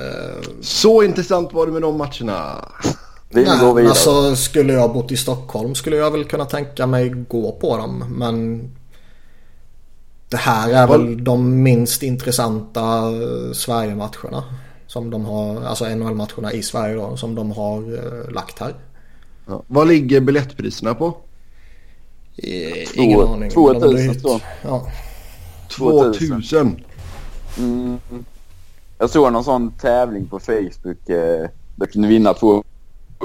[0.62, 2.66] Så intressant var det med de matcherna.
[3.30, 3.90] Vi Nej, går vidare.
[3.90, 8.04] alltså skulle jag bott i Stockholm skulle jag väl kunna tänka mig gå på dem.
[8.10, 8.70] Men
[10.30, 14.44] det här är väl de minst intressanta eh, Sverige-matcherna.
[14.88, 18.74] Som de har, alltså NHL-matcherna i Sverige då, som de har uh, lagt här.
[19.48, 19.64] Ja.
[19.68, 21.18] Vad ligger biljettpriserna på?
[22.38, 23.50] Eh, ingen två, aning.
[23.50, 24.88] 2000 ja.
[25.78, 26.84] 2000?
[27.58, 28.00] Mm.
[28.98, 31.10] Jag såg någon sån tävling på Facebook.
[31.10, 32.64] Eh, där kunde vinna två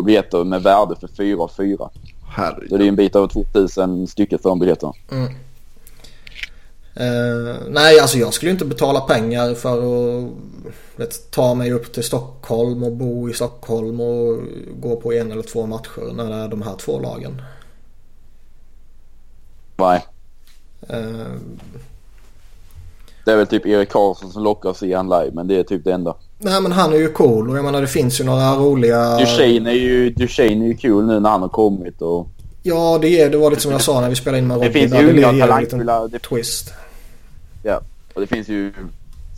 [0.04, 1.90] biljetter med värde för 4 och 4.
[2.28, 2.70] Herregud.
[2.70, 4.92] Så det är en bit över 2000 stycket för de biljetterna.
[5.10, 5.32] Mm.
[7.00, 10.30] Uh, nej, alltså jag skulle inte betala pengar för att
[10.96, 14.40] vet, ta mig upp till Stockholm och bo i Stockholm och
[14.80, 17.42] gå på en eller två matcher när det är de här två lagen.
[19.76, 20.06] Nej.
[20.90, 21.36] Uh,
[23.24, 25.62] det är väl typ Erik Karlsson som lockar att se han live men det är
[25.62, 26.14] typ det enda.
[26.38, 29.16] Nej men han är ju cool och jag menar det finns ju några roliga...
[29.18, 32.28] Duchene är ju, Duchene är ju cool nu när han har kommit och...
[32.62, 34.72] Ja det, är, det var lite som jag sa när vi spelade in med Robin.
[34.72, 36.08] Det finns ju unga talangfulla...
[36.08, 36.72] Twist.
[37.66, 37.80] Ja,
[38.14, 38.72] och det finns ju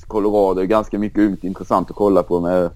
[0.07, 2.71] Colorado ganska mycket ungt intressant att kolla på med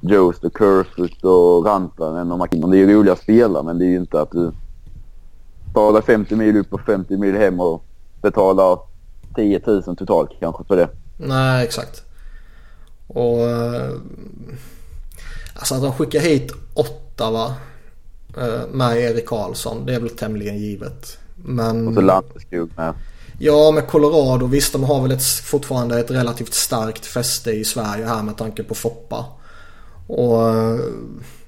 [0.00, 2.70] Jost och Kerfoot och Rantanen och McKinnon.
[2.70, 4.52] Det är ju roliga spelare men det är ju inte att du
[5.66, 7.84] betalar 50 mil upp och 50 mil hem och
[8.22, 8.78] betalar
[9.34, 10.88] 10 000 totalt kanske för det.
[11.16, 12.02] Nej, exakt.
[13.06, 13.40] Och...
[13.40, 13.90] Eh,
[15.54, 17.54] alltså att de skickar hit Ottawa
[18.36, 21.18] eh, med Erik Karlsson, det är väl tämligen givet.
[21.34, 21.88] Men...
[21.88, 22.94] Och så Landeskog med.
[23.38, 24.46] Ja, med Colorado.
[24.46, 28.62] Visst, de har väl ett, fortfarande ett relativt starkt fäste i Sverige här med tanke
[28.62, 29.24] på Foppa.
[30.06, 30.80] Och eh,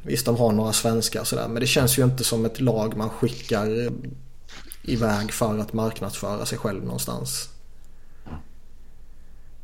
[0.02, 1.48] visst, de har några svenskar sådär.
[1.48, 3.90] Men det känns ju inte som ett lag man skickar
[4.82, 7.48] iväg för att marknadsföra sig själv någonstans.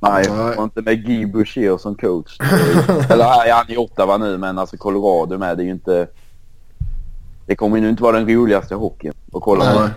[0.00, 2.36] Nej, och inte med Guy Boucher som coach.
[3.10, 5.56] Eller här är han i Ottawa nu, men alltså Colorado med.
[5.56, 6.08] Det är ju inte...
[7.46, 9.88] Det kommer ju inte vara den roligaste hockeyn att kolla på.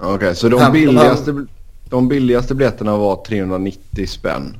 [0.00, 1.46] Okej, okay, så de billigaste,
[1.88, 4.56] de billigaste biljetterna var 390 spänn.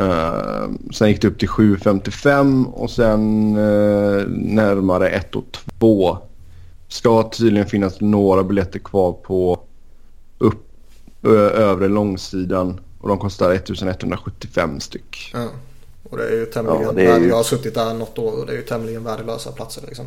[0.00, 5.44] Uh, sen gick det upp till 755 och sen uh, närmare 1 och
[5.78, 6.18] 2.
[6.88, 9.60] Ska tydligen finnas några biljetter kvar på
[11.22, 12.80] Ö- övre långsidan.
[13.00, 15.30] Och de kostar 1175 styck.
[15.34, 15.48] Ja.
[16.10, 16.82] Och det är ju tämligen...
[16.82, 19.04] Ja, det är ju- Jag har suttit där något år och det är ju tämligen
[19.04, 20.06] värdelösa platser liksom.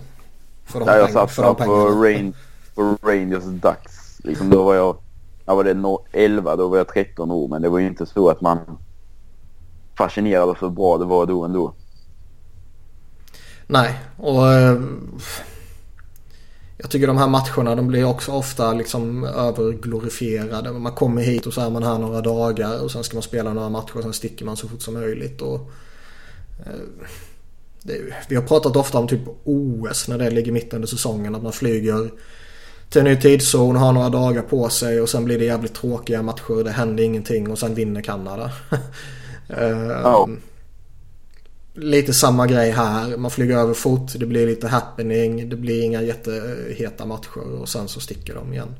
[0.65, 2.03] För de, Ja, jag satt de på.
[2.03, 2.33] Rain,
[2.75, 4.00] på Rangers Ducks.
[4.23, 4.97] Liksom, då var jag,
[5.45, 7.47] jag var det no- 11, då var jag 13 år.
[7.47, 8.59] Men det var ju inte så att man
[9.97, 11.73] fascinerades hur bra det var då ändå.
[13.67, 14.81] Nej, och eh,
[16.77, 20.71] jag tycker de här matcherna de blir också ofta liksom överglorifierade.
[20.71, 23.53] Man kommer hit och så är man här några dagar och sen ska man spela
[23.53, 25.41] några matcher och sen sticker man så fort som möjligt.
[25.41, 25.71] Och,
[26.65, 27.11] eh,
[27.83, 31.35] det, vi har pratat ofta om typ OS när det ligger mitt under säsongen.
[31.35, 32.11] Att man flyger
[32.91, 36.21] till en ny tidszon, har några dagar på sig och sen blir det jävligt tråkiga
[36.21, 36.63] matcher.
[36.63, 38.51] Det händer ingenting och sen vinner Kanada.
[39.57, 40.29] Eh, Ja.
[41.73, 43.17] Lite samma grej här.
[43.17, 44.13] Man flyger över fort.
[44.15, 45.49] Det blir lite happening.
[45.49, 48.75] Det blir inga jätteheta matcher och sen så sticker de igen.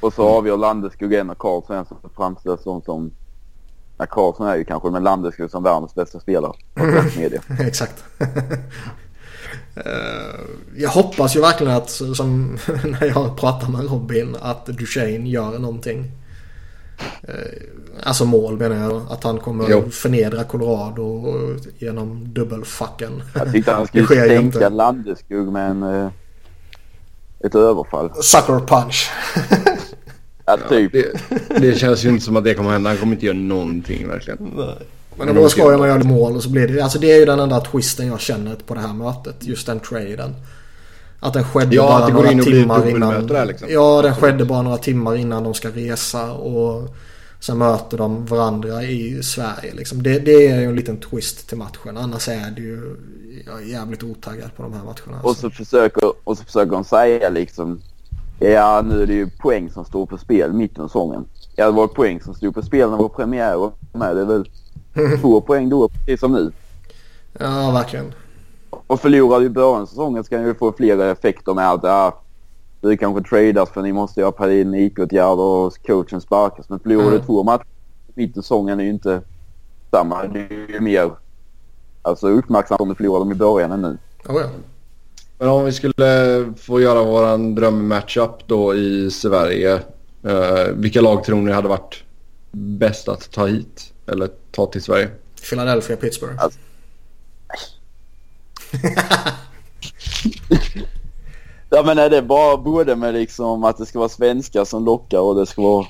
[0.00, 3.10] Och så avgör Landeskog en och Karlsson en som framställs som, som
[3.98, 6.52] ja, Karlsson är ju kanske med Landeskog som världens bästa spelare.
[7.66, 8.04] Exakt.
[9.76, 10.40] Eh,
[10.76, 16.10] jag hoppas ju verkligen att som när jag pratar med Robin att Duchene gör någonting.
[17.22, 17.34] Eh,
[18.02, 19.02] Alltså mål menar jag.
[19.10, 19.90] Att han kommer Jo.
[19.90, 21.24] förnedra Colorado
[21.78, 23.22] genom dubbelfucken.
[23.34, 24.68] Jag tyckte han Det skulle stänka inte.
[24.68, 26.08] Landeskog med en, eh,
[27.44, 28.10] ett överfall.
[28.22, 29.10] Sucker punch.
[30.44, 30.92] Ja, typ.
[30.92, 31.12] Det,
[31.60, 32.90] det känns ju inte som att det kommer hända.
[32.90, 34.52] Han kommer inte göra någonting verkligen.
[35.16, 36.80] Men det vore skoj om man gör mål och så blir det.
[36.80, 39.36] Alltså det är ju den enda twisten jag känner på det här mötet.
[39.40, 40.34] Just den traden.
[41.20, 43.26] Att den skedde Ja, bara att det går några in och blir ett timmar innan.
[43.26, 43.68] där, liksom.
[43.70, 46.32] Ja, den skedde bara några timmar innan de ska resa.
[46.32, 46.94] Och
[47.40, 49.74] sen möter de varandra i Sverige.
[49.74, 50.02] Liksom.
[50.02, 51.96] Det, det är ju en liten twist till matchen.
[51.96, 52.96] Annars är det ju
[53.46, 55.22] jag är jävligt otaggad på de här matcherna.
[55.22, 55.50] Och Alltså.
[55.50, 57.80] så försöker, och så försöker de säga liksom
[58.40, 61.24] Ja, nu är det ju poäng som står på spel mitt under säsongen.
[61.56, 64.16] Ja, det var poäng som stod på spel när vår premiär var med.
[64.16, 64.48] Det är väl
[65.20, 66.52] två poäng då, precis som nu.
[67.38, 68.14] Ja, verkligen.
[68.86, 72.20] Och förlorar du i början av säsongen ska ju få flera effekter med att ja,
[72.80, 76.68] vi kanske tradas för ni måste göra panikåtgärder och coachen sparkas.
[76.68, 77.18] Men förlorar Mm.
[77.18, 77.66] du två matcher
[78.14, 79.20] mitt i säsongen är ju inte
[79.90, 80.22] samma.
[80.26, 81.10] Det är ju mer
[82.02, 83.98] alltså, uppmärksamt om du förlorar dem i början än nu.
[84.28, 84.46] Oh, ja.
[85.38, 89.74] Men om vi skulle få göra våran drömmatchup då i Sverige.
[90.24, 92.02] Eh, vilka lag tror ni hade varit
[92.52, 93.91] bäst att ta hit?
[94.06, 95.08] Eller ta till Sverige?
[95.50, 96.34] Philadelphia, Pittsburgh.
[96.42, 96.58] Alltså-
[101.70, 105.18] Ja men är det bara både med liksom att det ska vara svenskar som lockar
[105.18, 105.86] och det ska vara...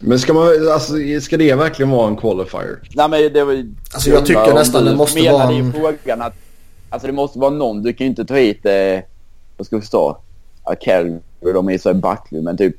[0.00, 2.78] Men ska, man, alltså, ska det verkligen vara en qualifier?
[2.94, 3.74] Nej men det var ju...
[3.92, 6.34] Alltså, jag tycker nästan det måste vara i en- frågan att...
[6.90, 7.82] Alltså det måste vara någon.
[7.82, 8.66] Du kan ju inte ta hit...
[8.66, 9.00] Eh,
[9.56, 10.16] vad ska vi stå?
[10.64, 12.76] Ja, Calgary, de är så Buckley men typ...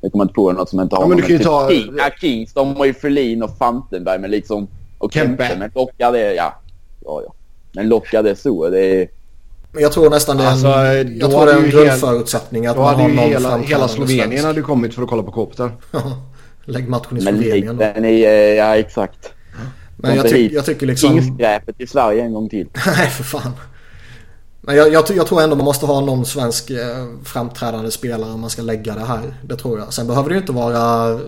[0.00, 0.06] Ja.
[0.06, 1.68] Jag kommer inte på något som inte har Ja, men du kan ju typ ta-
[1.70, 4.68] King, ja, Kings, de har ju Ferlin och Fantenberg men liksom...
[4.98, 5.46] Och Kempe.
[5.48, 5.58] Kempe.
[5.58, 6.34] Men lockar det...
[6.34, 6.60] Ja.
[7.04, 7.34] Ja ja.
[7.72, 9.08] Men lockar det så det är...
[9.72, 12.66] Men jag tror nästan det är en, Alltså, då jag tror det är en grundförutsättning
[12.66, 15.32] att Då man har någon hela, hela Slovenien hade ju kommit för att kolla på
[15.32, 15.72] Kopitar.
[16.64, 17.82] Lägg matchen i Men Slovenien då.
[17.94, 18.28] den är...
[18.28, 19.32] eh, Ja exakt.
[19.96, 21.10] Men jag, ty- jag tycker liksom...
[21.10, 22.68] Kingskräpet i Sverige en gång till.
[22.86, 23.52] Nej för fan.
[24.60, 28.40] Men jag, jag, jag tror ändå man måste ha någon svensk eh, framträdande spelare om
[28.40, 29.34] man ska lägga det här.
[29.42, 29.94] Det tror jag.
[29.94, 31.20] Sen behöver det ju inte vara...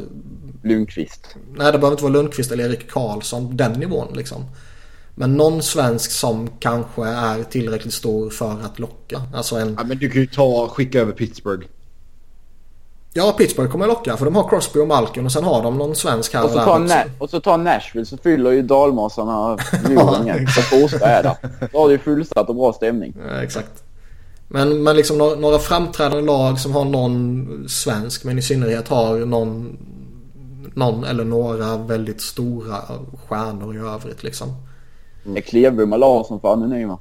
[0.64, 1.26] Lundqvist.
[1.34, 3.56] Nej det behöver inte vara Lundqvist eller Erik Karlsson.
[3.56, 4.44] Den nivån liksom.
[5.14, 9.22] Men någon svensk som kanske är tillräckligt stor för att locka.
[9.34, 9.74] Alltså en...
[9.78, 11.66] Ja, men du kan ju ta skicka över Pittsburgh.
[13.14, 15.96] Ja Pittsburgh kommer locka för de har Crosby och Malkin och sen har de någon
[15.96, 16.94] svensk här Och så, tar också.
[16.94, 19.58] Na- och så tar Nashville så fyller ju dalmasarna
[20.24, 20.46] igen.
[20.48, 21.36] Så Forsta.
[21.72, 23.14] Då har du ju fullsatt och bra stämning.
[23.28, 23.84] Ja, exakt.
[24.48, 29.16] Men, men liksom några, några framträdande lag som har någon svensk men i synnerhet har
[29.18, 29.78] någon,
[30.74, 32.76] någon eller några väldigt stora
[33.28, 34.48] stjärnor i övrigt liksom.
[35.36, 36.98] Är Klevbom och Larsson för anonyma?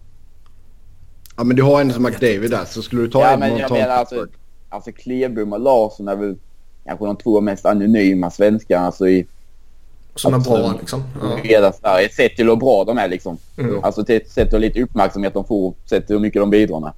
[1.38, 3.51] Ja men du har en som McDavid där så skulle du ta Ja en men
[3.53, 4.25] och jag menar alltså.
[4.72, 6.35] Alltså Klevbom och Larsson är väl
[6.85, 9.27] kanske de två mest anonyma svenskarna alltså i
[10.15, 11.03] Som är bra liksom.
[11.43, 11.72] Ja.
[11.73, 12.10] Sverige.
[12.10, 13.38] Sett till hur bra de är liksom.
[13.57, 13.84] Mm.
[13.84, 15.73] Alltså till, sett till lite uppmärksamhet de får.
[15.85, 16.91] Sett till hur mycket de bidrar med.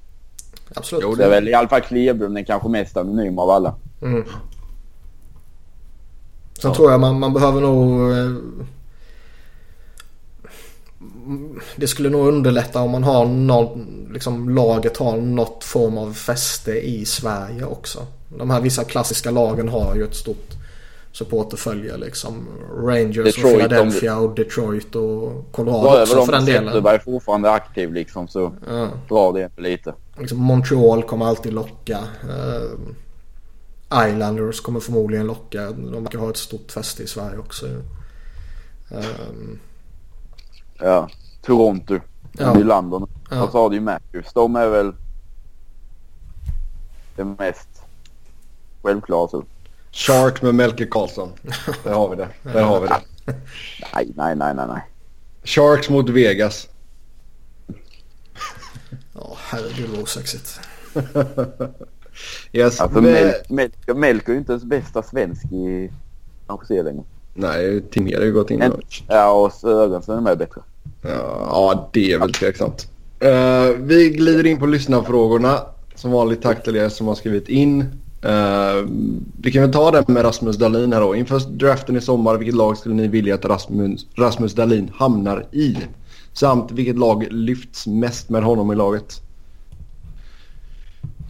[0.74, 1.04] Absolut.
[1.08, 3.74] Jo, Det är väl i alla fall Klevbom den kanske mest anonyma av alla.
[4.02, 4.24] Mm.
[6.62, 8.12] Sen tror jag man, man behöver nog...
[11.76, 16.72] Det skulle nog underlätta om man har någon, liksom laget har något form av fäste
[16.72, 18.06] i Sverige också.
[18.38, 20.50] De här vissa klassiska lagen har ju ett stort
[21.12, 22.46] supporterfölje liksom.
[22.86, 26.64] Rangers och Detroit, Philadelphia och Detroit och Colorado över också för den och delen.
[26.66, 28.88] Zetterberg fortfarande aktiv liksom så Ja.
[29.08, 29.94] drar det lite.
[30.18, 31.98] Liksom Montreal kommer alltid locka.
[32.22, 32.70] Eh,
[34.08, 35.70] Islanders kommer förmodligen locka.
[35.70, 37.66] De verkar ha ett stort fäste i Sverige också.
[38.90, 39.58] Um,
[40.78, 41.08] ja,
[41.42, 42.00] Toronto.
[42.32, 42.54] Ja.
[42.54, 43.06] Nylander.
[43.30, 43.42] Ja.
[43.42, 44.32] Och så har du ju Matthews.
[44.32, 44.92] De är väl
[47.16, 47.68] det mest
[48.82, 49.28] självklara.
[49.28, 49.44] Så.
[49.92, 51.32] Shark med Melker Karlsson.
[51.84, 52.28] Där har vi det.
[52.42, 53.00] Där har vi det.
[53.94, 54.82] nej, nej, nej, nej, nej.
[55.44, 56.68] Sharks mot Vegas.
[59.14, 60.60] Ja, oh, herregud vad osexigt.
[62.52, 63.32] yes, alltså, men...
[63.96, 65.90] Melker, är ju inte ens bästa svensk i
[66.46, 67.04] kanske längre.
[67.34, 68.62] Nej, Timmer har ju gått in.
[68.62, 68.72] En,
[69.08, 70.60] ja, och Sörensen är med bättre.
[71.02, 72.88] Ja, det är väl tveksamt.
[73.24, 75.58] Uh, vi glider in på lyssnarfrågorna.
[75.94, 77.80] Som vanligt tack till er som har skrivit in.
[78.24, 78.88] Uh,
[79.40, 81.14] vi kan väl ta det med Rasmus Dahlin här då.
[81.14, 85.76] Inför draften i sommar, vilket lag skulle ni vilja att Rasmus, Rasmus Dahlin hamnar i?
[86.32, 89.20] Samt vilket lag lyfts mest med honom i laget?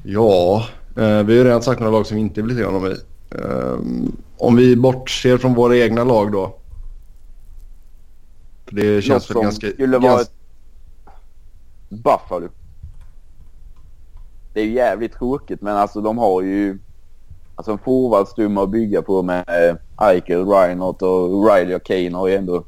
[0.02, 0.64] Ja,
[0.98, 2.94] uh, vi har ju redan sagt några lag som vi inte vill se honom i.
[4.44, 6.56] Om vi bortser från våra egna lag då.
[8.66, 9.70] För det känns väl ganska...
[9.70, 10.32] skulle vara ett
[11.88, 12.48] Buffalo.
[14.52, 16.78] Det är ju jävligt tråkigt men alltså de har ju
[17.54, 22.28] alltså en forwardstumme att bygga på med eh, Eichel, Reinhardt och Riley och Kane har
[22.28, 22.64] ju ändå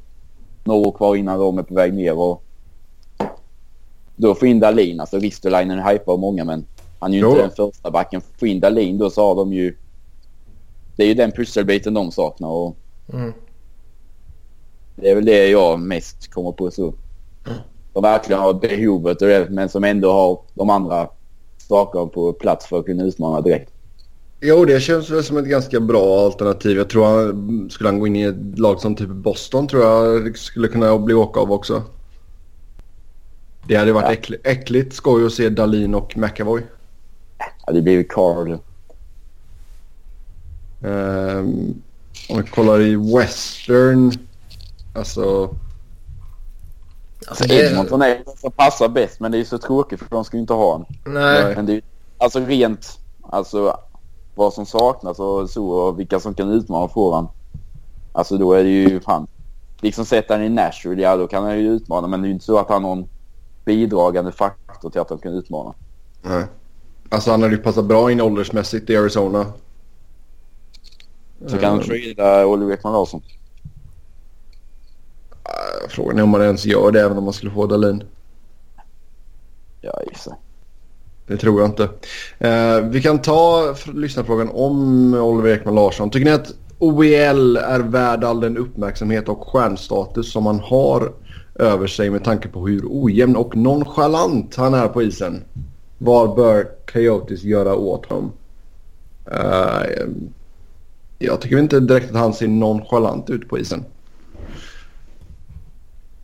[0.64, 2.42] några år kvar innan de är på väg ner och
[4.16, 5.00] då får in Dahlin.
[5.00, 6.66] Alltså Ristolainen hypar många men
[6.98, 7.30] han är ju jo.
[7.30, 8.20] inte den första backen.
[8.38, 9.76] Får in Dahlin då så har de ju
[10.96, 12.76] det är ju den pusselbiten de saknar och
[13.12, 13.32] mm.
[14.96, 16.94] det är väl det jag mest kommer på så.
[17.46, 17.58] Mm.
[17.92, 21.08] De verkligen har behovet och det, men som ändå har de andra
[21.58, 23.72] sakerna på plats för att kunna utmana direkt.
[24.40, 26.76] Jo, det känns väl som ett ganska bra alternativ.
[26.76, 30.36] Jag tror han skulle han gå in i ett lag som typ Boston tror jag
[30.38, 31.82] skulle kunna bli åka av också.
[33.68, 34.12] Det hade varit ja.
[34.12, 36.62] äckligt, äckligt skoj att se Dalin och McAvoy.
[37.66, 38.58] Ja, det blir ju Carl.
[40.86, 41.82] Um,
[42.28, 44.12] om vi kollar i Western.
[44.94, 45.54] Alltså...
[47.28, 50.36] Alltså Edmonton är det som passar bäst men det är så tråkigt för de ska
[50.36, 51.12] ju inte ha en.
[51.12, 51.56] Nej.
[51.56, 51.82] Men det är,
[52.18, 53.76] alltså rent, alltså
[54.34, 57.28] vad som saknas och så och vilka som kan utmana frågan.
[58.12, 59.26] Alltså då är det ju fan.
[59.80, 62.34] Liksom sätta han i Nashville, ja då kan han ju utmana men det är ju
[62.34, 63.08] inte så att han har någon
[63.64, 65.74] bidragande faktor till att han kan utmana.
[66.22, 66.44] Nej.
[67.08, 69.46] Alltså han hade ju passat bra in åldersmässigt i Arizona.
[71.46, 73.22] Så kan de trada Olle Ekman Larsson?
[75.32, 78.02] Uh, frågan är om man ens gör det även om man skulle få Dahlin.
[79.80, 80.34] Ja, gissar.
[81.26, 81.82] Det tror jag inte.
[82.44, 86.10] Uh, vi kan ta lyssnarfrågan om Oliver Ekman Larsson.
[86.10, 91.12] Tycker ni att OEL är värd all den uppmärksamhet och stjärnstatus som han har
[91.54, 95.44] över sig med tanke på hur ojämn och nonchalant han är på isen?
[95.98, 98.32] Vad bör Coyotes göra åt honom?
[99.32, 100.06] Uh,
[101.18, 103.84] jag tycker inte direkt att han ser nonchalant ut på isen.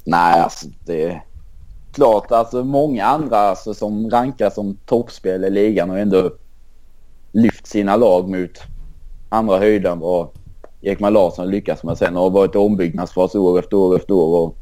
[0.04, 1.24] Nej, alltså det är
[1.92, 2.32] klart.
[2.32, 6.30] Alltså många andra alltså, som rankas som toppspel i ligan och ändå
[7.32, 8.58] lyft sina lag mot
[9.28, 10.28] andra höjden vad
[10.80, 14.38] Ekman Larsson lyckas med sen och varit ombyggnadsfas år efter år efter år.
[14.40, 14.56] Och,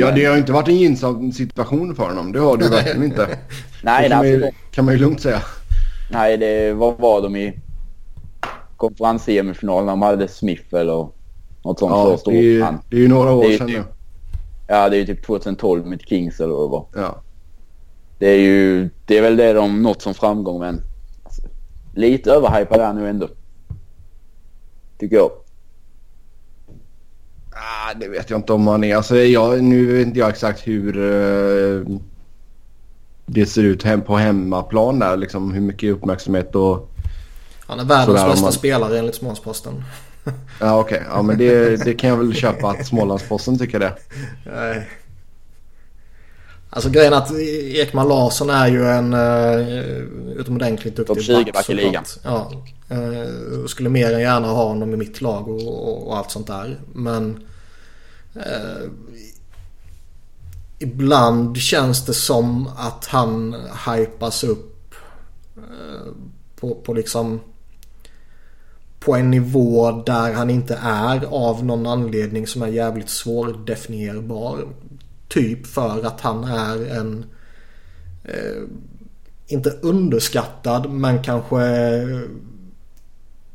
[0.00, 2.32] ja, det har inte varit en gynnsam situation för honom.
[2.32, 3.38] Det har det verkligen inte.
[3.82, 5.42] Nej, det kan, man ju, kan man ju lugnt säga.
[6.10, 7.58] Nej, det var, var de i
[8.82, 11.08] konferenssemifinal när de hade Smith eller
[11.64, 13.86] något sånt ja, första det är, det är ju några år sedan typ.
[14.68, 16.84] Ja, det är ju typ 2012 med Kings eller vad.
[16.94, 17.22] Ja.
[18.18, 20.80] Det är ju, det är väl det de nått som framgång men
[21.22, 21.42] alltså,
[21.94, 23.28] lite överhypad är nu ändå.
[24.98, 25.30] Tycker jag.
[27.50, 28.96] Ah, det vet jag inte om man är.
[28.96, 31.86] Alltså, jag, nu vet inte jag exakt hur uh,
[33.26, 35.16] det ser ut hem på hemmaplan där.
[35.16, 36.91] Liksom, hur mycket uppmärksamhet och
[37.72, 38.52] han är världens Sådär, bästa man...
[38.52, 39.84] spelare enligt Smålandsposten.
[40.60, 41.08] Ja okej, okay.
[41.10, 43.94] ja men det, det kan jag väl köpa att Smålandsposten tycker det.
[44.46, 44.88] Nej.
[46.70, 47.32] Alltså grejen att
[47.74, 51.26] Ekman Larsson är ju en uh, utomordentligt duktig back.
[51.26, 52.04] Top 20 back i ligan.
[52.24, 52.52] Ja.
[52.92, 56.46] Uh, skulle mer än gärna ha honom i mitt lag och, och, och allt sånt
[56.46, 56.80] där.
[56.94, 57.46] Men
[58.36, 58.90] uh,
[60.78, 64.94] ibland känns det som att han hypas upp
[65.58, 66.12] uh,
[66.60, 67.40] på, på liksom
[69.04, 74.68] på en nivå där han inte är av någon anledning som är jävligt svårdefinierbar.
[75.28, 77.24] Typ för att han är en
[78.24, 78.62] eh,
[79.46, 81.58] inte underskattad men kanske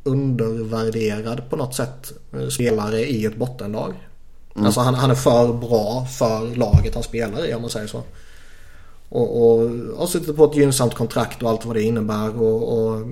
[0.02, 3.94] undervärderad på något sätt eh, spelare i ett bottenlag.
[4.54, 4.66] Mm.
[4.66, 8.02] Alltså han, han, är för bra för laget han spelar i om man säger så.
[9.08, 13.06] Och, och har suttit på ett gynnsamt kontrakt och allt vad det innebär och, och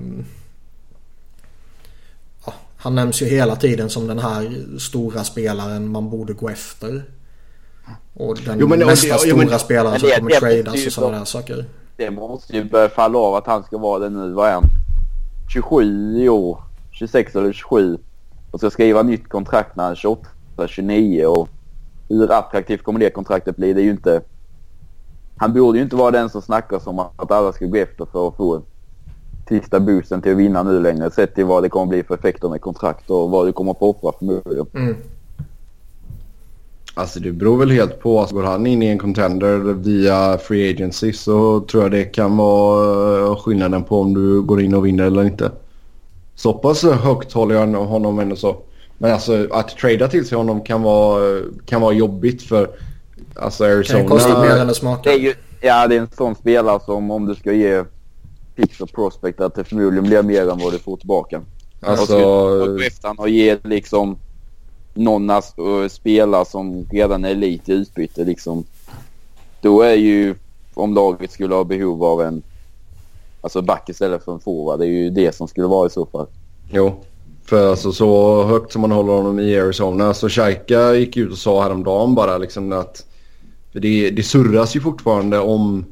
[2.87, 7.03] Han nämns ju hela tiden som den här stora spelaren man borde gå efter.
[8.13, 10.91] Och den Jo, men- nästa jo, stora men- spelaren men som kommer det tradas och
[10.93, 11.65] sådana där saker.
[11.97, 14.33] Det måste ju börja falla av att han ska vara det nu.
[14.33, 14.63] Vad är han?
[15.53, 16.63] 27 i år.
[16.91, 17.97] 26 eller 27.
[18.51, 20.27] Och ska skriva nytt kontrakt när han är 28,
[20.67, 21.49] 29 och
[22.09, 23.73] hur attraktivt kommer det kontraktet bli?
[23.73, 24.21] Det är ju inte...
[25.37, 28.27] Han borde ju inte vara den som snackar som att alla ska gå efter för
[28.27, 28.61] att få
[29.47, 31.11] sista boosten till att vinna nu längre.
[31.11, 33.79] Sett till vad det kommer bli för effekter med kontrakt och vad du kommer att
[33.79, 34.65] få offra förmodligen.
[34.73, 34.95] Mm.
[36.93, 38.19] Alltså det beror väl helt på.
[38.19, 42.37] Alltså, går han in i en contender via free agency så tror jag det kan
[42.37, 45.51] vara skillnaden på om du går in och vinner eller inte.
[46.35, 48.55] Så pass högt håller jag honom ändå så.
[48.97, 52.69] Men alltså att trada till sig honom kan vara, kan vara jobbigt för
[53.35, 54.07] alltså Kan ju Arizona.
[54.07, 55.11] kosta mer än det Det smakar.
[55.11, 57.83] är ju, ja, det är en sån spelare som om du ska ge
[58.57, 61.41] picks och prospect att det förmodligen blir mer än vad du får tillbaka.
[61.81, 64.17] Alltså, och och ge liksom
[64.93, 65.41] någon äh,
[65.89, 68.63] spelare som redan är elit i utbyte liksom.
[69.61, 70.35] Då är ju
[70.73, 72.43] om laget skulle ha behov av en
[73.41, 74.79] alltså back istället för en forward.
[74.79, 76.27] Det är ju det som skulle vara i så fall.
[76.71, 77.03] Jo.
[77.45, 80.13] För alltså så högt som man håller honom i Arizona.
[80.13, 83.05] Så Shaika gick ut och sa häromdagen bara liksom att...
[83.71, 85.85] För det, det surras ju fortfarande om,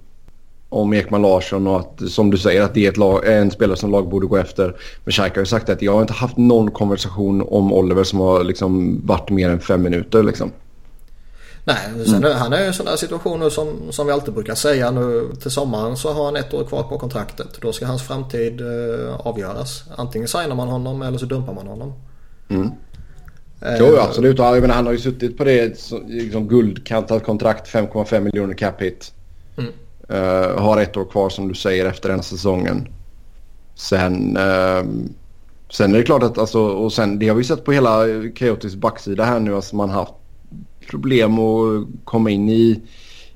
[0.75, 3.77] om Ekman Larsson och att som du säger att det är ett lag, en spelare
[3.77, 4.75] som lag borde gå efter.
[5.03, 8.19] Men Shaika har ju sagt att jag har inte haft någon konversation om Oliver som
[8.19, 10.51] har liksom varit mer än fem minuter liksom.
[11.67, 14.55] Nej, sen, han är i en sån där situation nu som, som vi alltid brukar
[14.55, 14.91] säga.
[14.91, 17.47] Nu till sommaren så har han ett år kvar på kontraktet.
[17.61, 19.83] Då ska hans framtid eh, avgöras.
[19.95, 21.93] Antingen signar man honom eller så dumpar man honom.
[22.49, 22.71] Mm.
[23.61, 24.37] Eh, Jo, absolut.
[24.37, 29.13] Jag menar, han har ju suttit på det liksom, guldkantat kontrakt, 5,5 miljoner cap hit.
[29.57, 29.71] Mm.
[30.09, 32.87] Eh, har ett år kvar som du säger efter den säsongen.
[33.75, 35.09] Sen, ehm,
[35.69, 38.03] sen är det klart att, alltså, och sen det har vi sett på hela
[38.39, 39.55] Coyotes backsida här nu.
[39.55, 40.13] Alltså man har haft
[40.89, 42.79] problem att komma in i,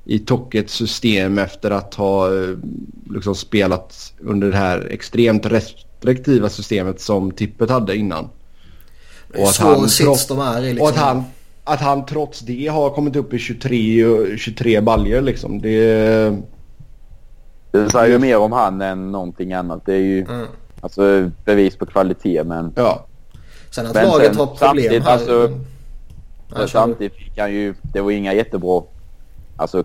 [0.06, 2.50] i Tockets system efter att ha eh,
[3.10, 8.30] liksom spelat under det här extremt restriktiva systemet som Tippet hade innan.
[9.38, 10.62] och att han trots- de är.
[10.62, 10.82] Liksom.
[10.82, 11.24] Och att han,
[11.64, 15.62] att han trots det har kommit upp i 23, och- 23 baljor liksom.
[15.62, 16.38] Det,
[17.72, 19.82] Det säger ju mer om han än någonting annat.
[19.86, 20.48] Det är ju Mm.
[20.82, 23.06] alltså bevis på kvalitet men ja.
[23.72, 25.12] Sen att Men laget har problem samtidigt, här.
[25.14, 25.50] alltså,
[26.50, 26.68] Ja, kör du.
[26.68, 28.82] samtidigt fick han ju, det var inga jättebra
[29.58, 29.84] alltså,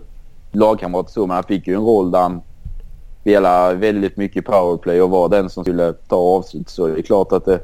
[0.51, 2.41] lagkamrater så, men han fick ju en roll där han
[3.21, 6.69] spelade väldigt mycket powerplay och var den som skulle ta avslut.
[6.69, 7.59] Så det är klart att det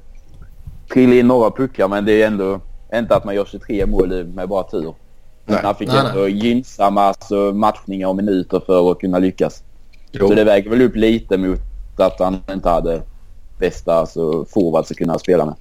[0.94, 2.60] trillade in några puckar men det är ändå
[2.94, 4.94] inte att man gör 23 mål med bara tur.
[5.46, 5.60] Nej.
[5.64, 9.64] han fick Nej, ändå gynnsamma alltså, matchningar och minuter för att kunna lyckas.
[10.12, 10.28] Jo.
[10.28, 11.60] Så det väger väl upp lite mot
[11.98, 13.02] att han inte hade
[13.60, 15.56] bästa alltså, forwards att kunna spela med.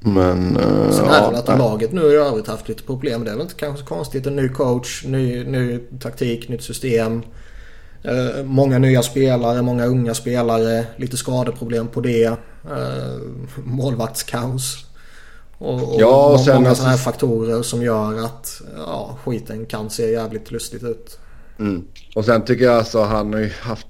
[0.00, 0.56] Men...
[0.56, 1.58] Uh, Sen är det väl att nej.
[1.58, 3.24] laget nu i övrigt haft lite problem.
[3.24, 4.26] Det är väl inte kanske så konstigt.
[4.26, 7.22] En ny coach, ny, ny taktik, nytt system.
[8.02, 10.84] Eh, många nya spelare, många unga spelare.
[10.96, 12.24] Lite skadeproblem på det.
[12.24, 13.18] Eh,
[13.64, 14.84] målvaktskaos.
[15.58, 19.90] Och, och Ja, och många alltså- sådana här faktorer som gör att ja, skiten kan
[19.90, 21.18] se jävligt lustigt ut.
[21.58, 21.84] Mm.
[22.14, 23.86] Och sen tycker jag alltså han har ju haft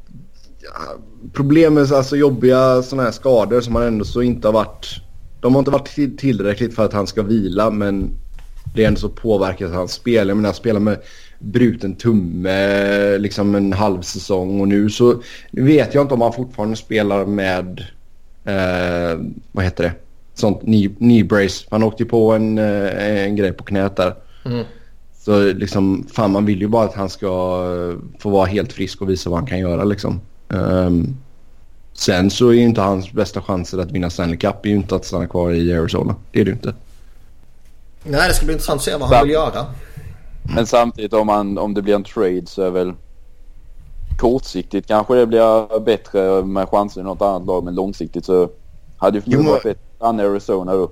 [1.33, 4.87] problem med alltså, jobbiga sådana här skador som han ändå så inte har varit...
[5.41, 8.11] De har inte varit tillräckligt för att han ska vila men
[8.75, 10.29] det är ändå så påverkat hans spel.
[10.29, 10.99] Jag menar spela med
[11.39, 16.33] bruten tumme liksom en halv säsong och nu så nu vet jag inte om han
[16.33, 17.85] fortfarande spelar med
[18.45, 19.21] eh,
[19.53, 19.93] vad heter det?
[20.35, 21.67] Sånt knee, knee brace.
[21.71, 24.15] Han åkte ju på en, eh, en grej på knät där.
[24.45, 24.65] Mm.
[25.19, 29.03] Så liksom, fan man vill ju bara att han ska eh, få vara helt frisk
[29.03, 30.21] och visa vad han kan göra liksom.
[30.53, 31.17] Ehm,
[31.93, 34.97] sen så är ju inte hans bästa chanser att vinna Stanley Cup är ju inte
[34.97, 36.15] att stanna kvar i Arizona.
[36.33, 36.75] Det är det ju inte.
[38.05, 39.67] Nej, det ska bli intressant att se vad han vill göra.
[40.55, 42.93] Men samtidigt om, man, om det blir en trade så är väl
[44.19, 47.65] kortsiktigt kanske det blir bättre med chanser i något annat lag.
[47.65, 48.49] Men långsiktigt så
[48.97, 50.91] hade ju förmodligen varit bättre än Arizona då.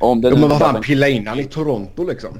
[0.00, 2.30] Om det Jo men vad fan, en- pilla in han i Toronto liksom.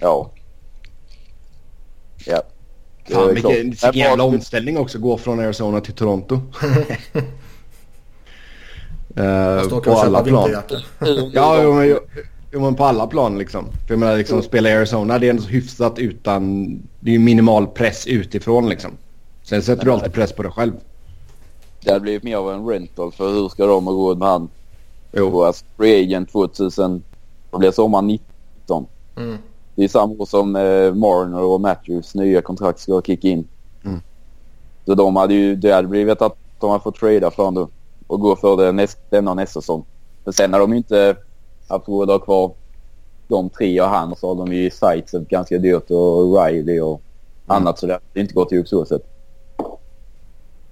[0.00, 0.30] Ja.
[2.26, 2.42] Ja.
[3.06, 4.98] Det Fan är vilken, jävla omställning också.
[4.98, 6.40] Gå från Arizona till Toronto.
[9.18, 10.50] Uh, på alla plan.
[11.32, 11.98] Ja, jo, men, jo,
[12.52, 13.64] jo, men på alla plan liksom.
[13.64, 16.66] För jag menar liksom spela i Arizona det är ändå så hyfsat utan...
[17.00, 18.90] Det är ju minimal press utifrån liksom.
[19.42, 20.72] Sen sätter du alltid press på dig själv.
[21.80, 24.48] Det hade blivit mer av en rental för hur ska de ha råd med han?
[25.12, 25.28] Jo.
[25.28, 27.02] Och alltså, free agent 2000.
[27.50, 28.86] Det blir sommar 19.
[29.16, 29.38] Mm.
[29.74, 33.48] Det är samma år som eh, Marner och Matthews nya kontrakt ska kicka in.
[33.84, 34.00] Mm.
[34.86, 37.68] Så de hade ju, det hade blivit att de har fått trada för honom
[38.06, 39.84] och gå för det näst, denna nästa säsong.
[40.24, 41.16] För sen har de inte
[41.68, 42.52] haft råd att ha kvar
[43.28, 47.00] de tre och han och så har de ju Sites ganska dyrt och Riley och
[47.46, 47.56] mm.
[47.56, 49.02] annat så det har inte gått ihop så sätt.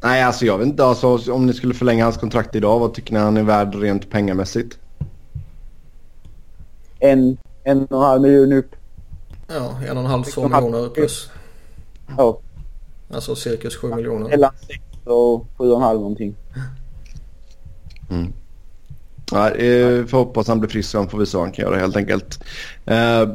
[0.01, 0.85] Nej, alltså jag vet inte.
[0.85, 4.11] Alltså, om ni skulle förlänga hans kontrakt idag, vad tycker ni han är värd rent
[4.11, 4.79] pengamässigt?
[6.99, 8.75] En, en och en halv miljon upp.
[9.49, 11.31] Ja, en och en halv, två miljoner plus.
[12.17, 12.41] Ja.
[13.11, 14.29] Alltså cirkus sju miljoner.
[14.29, 16.35] Mellan sex och sju och en halv någonting.
[18.11, 18.33] Mm.
[19.31, 21.79] Ja, eh, får hoppas han blir frisk så han får visa vad han kan göra
[21.79, 22.45] helt enkelt.
[22.91, 23.35] Uh,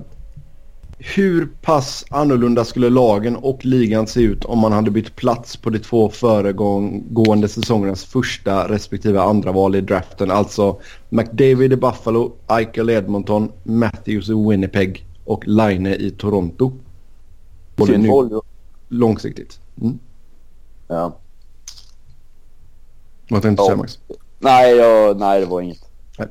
[0.98, 5.70] hur pass annorlunda skulle lagen och ligan se ut om man hade bytt plats på
[5.70, 10.32] de två föregående säsongernas första respektive andra val i draften?
[10.32, 10.80] Alltså
[11.10, 16.72] McDavid i Buffalo, Eichel i Edmonton, Matthews i Winnipeg och Line i Toronto.
[17.76, 18.42] Både nu
[18.88, 19.60] långsiktigt.
[19.82, 20.00] Mm.
[20.88, 21.18] Ja.
[23.30, 24.00] Vad tänkte du säga Max?
[24.40, 25.90] Nej, jag, nej, det var inget.
[26.18, 26.28] Nej.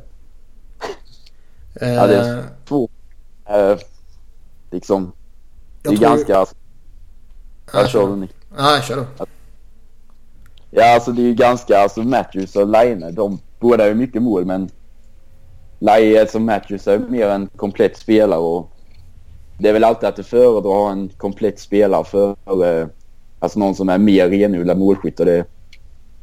[1.81, 2.45] Ja, det är eh.
[2.65, 2.89] två.
[3.51, 3.79] Uh,
[4.71, 5.13] liksom.
[5.83, 6.09] det är tror...
[6.09, 6.47] ganska...
[7.73, 9.07] Jag kör du Nej, kör du.
[10.71, 11.79] Ja, alltså det är ju ganska...
[11.79, 14.71] Alltså Matthews och Line, de båda är mycket mål men...
[15.79, 18.73] Line, alltså Matthews är mer en komplett spelare och...
[19.63, 22.37] Det är väl alltid att du föredrar en komplett spelare för...
[23.39, 25.45] Alltså någon som är mer renodlad målskytt och det...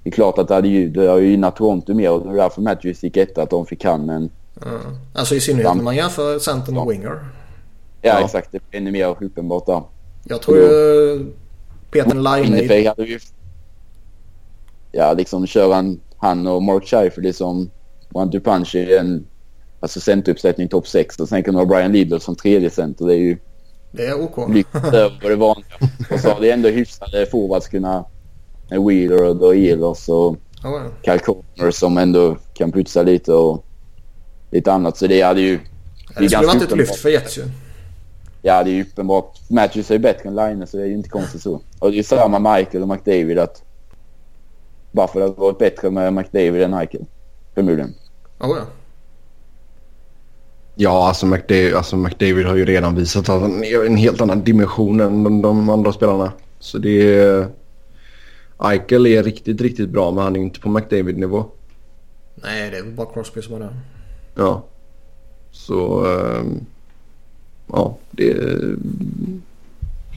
[0.03, 2.27] Det är klart att det hade ju, det har ju gynnat Toronto mer och det
[2.27, 4.29] var därför Matthews gick etta att de fick han men...
[4.65, 4.81] Mm.
[5.13, 6.85] Alltså i synnerhet när man jämför center med ja.
[6.85, 7.19] winger.
[8.01, 8.51] Ja, ja, exakt.
[8.51, 9.83] Det är ännu mer uppenbart där.
[10.23, 11.25] Jag tror ju
[11.91, 12.87] Peter Line...
[12.87, 13.19] hade ju...
[14.91, 17.69] Ja, liksom kör han, han och Mark Scheifele liksom
[18.11, 19.27] one to punch i en
[19.79, 23.05] alltså centeruppsättning topp 6 och sen kan du ha Brian Lidl som tredje center.
[23.05, 23.37] Det är ju...
[23.91, 24.49] Det är OK.
[24.49, 25.75] Lyft över det vanliga.
[26.11, 28.05] Och så har det ändå hyfsade forwards kunna...
[28.69, 30.31] Med Wheeler och Ehlers och
[30.63, 31.71] oh, ja.
[31.71, 33.65] Som ändå kan putsa lite och
[34.51, 34.97] lite annat.
[34.97, 35.57] Så det hade ju...
[35.57, 37.43] Det, det skulle varit ett lyft för Jets ju.
[38.41, 39.37] Ja, det är ju uppenbart.
[39.49, 41.61] Matthews är ju bättre än Line så det är ju inte konstigt så.
[41.79, 43.63] Och det är ju samma med Michael och McDavid att...
[44.91, 47.05] Varför det hade varit bättre med McDavid än Michael.
[47.55, 47.93] Förmodligen.
[48.39, 48.65] Oh, ja.
[50.81, 54.43] Ja, alltså McDavid, alltså McDavid har ju redan visat att han är en helt annan
[54.43, 56.31] dimension än de, de andra spelarna.
[56.59, 57.47] Så det är...
[58.63, 61.45] Eichel är riktigt, riktigt bra men han är inte på McDavid-nivå.
[62.35, 63.73] Nej, det är bara Crosby som är där.
[64.35, 64.65] Ja.
[65.51, 66.05] Så...
[66.05, 66.65] Um
[67.67, 68.33] ja, det,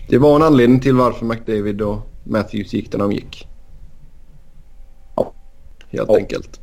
[0.09, 3.49] det var en anledning till varför McDavid och Matthews gick där de gick.
[5.17, 5.33] Ja.
[5.89, 6.17] Helt ja.
[6.17, 6.61] enkelt.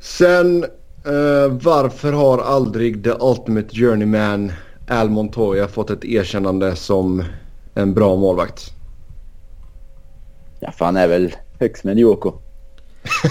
[0.00, 0.66] Sen
[1.06, 4.52] uh, varför har aldrig The Ultimate Journeyman
[4.88, 7.24] Al Montoya fått ett erkännande som
[7.74, 8.72] en bra målvakt?
[10.60, 12.32] Ja, för han är väl högst medioker.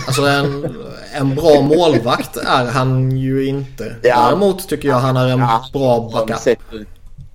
[0.08, 0.76] Alltså en,
[1.14, 3.96] en bra målvakt är han ju inte.
[4.04, 4.28] Ja.
[4.30, 6.38] Däremot tycker jag han är en ja, bra backup.
[6.38, 6.86] Sätter,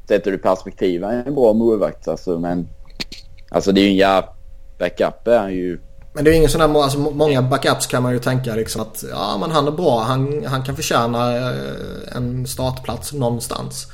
[0.08, 2.38] sätter du perspektiv, han är en bra målvakt alltså.
[2.38, 2.68] Men
[3.50, 4.24] alltså det är ju inga
[4.78, 5.80] backup är han ju.
[6.12, 9.04] Men det är ingen sån där, alltså många backups kan man ju tänka liksom att
[9.10, 13.86] ja men han är bra, han, han kan förtjäna eh, en startplats någonstans.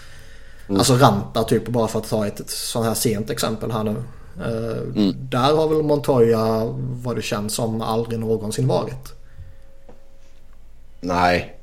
[0.68, 0.78] Mm.
[0.78, 3.96] Alltså Ranta typ bara för att ta ett, ett sånt här sent exempel här nu.
[4.40, 5.14] Eh, mm.
[5.30, 9.12] Där har väl Montoya vad det känns som aldrig någonsin varit.
[11.00, 11.55] Nej.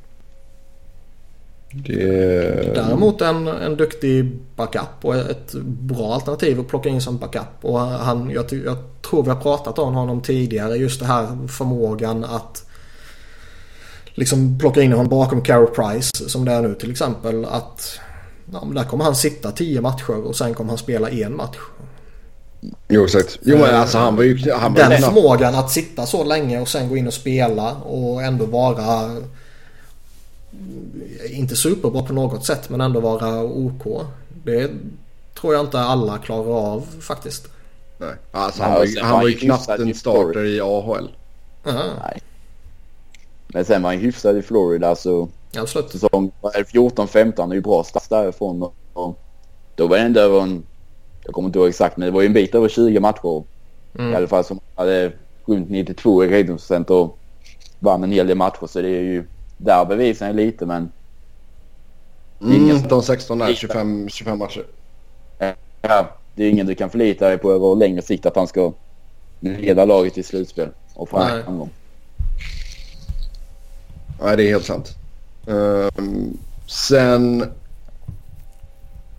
[1.75, 2.75] Det...
[2.75, 7.57] Däremot en, en duktig backup och ett bra alternativ att plocka in som backup.
[7.61, 8.77] Och han, jag, jag
[9.09, 10.75] tror vi har pratat om honom tidigare.
[10.75, 12.65] Just det här förmågan att
[14.13, 17.45] liksom plocka in honom bakom Carey Price som det är nu till exempel.
[17.45, 17.99] Att
[18.51, 21.57] ja, där kommer han sitta tio matcher och sen kommer han spela en match.
[22.87, 23.39] Jo exakt.
[23.41, 24.51] Jo men alltså han var ju...
[24.51, 28.23] Han var Den förmågan att sitta så länge och sen gå in och spela och
[28.23, 29.09] ändå vara...
[31.29, 34.05] Inte superbra på något sätt men ändå vara OK.
[34.43, 34.71] Det
[35.41, 37.47] tror jag inte alla klarar av faktiskt.
[37.97, 41.09] Nej, alltså han, var, ju, han var ju knappt en starter i AHL.
[41.63, 42.21] Nej.
[43.47, 45.29] Men sen var han hyfsad i Florida så...
[45.57, 45.91] Absolut.
[45.91, 48.71] Säsong 14-15 är ju bra stats därifrån.
[48.93, 49.19] Och
[49.75, 50.63] då var det ändå en
[51.23, 53.43] jag kommer inte ihåg exakt men det var ju en bit över 20 matcher.
[53.99, 54.13] Mm.
[54.13, 55.11] I alla fall som hade
[55.45, 57.17] runt 92 i räddningsprocent och
[57.79, 59.25] vann en hel del matcher så det är ju
[59.57, 60.91] där bevisar han lite men...
[62.41, 64.65] Mm, 15-16 där, 25, 25 matcher.
[65.81, 68.73] Ja, det är ingen du kan förlita dig på över längre sikt att han ska
[69.39, 71.69] leda laget i slutspel och få framgång.
[74.21, 74.95] Nej, det är helt sant.
[75.45, 77.45] Um, sen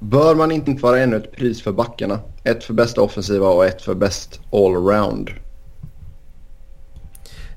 [0.04, 2.20] Bör man inte vara ännu ett pris för backarna?
[2.44, 5.30] Ett för bästa offensiva och ett för bäst allround.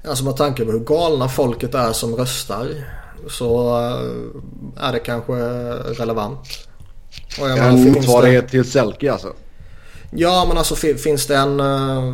[0.07, 2.67] Alltså med tanke på hur galna folket är som röstar
[3.29, 5.33] så eh, är det kanske
[6.01, 6.39] relevant.
[7.41, 9.33] Och jag en motsvarighet till Selke alltså?
[10.11, 11.59] Ja men alltså finns det en...
[11.59, 12.13] Eh,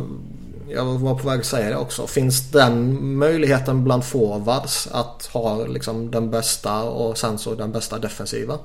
[0.68, 2.06] jag var på väg att säga det också.
[2.06, 7.98] Finns den möjligheten bland forwards att ha liksom den bästa och sen så den bästa
[7.98, 8.58] defensiva.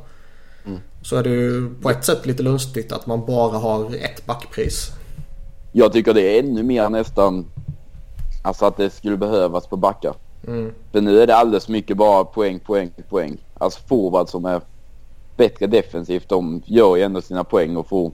[0.66, 0.80] Mm.
[1.02, 4.92] Så är det ju på ett sätt lite lustigt att man bara har ett backpris.
[5.72, 7.46] Jag tycker det är ännu mer nästan
[8.42, 10.16] alltså att det skulle behövas på backar.
[10.48, 10.74] Mm.
[10.92, 13.38] För nu är det alldeles mycket bara poäng, poäng, poäng.
[13.58, 14.62] Alltså forwards som är
[15.38, 18.12] bättre defensivt de gör ju ändå sina poäng och får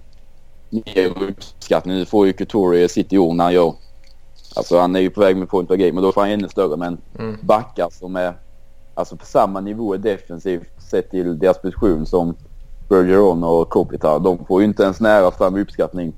[0.69, 1.95] mer uppskattning.
[1.95, 3.73] Nu får ju Couture sitt i när han gör
[4.55, 6.49] Alltså han är ju på väg med point per game och då får han ännu
[6.49, 6.77] större.
[6.77, 7.37] Men mm.
[7.41, 8.33] backar som är
[8.93, 12.35] alltså på samma nivå defensivt sett till deras position som
[12.89, 14.19] Bergeron och Kopitar.
[14.19, 16.13] De får ju inte ens nära samma uppskattning.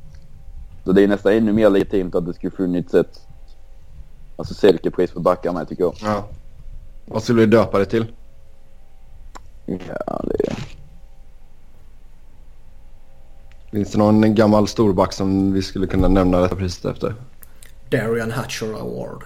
[0.85, 3.26] Så det är nästan ännu mer legitimt att det skulle funnits ett
[4.38, 5.95] alltså Selke-pris för backar med tycker jag.
[6.01, 6.27] Ja.
[7.05, 8.05] Vad skulle du döpa det till?
[9.65, 10.55] Ja, det...
[13.72, 17.15] Finns det någon gammal storback som vi skulle kunna nämna detta priset efter?
[17.89, 19.23] Darian Hatcher Award.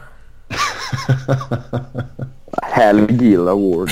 [2.62, 3.92] Hal Gill Award.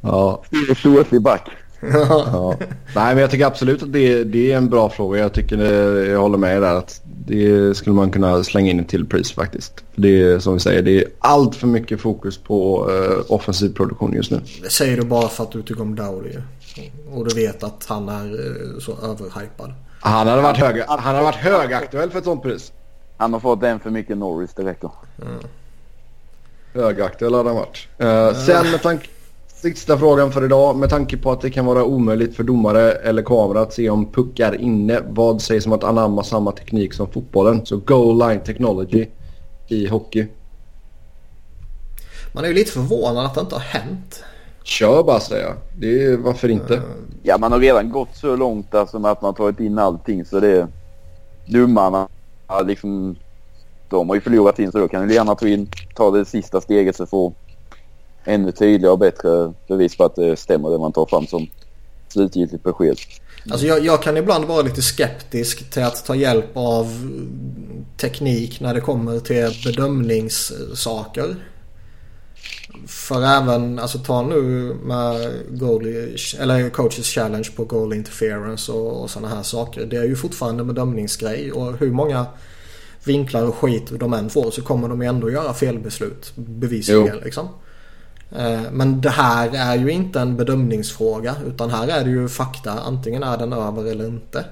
[0.00, 0.42] ja.
[0.76, 1.50] Ståtlig back.
[1.80, 2.56] Ja.
[2.94, 5.20] Nej men jag tycker absolut att det, det är en bra fråga.
[5.20, 8.88] Jag tycker det, jag håller med där att det skulle man kunna slänga in ett
[8.88, 9.84] till pris faktiskt.
[9.94, 14.12] Det är som vi säger, det är allt för mycket fokus på uh, offensiv produktion
[14.12, 14.40] just nu.
[14.62, 16.30] Det säger du bara för att du tycker om Dowdy.
[17.12, 19.72] Och du vet att han är uh, så överhypad.
[20.00, 22.72] Han hade varit, hög, han hade varit högaktuell för ett sånt pris.
[23.16, 24.90] Han har fått en för mycket Norris, det räcker.
[25.22, 25.34] Mm.
[26.74, 27.88] Högaktuell hade han varit.
[28.02, 29.06] Uh, sen med tanke...
[29.62, 30.76] Sista frågan för idag.
[30.76, 34.12] Med tanke på att det kan vara omöjligt för domare eller kamera att se om
[34.12, 35.00] puck är inne.
[35.08, 37.66] Vad sägs om att anamma samma teknik som fotbollen?
[37.66, 39.06] Så goal line technology
[39.68, 40.26] i hockey.
[42.32, 44.24] Man är ju lite förvånad att det inte har hänt.
[44.62, 45.54] Kör bara säger jag.
[45.78, 46.74] Det är, varför inte?
[46.74, 46.82] Eh,
[47.22, 50.40] ja, man har redan gått så långt alltså med att man tagit in allting så
[50.40, 50.66] det är
[51.46, 52.08] domarna
[52.64, 53.16] liksom.
[53.88, 56.60] De har ju förlorat in så då kan du gärna ta in, ta det sista
[56.60, 57.34] steget så få
[58.24, 61.46] ännu tydligare och bättre bevis på att det stämmer det man tar fram som
[62.08, 62.96] slutgiltigt besked.
[63.50, 66.86] Alltså jag, jag, kan ibland vara lite skeptisk till att ta hjälp av
[67.96, 71.36] teknik när det kommer till bedömningssaker.
[72.86, 79.10] För även, alltså ta nu med goalie, eller coaches challenge på goal interference och, och
[79.10, 79.86] sådana här saker.
[79.86, 82.26] Det är ju fortfarande en bedömningsgrej och hur många
[83.04, 87.48] vinklar och skit de än får så kommer de ändå göra felbeslut bevisligen liksom.
[88.36, 92.72] Eh, men det här är ju inte en bedömningsfråga utan här är det ju fakta.
[92.72, 94.44] Antingen är den över eller inte.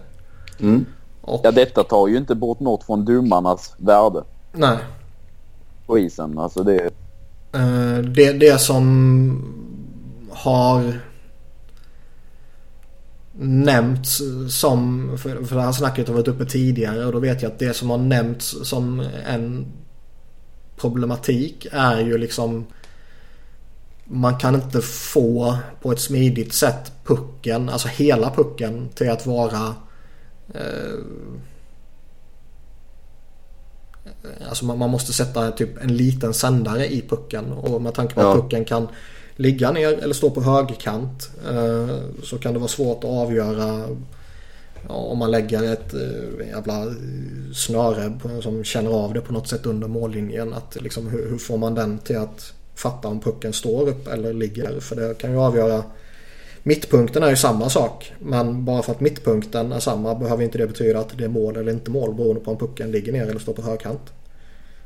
[0.61, 0.87] Mm.
[1.21, 1.41] Och...
[1.45, 4.23] Ja detta tar ju inte bort något från domarnas värde.
[4.53, 4.79] Nej.
[5.87, 6.39] På isen.
[6.39, 6.91] Alltså det...
[7.53, 9.55] Eh, det, det som
[10.31, 11.01] har
[13.41, 17.53] nämnts som, för, för det här snacket har varit uppe tidigare och då vet jag
[17.53, 19.67] att det som har nämnts som en
[20.77, 22.67] problematik är ju liksom
[24.09, 29.75] man kan inte få på ett smidigt sätt pucken, alltså hela pucken till att vara
[30.55, 30.99] eh,
[34.49, 38.21] Alltså man, man, måste sätta typ en liten sändare i pucken och med tanke på
[38.21, 38.31] ja.
[38.31, 38.89] att pucken kan
[39.37, 43.89] ligga ner eller stå på högkant eh, så kan det vara svårt att avgöra
[44.89, 46.95] ja, om man lägger ett eh, jävla
[47.55, 50.55] snöre på, som känner av det på något sätt under mållinjen.
[50.55, 54.33] Att liksom, hur, hur får man den till att fatta om pucken står upp eller
[54.33, 54.81] ligger.
[54.81, 55.83] För det kan ju avgöra
[56.63, 58.13] Mittpunkten är ju samma sak.
[58.19, 61.57] Men bara för att mittpunkten är samma behöver inte det betyda att det är mål
[61.57, 64.13] eller inte mål beroende på om pucken ligger ner eller står på högkant.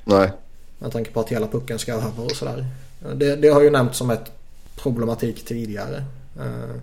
[0.05, 0.31] Nej.
[0.79, 2.67] Med tanke på att hela pucken ska över och sådär.
[3.15, 4.33] Det, det har ju nämnts som ett
[4.77, 6.05] problematik tidigare.
[6.41, 6.77] Uh,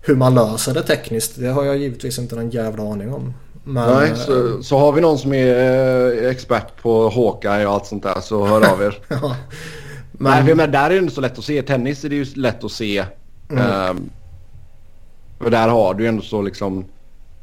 [0.00, 3.34] hur man löser det tekniskt det har jag givetvis inte någon jävla aning om.
[3.64, 7.86] Men, Nej, så, så har vi någon som är eh, expert på Hawkeye och allt
[7.86, 8.98] sånt där så hör av er.
[9.08, 9.36] ja.
[10.18, 11.62] Men, Nej, men där är det inte så lätt att se.
[11.62, 13.04] Tennis är det ju lätt att se.
[13.50, 13.90] Mm.
[13.90, 14.10] Um,
[15.38, 16.84] för där har du ändå så liksom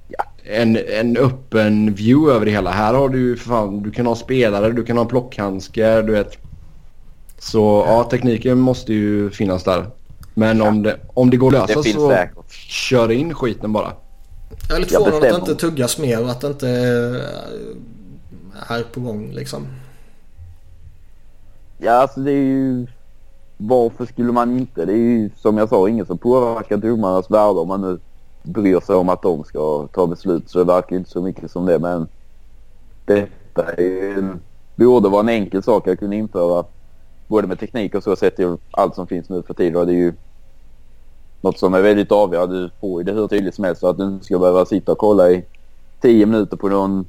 [0.07, 2.71] ja, en, en öppen view över det hela.
[2.71, 6.11] Här har du ju för fan, du kan ha spelare, du kan ha plockhandskar, du
[6.13, 6.37] vet.
[7.39, 9.85] Så ja, tekniken måste ju finnas där.
[10.33, 10.67] Men ja.
[10.67, 12.51] om, det, om det går att lösa så säkert.
[12.51, 13.93] kör in skiten bara.
[14.69, 16.69] Jag är lite förvånad att det inte tuggas mer och att det inte
[18.67, 19.67] är på gång liksom.
[21.77, 22.87] Ja, alltså det är ju...
[23.57, 24.85] Varför skulle man inte?
[24.85, 27.99] Det är ju som jag sa, ingen som påverkar domarnas värde om man nu
[28.43, 30.49] bryr sig om att de ska ta beslut.
[30.49, 31.79] Så det verkar inte så mycket som det.
[31.79, 32.07] Men
[33.05, 34.37] detta är,
[34.75, 36.65] borde vara en enkel sak att kunna införa.
[37.27, 39.87] Både med teknik och så sett till allt som finns nu för tiden.
[39.87, 40.13] Det är ju
[41.41, 42.61] något som är väldigt avgörande.
[42.61, 44.91] Du får ju det hur tydligt som helst så att du inte ska behöva sitta
[44.91, 45.45] och kolla i
[46.01, 47.05] tio minuter på någon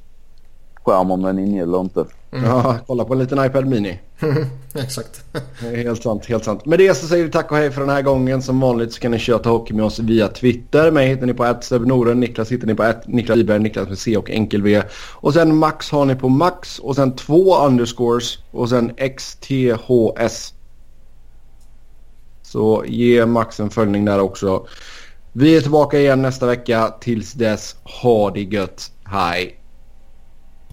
[0.82, 2.04] skärm om den är inne eller inte.
[2.30, 2.44] Mm.
[2.44, 4.00] Ja, kolla på en liten iPad Mini.
[4.74, 5.24] Exakt.
[5.34, 6.66] Eh, helt sant, helt sant.
[6.66, 8.42] Med det så säger vi tack och hej för den här gången.
[8.42, 10.90] Som vanligt så kan ni köta hockey med oss via Twitter.
[10.90, 14.30] Mig hittar ni på @sebnoren, Niklas hittar ni på Niklas Iberg, Niklas med C och
[14.30, 14.82] enkel V.
[15.12, 20.52] Och sen Max har ni på Max och sen två underscores och sen XTHS.
[22.42, 24.66] Så ge Max en följning där också.
[25.32, 26.94] Vi är tillbaka igen nästa vecka.
[27.00, 28.92] Tills dess, ha det gött.
[29.04, 29.65] Hej!